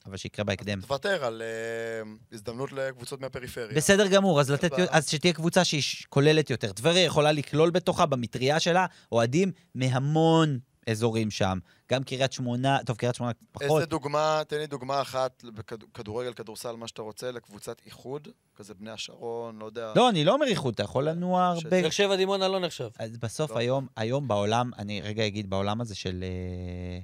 אבל 0.05 0.17
שיקרה 0.17 0.45
בהקדם. 0.45 0.81
תוותר 0.81 1.25
על 1.25 1.41
אה, 1.41 2.11
הזדמנות 2.31 2.71
לקבוצות 2.71 3.21
מהפריפריה. 3.21 3.75
בסדר 3.75 4.07
גמור, 4.07 4.39
אז, 4.39 4.51
לתת. 4.51 4.71
אז 4.89 5.09
שתהיה 5.09 5.33
קבוצה 5.33 5.63
שהיא 5.63 5.83
כוללת 6.09 6.49
יותר. 6.49 6.71
טבריה 6.71 7.03
יכולה 7.03 7.31
לכלול 7.31 7.69
בתוכה, 7.69 8.05
במטריה 8.05 8.59
שלה, 8.59 8.85
אוהדים 9.11 9.51
מהמון 9.75 10.59
אזורים 10.91 11.31
שם. 11.31 11.59
גם 11.91 12.03
קריית 12.03 12.33
שמונה, 12.33 12.77
טוב, 12.85 12.97
קריית 12.97 13.15
שמונה 13.15 13.31
פחות. 13.51 13.77
איזה 13.77 13.85
דוגמה, 13.85 14.41
תן 14.47 14.57
לי 14.57 14.67
דוגמה 14.67 15.01
אחת 15.01 15.43
בכדורגל, 15.53 16.33
כדורסל, 16.33 16.75
מה 16.75 16.87
שאתה 16.87 17.01
רוצה, 17.01 17.31
לקבוצת 17.31 17.81
איחוד, 17.85 18.27
כזה 18.55 18.73
בני 18.73 18.91
השרון, 18.91 19.59
לא 19.59 19.65
יודע. 19.65 19.93
לא, 19.95 20.09
אני 20.09 20.25
לא 20.25 20.33
אומר 20.33 20.45
איחוד, 20.45 20.73
אתה 20.73 20.83
יכול 20.83 21.09
לנוע 21.09 21.45
הרבה... 21.45 21.69
באר 21.69 21.89
שבע 21.89 22.15
דימונה 22.15 22.47
לא 22.47 22.59
נחשב. 22.59 22.89
אז 22.99 23.17
בסוף 23.17 23.51
לא. 23.51 23.57
היום, 23.57 23.87
היום 23.95 24.27
בעולם, 24.27 24.71
אני 24.77 25.01
רגע 25.01 25.27
אגיד, 25.27 25.49
בעולם 25.49 25.81
הזה 25.81 25.95
של, 25.95 26.23
אה, 26.23 26.99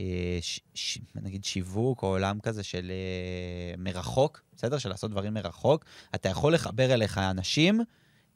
אה, 0.00 0.38
ש, 0.40 0.60
ש, 0.74 0.98
נגיד 1.14 1.44
שיווק, 1.44 2.02
או 2.02 2.08
עולם 2.08 2.40
כזה 2.40 2.62
של 2.62 2.90
אה, 2.90 3.74
מרחוק, 3.78 4.42
בסדר? 4.56 4.78
של 4.78 4.88
לעשות 4.88 5.10
דברים 5.10 5.34
מרחוק, 5.34 5.84
אתה 6.14 6.28
יכול 6.28 6.54
לחבר 6.54 6.94
אליך 6.94 7.18
אנשים, 7.18 7.80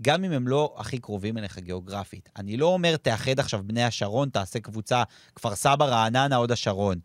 גם 0.02 0.24
אם 0.24 0.32
הם 0.32 0.48
לא 0.48 0.74
הכי 0.76 0.98
קרובים 0.98 1.38
אליך 1.38 1.58
גיאוגרפית. 1.58 2.28
אני 2.36 2.56
לא 2.56 2.66
אומר, 2.66 2.96
תאחד 2.96 3.40
עכשיו 3.40 3.60
בני 3.66 3.84
השרון, 3.84 4.28
תעשה 4.28 4.60
קבוצה, 4.60 5.02
כפר 5.34 5.54
סבא, 5.54 5.84
רעננה, 5.84 6.36
הוד 6.36 6.52
השרון. 6.52 6.98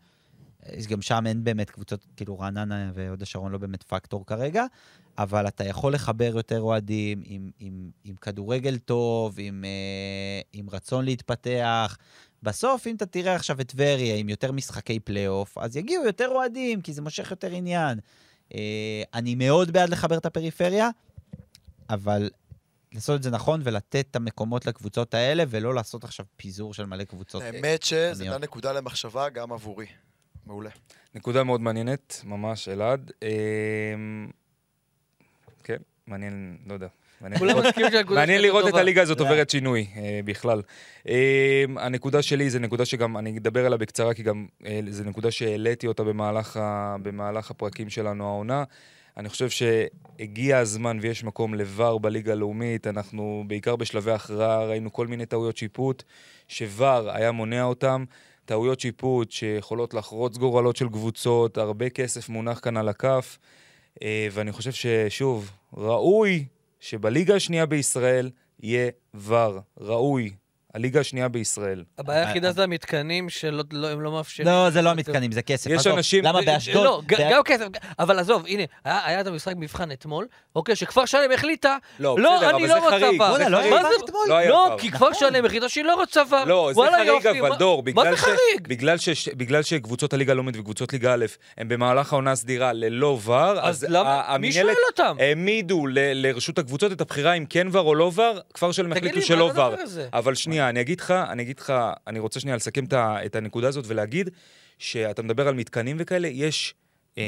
גם 0.88 1.02
שם 1.02 1.26
אין 1.26 1.44
באמת 1.44 1.70
קבוצות, 1.70 2.06
כאילו 2.16 2.38
רעננה 2.38 2.90
והוד 2.94 3.22
השרון 3.22 3.52
לא 3.52 3.58
באמת 3.58 3.82
פקטור 3.82 4.26
כרגע, 4.26 4.64
אבל 5.18 5.48
אתה 5.48 5.64
יכול 5.64 5.94
לחבר 5.94 6.32
יותר 6.36 6.60
אוהדים 6.60 7.22
עם, 7.24 7.50
עם, 7.60 7.90
עם 8.04 8.16
כדורגל 8.16 8.78
טוב, 8.78 9.34
עם, 9.38 9.64
אה, 9.64 10.40
עם 10.52 10.70
רצון 10.70 11.04
להתפתח. 11.04 11.96
בסוף, 12.42 12.86
אם 12.86 12.96
אתה 12.96 13.06
תראה 13.06 13.34
עכשיו 13.34 13.60
את 13.60 13.68
טבריה 13.68 14.16
עם 14.16 14.28
יותר 14.28 14.52
משחקי 14.52 15.00
פלייאוף, 15.00 15.58
אז 15.58 15.76
יגיעו 15.76 16.04
יותר 16.04 16.28
אוהדים, 16.28 16.80
כי 16.80 16.92
זה 16.92 17.02
מושך 17.02 17.30
יותר 17.30 17.52
עניין. 17.52 17.98
אה, 18.54 19.02
אני 19.14 19.34
מאוד 19.34 19.70
בעד 19.70 19.88
לחבר 19.88 20.18
את 20.18 20.26
הפריפריה, 20.26 20.90
אבל 21.90 22.30
לעשות 22.96 23.16
את 23.18 23.22
זה 23.22 23.30
נכון 23.30 23.60
ולתת 23.64 24.06
את 24.10 24.16
המקומות 24.16 24.66
לקבוצות 24.66 25.14
האלה, 25.14 25.44
ולא 25.48 25.74
לעשות 25.74 26.04
עכשיו 26.04 26.26
פיזור 26.36 26.74
של 26.74 26.86
מלא 26.86 27.04
קבוצות. 27.04 27.42
האמת 27.42 27.82
שזו 27.82 28.22
הייתה 28.22 28.38
נקודה 28.38 28.72
למחשבה 28.72 29.28
גם 29.28 29.52
עבורי. 29.52 29.86
מעולה. 30.46 30.70
נקודה 31.14 31.44
מאוד 31.44 31.60
מעניינת, 31.60 32.20
ממש, 32.24 32.68
אלעד. 32.68 33.10
אמ, 33.22 34.28
כן, 35.64 35.76
מעניין, 36.06 36.56
לא 36.66 36.74
יודע. 36.74 36.86
מעניין 37.20 37.40
לראות- 37.44 37.64
לראות 38.42 38.68
את. 38.68 38.74
הליגה 38.74 39.02
הזאת 39.02 39.18
זה- 39.18 39.24
עוברת 39.24 39.50
שינוי 39.50 39.86
אה, 39.96 40.20
בכלל. 40.24 40.62
אה, 41.08 41.64
הנקודה 41.76 42.22
שלי 42.22 42.50
זה 42.50 42.58
נקודה 42.58 42.84
שגם, 42.84 43.16
אני 43.16 43.38
אדבר 43.38 43.66
עליה 43.66 43.78
בקצרה, 43.78 44.14
כי 44.14 44.22
גם 44.22 44.46
אה, 44.66 44.80
זו 44.90 45.04
נקודה 45.04 45.30
שהעליתי 45.30 45.86
אותה 45.86 46.02
במהלך 47.02 47.50
הפרקים 47.50 47.90
שלנו 47.90 48.24
העונה. 48.24 48.64
אני 49.16 49.28
חושב 49.28 49.48
שהגיע 49.50 50.58
הזמן 50.58 50.98
ויש 51.02 51.24
מקום 51.24 51.54
לVAR 51.54 51.98
בליגה 52.00 52.32
הלאומית. 52.32 52.86
אנחנו, 52.86 53.44
בעיקר 53.46 53.76
בשלבי 53.76 54.10
הכרעה, 54.10 54.64
ראינו 54.64 54.92
כל 54.92 55.06
מיני 55.06 55.26
טעויות 55.26 55.56
שיפוט, 55.56 56.02
שוואר 56.48 57.10
היה 57.10 57.32
מונע 57.32 57.64
אותם. 57.64 58.04
טעויות 58.44 58.80
שיפוט 58.80 59.30
שיכולות 59.30 59.94
לחרוץ 59.94 60.36
גורלות 60.36 60.76
של 60.76 60.88
קבוצות, 60.88 61.58
הרבה 61.58 61.90
כסף 61.90 62.28
מונח 62.28 62.60
כאן 62.60 62.76
על 62.76 62.88
הכף. 62.88 63.38
אה, 64.02 64.28
ואני 64.32 64.52
חושב 64.52 64.72
ששוב, 64.72 65.50
ראוי 65.76 66.44
שבליגה 66.80 67.34
השנייה 67.34 67.66
בישראל 67.66 68.30
יהיה 68.60 68.90
ור. 69.14 69.58
ראוי. 69.80 70.30
הליגה 70.76 71.00
השנייה 71.00 71.28
בישראל. 71.28 71.84
הבעיה 71.98 72.26
היחידה 72.26 72.52
זה 72.52 72.62
המתקנים 72.62 73.28
שהם 73.28 73.60
לא 74.02 74.12
מאפשרים. 74.12 74.48
לא, 74.48 74.70
זה 74.70 74.82
לא 74.82 74.90
המתקנים, 74.90 75.32
זה 75.32 75.42
כסף. 75.42 75.70
יש 75.70 75.86
אנשים- 75.86 76.24
למה 76.24 76.40
לא, 76.40 76.46
באשדוד? 76.46 76.84
לא, 76.84 77.00
גם 77.30 77.42
כסף, 77.44 77.64
אבל 77.98 78.18
עזוב, 78.18 78.44
הנה, 78.46 78.62
היה 78.84 79.00
היה 79.06 79.20
את 79.20 79.26
המשחק 79.26 79.54
מבחן 79.56 79.92
אתמול, 79.92 80.26
אוקיי, 80.56 80.76
שכפר 80.76 81.04
שלם 81.04 81.32
החליטה, 81.34 81.76
לא, 82.00 82.18
לא, 82.18 82.36
בסדר, 82.36 82.50
אני 82.56 82.66
לא 82.66 82.74
רוצה 82.74 83.08
ור. 83.18 83.38
לא? 83.38 83.68
לא 84.28 84.46
לא. 84.48 84.76
כי 84.78 84.90
כפר 84.90 85.12
שלם 85.12 85.44
החליטה 85.44 85.68
שהיא 85.68 85.84
לא 85.84 85.94
רוצה 85.94 86.22
ור. 86.30 86.44
לא, 86.46 86.70
זה 86.74 86.80
וואלה, 86.80 86.96
חריג 86.96 87.08
יופי, 87.08 87.40
אבל, 87.40 87.48
מה- 87.48 87.56
דור. 87.56 87.76
מה 87.76 87.82
בגלל 87.82 88.10
זה 88.10 88.16
ש- 88.16 88.24
חריג? 88.24 88.68
בגלל 88.68 88.98
ש- 88.98 89.28
בגלל 89.28 89.62
שקבוצות 89.62 90.12
הליגה 90.12 90.32
הלאומית 90.32 90.56
וקבוצות 90.56 90.92
ליגה 90.92 91.14
א' 91.14 91.24
הם 91.58 91.68
במהלך 91.68 92.12
העונה 92.12 92.32
הסדירה 92.32 92.72
ללא 92.72 93.18
ור, 93.24 93.34
אז 93.60 93.86
מי 93.90 93.98
המינהלת 94.26 94.54
שואל 94.54 94.74
אותם? 94.90 95.16
העמידו 95.20 95.86
ל- 95.86 95.98
לרשות 96.26 96.58
הקבוצות 96.58 96.92
את 96.92 97.00
הבחירה 97.00 97.32
אם 97.32 97.44
כן 97.46 97.66
ור 97.72 97.86
או 97.88 97.94
לא 97.94 98.12
ור, 98.14 98.38
כפר 98.54 98.72
שלם 98.72 98.92
החליטו 98.92 99.16
לי, 99.16 99.22
שלא 99.22 99.50
ור. 99.54 99.74
אבל 100.12 100.34
שנייה, 100.34 100.65
אני 100.68 100.80
אגיד 100.80 101.00
לך, 101.00 101.10
אני 101.10 101.42
אגיד 101.42 101.58
לך, 101.60 101.72
אני 102.06 102.18
רוצה 102.18 102.40
שנייה 102.40 102.56
לסכם 102.56 102.84
את 102.94 103.34
הנקודה 103.36 103.68
הזאת 103.68 103.84
ולהגיד 103.88 104.30
שאתה 104.78 105.22
מדבר 105.22 105.48
על 105.48 105.54
מתקנים 105.54 105.96
וכאלה, 106.00 106.28
יש 106.28 106.74
אה, 107.18 107.22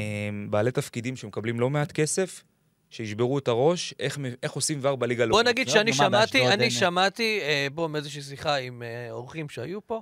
בעלי 0.49 0.71
תפקידים 0.71 1.15
שמקבלים 1.15 1.59
לא 1.59 1.69
מעט 1.69 1.91
כסף, 1.91 2.43
שישברו 2.89 3.37
את 3.37 3.47
הראש, 3.47 3.93
איך, 3.99 4.19
איך 4.43 4.51
עושים 4.51 4.79
ור 4.81 4.95
בליגה 4.95 5.23
בוא 5.27 5.39
הלאומית. 5.39 5.47
נגיד 5.47 5.67
לא, 5.67 5.73
שאני 5.73 5.91
מה, 5.91 5.97
שמעתי, 5.97 6.47
אני 6.47 6.63
אין- 6.63 6.71
שמעתי, 6.71 7.39
אה, 7.41 7.67
בוא, 7.73 7.87
מאיזושהי 7.87 8.21
שיחה 8.21 8.55
עם 8.55 8.83
אה, 8.83 9.11
אורחים 9.11 9.49
שהיו 9.49 9.87
פה, 9.87 10.01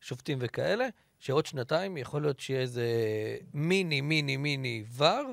שופטים 0.00 0.38
וכאלה, 0.40 0.88
שעוד 1.18 1.46
שנתיים 1.46 1.96
יכול 1.96 2.22
להיות 2.22 2.40
שיהיה 2.40 2.60
איזה 2.60 2.86
מיני, 3.54 4.00
מיני, 4.00 4.36
מיני 4.36 4.84
ור, 4.96 5.32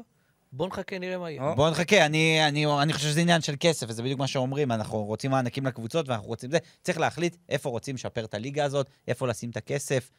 בוא 0.55 0.67
נחכה, 0.67 0.99
נראה 0.99 1.17
מה 1.17 1.31
יהיה. 1.31 1.53
בוא 1.55 1.69
נחכה, 1.69 2.05
אני, 2.05 2.47
אני, 2.47 2.65
אני 2.81 2.93
חושב 2.93 3.07
שזה 3.07 3.21
עניין 3.21 3.41
של 3.41 3.55
כסף, 3.59 3.85
וזה 3.89 4.03
בדיוק 4.03 4.19
מה 4.19 4.27
שאומרים, 4.27 4.71
אנחנו 4.71 5.03
רוצים 5.03 5.31
מענקים 5.31 5.65
לקבוצות 5.65 6.09
ואנחנו 6.09 6.27
רוצים 6.27 6.51
זה. 6.51 6.57
צריך 6.81 6.99
להחליט 6.99 7.35
איפה 7.49 7.69
רוצים 7.69 7.95
לשפר 7.95 8.25
את 8.25 8.33
הליגה 8.33 8.65
הזאת, 8.65 8.89
איפה 9.07 9.27
לשים 9.27 9.49
את 9.49 9.57
הכסף. 9.57 10.11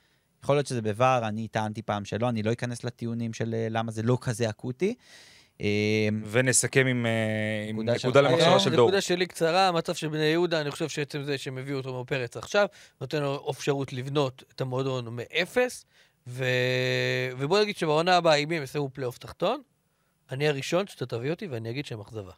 יכול 0.44 0.56
להיות 0.56 0.66
שזה 0.66 0.80
בVAR, 0.80 1.02
אני 1.28 1.48
טענתי 1.48 1.82
פעם 1.82 2.04
שלא, 2.04 2.28
אני 2.28 2.42
לא 2.42 2.52
אכנס 2.52 2.84
לטיעונים 2.84 3.32
של 3.32 3.54
אה, 3.54 3.66
למה 3.70 3.92
זה 3.92 4.02
לא 4.02 4.18
כזה 4.20 4.50
אקוטי. 4.50 4.94
אה, 5.60 5.66
ונסכם 6.24 6.86
עם, 6.86 7.06
אה, 7.06 7.10
עם 7.68 7.76
נקודה 7.76 7.98
של- 7.98 8.08
נקודה 8.08 8.20
למחשבה 8.28 8.52
אה, 8.54 8.60
של 8.60 8.70
דור. 8.76 8.86
נקודה 8.86 9.00
שלי 9.00 9.26
קצרה, 9.26 9.68
המצב 9.68 9.94
של 9.94 10.08
בני 10.08 10.24
יהודה, 10.24 10.60
אני 10.60 10.70
חושב 10.70 10.88
שעצם 10.88 11.22
זה 11.22 11.38
שהם 11.38 11.58
הביאו 11.58 11.76
אותו 11.78 12.02
מפרץ 12.02 12.36
עכשיו, 12.36 12.66
נותן 13.00 13.22
לו 13.22 13.46
אפשרות 13.50 13.92
לבנות 13.92 14.42
את 14.54 14.60
המועדון 14.60 15.04
מאפס, 15.10 15.84
ו... 16.26 16.44
ובוא 17.38 17.60
נגיד 17.60 17.76
שבעונה 17.76 18.16
הבאה, 18.16 18.34
אם 18.34 18.50
הם 18.52 18.62
יסיימו 18.62 18.88
פלייאוף 18.92 19.18
תחתון, 19.18 19.60
אני 20.32 20.48
הראשון 20.48 20.86
שאתה 20.86 21.06
תביא 21.06 21.30
אותי 21.30 21.46
ואני 21.46 21.70
אגיד 21.70 21.86
שהם 21.86 22.00
אכזבה. 22.00 22.32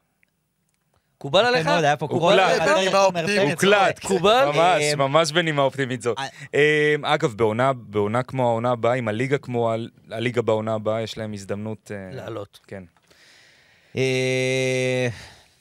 מקובל 1.19 1.41
יפה 1.41 1.49
עליך? 1.49 1.67
מאוד, 1.67 1.85
היה 1.85 1.97
פה 1.97 2.07
הוקלט. 3.51 4.05
מקובל? 4.05 4.45
ממש, 4.47 4.83
אה, 4.83 4.97
ממש 4.97 5.33
בנימה 5.33 5.63
אופטימית 5.63 6.03
זאת. 6.03 6.19
אה, 6.19 6.27
אה, 6.55 7.15
אגב, 7.15 7.35
בעונה, 7.37 7.73
בעונה 7.73 8.23
כמו 8.23 8.49
העונה 8.49 8.71
הבאה, 8.71 8.95
עם 8.95 9.09
הליגה 9.09 9.39
כמו 9.39 9.73
הליגה 10.11 10.43
בעונה 10.43 10.75
הבאה, 10.75 11.03
יש 11.03 11.19
להם 11.19 11.33
הזדמנות... 11.33 11.91
לעלות. 12.13 12.61
כן. 12.67 12.83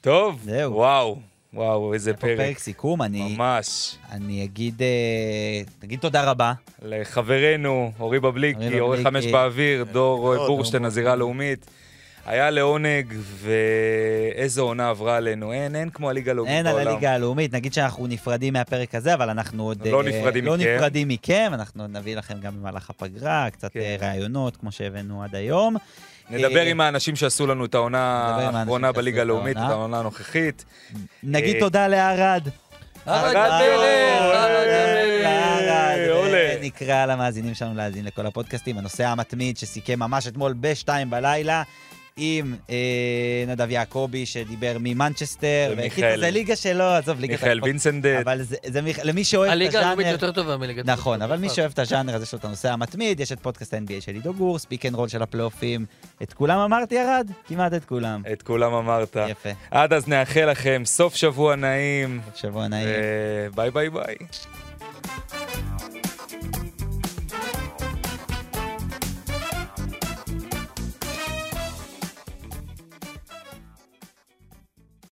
טוב, 0.01 0.41
זהו. 0.43 0.73
וואו, 0.73 1.19
וואו, 1.53 1.93
איזה 1.93 2.13
פרק. 2.13 2.38
פרק 2.38 2.59
סיכום, 2.59 3.01
אני, 3.01 3.36
ממש. 3.36 3.95
אני 4.11 4.43
אגיד, 4.43 4.82
תגיד 5.80 5.99
תודה 5.99 6.32
רבה. 6.32 6.53
לחברנו, 6.82 7.91
אורי 7.99 8.19
בבליקי, 8.19 8.80
אורי. 8.80 9.03
חמש 9.03 9.25
באוויר, 9.25 9.84
דור 9.84 10.36
בורשטיין. 10.47 10.86
הזירה 10.86 11.11
הלאומית. 11.11 11.65
היה 12.28 12.49
לעונג, 12.49 13.13
ואיזה 13.38 14.61
עונה 14.61 14.89
עברה 14.89 15.17
עלינו. 15.17 15.53
אין, 15.53 15.75
אין 15.75 15.89
כמו 15.89 16.09
הליגה 16.09 16.32
הלאומית 16.32 16.53
אין 16.53 16.67
על 16.67 16.73
בעולם. 16.73 16.88
הליגה 16.88 17.13
הלאומית, 17.13 17.53
נגיד 17.53 17.73
שאנחנו 17.73 18.07
נפרדים 18.07 18.53
מהפרק 18.53 18.95
הזה, 18.95 19.13
אבל 19.13 19.30
אנחנו 19.30 19.63
עוד... 19.63 19.88
לא 19.88 20.01
אה, 20.01 20.07
נפרדים 20.07 20.45
לא 20.45 20.57
מכם. 20.57 20.75
נפרדים 20.75 21.07
מכם, 21.07 21.51
אנחנו 21.53 21.88
נביא 21.88 22.15
לכם 22.17 22.39
גם 22.39 22.53
במהלך 22.59 22.89
הפגרה, 22.89 23.49
קצת 23.51 23.73
כן. 23.73 23.80
אה, 23.80 23.95
ראיונות, 23.99 24.57
כמו 24.57 24.71
שהבאנו 24.71 25.23
עד 25.23 25.36
היום. 25.36 25.75
נדבר 26.30 26.57
אה, 26.57 26.69
עם 26.69 26.82
האנשים 26.82 27.15
שעשו 27.15 27.47
לנו 27.47 27.65
את 27.65 27.75
העונה 27.75 27.99
האחרונה 27.99 28.91
בליגה 28.91 29.21
הלאומית, 29.21 29.57
את 29.57 29.61
העונה. 29.61 29.99
הנוכחית. 29.99 30.65
נגיד 31.23 31.59
תודה 31.59 31.88
לערד. 31.88 32.47
ערד 33.05 33.36
המלך, 33.36 33.82
ערד. 35.25 36.09
עולה. 36.09 36.55
ונקרא 36.59 37.05
למאזינים 37.05 37.53
שלנו 37.53 37.75
להאזין 37.75 38.05
לכל 38.05 38.25
הפודקאסטים. 38.25 38.78
הנושא 38.78 39.05
המתמיד 39.05 39.57
שסיכם 39.57 39.99
ממש 39.99 40.28
אתמול 40.28 40.53
בשתיים 40.59 41.09
בלילה. 41.09 41.63
עם 42.18 42.55
אה, 42.70 42.76
נדב 43.47 43.70
יעקבי, 43.72 44.26
שדיבר 44.26 44.78
ממנצ'סטר, 44.80 45.74
ומיכאל- 45.78 46.20
זה 46.20 46.32
ליגה 46.32 46.55
שלו, 46.55 46.84
עזוב, 46.84 47.20
ליגת 47.20 47.32
מיכאל. 47.32 47.59
וינסנדט. 47.63 48.20
אבל 48.22 48.41
זה, 48.41 48.55
זה 48.65 48.82
מיכ... 48.82 48.99
למי 49.03 49.24
שאוהב 49.24 49.47
את 49.47 49.51
הליגה 49.53 49.80
הלאומית 49.80 50.05
הז'אנר... 50.07 50.11
יותר 50.11 50.32
טובה 50.32 50.57
מליגת... 50.57 50.86
נכון, 50.86 51.22
אבל 51.22 51.38
מי. 51.38 51.49
שאוהב 51.49 51.72
את 51.72 51.80
הז'אנר, 51.80 52.15
אז 52.15 52.24
יש 52.24 52.34
לו 52.34 52.39
את 52.39 52.45
הנושא 52.45 52.72
המתמיד, 52.72 53.20
יש 53.20 53.32
את 53.32 53.39
פודקאסט 53.39 53.74
ה-NBA 53.74 54.01
של 54.01 54.11
עידו 54.13 54.34
גור, 54.34 54.59
Pick 54.60 54.86
and 54.86 54.95
Roll 54.95 55.08
של 55.07 55.22
הפלייאופים. 55.22 55.86
את 56.24 56.34
כולם 56.34 56.59
אמרתי, 56.59 56.95
ירד? 56.95 57.32
כמעט 57.47 57.74
את 57.74 57.86
כולם. 57.86 58.22
את 58.34 58.41
כולם 58.41 58.74
אמרת. 58.74 59.18
יפה. 59.30 59.49
עד 59.72 59.93
אז 59.93 60.07
נאחל 60.07 60.45
לכם 60.51 60.82
סוף 60.86 61.15
שבוע 61.15 61.55
נעים, 61.55 62.22
שבוע 62.36 62.68
נעים. 62.68 62.88
וביי 63.51 63.72
ביי 63.72 63.89
ביי. 63.89 64.15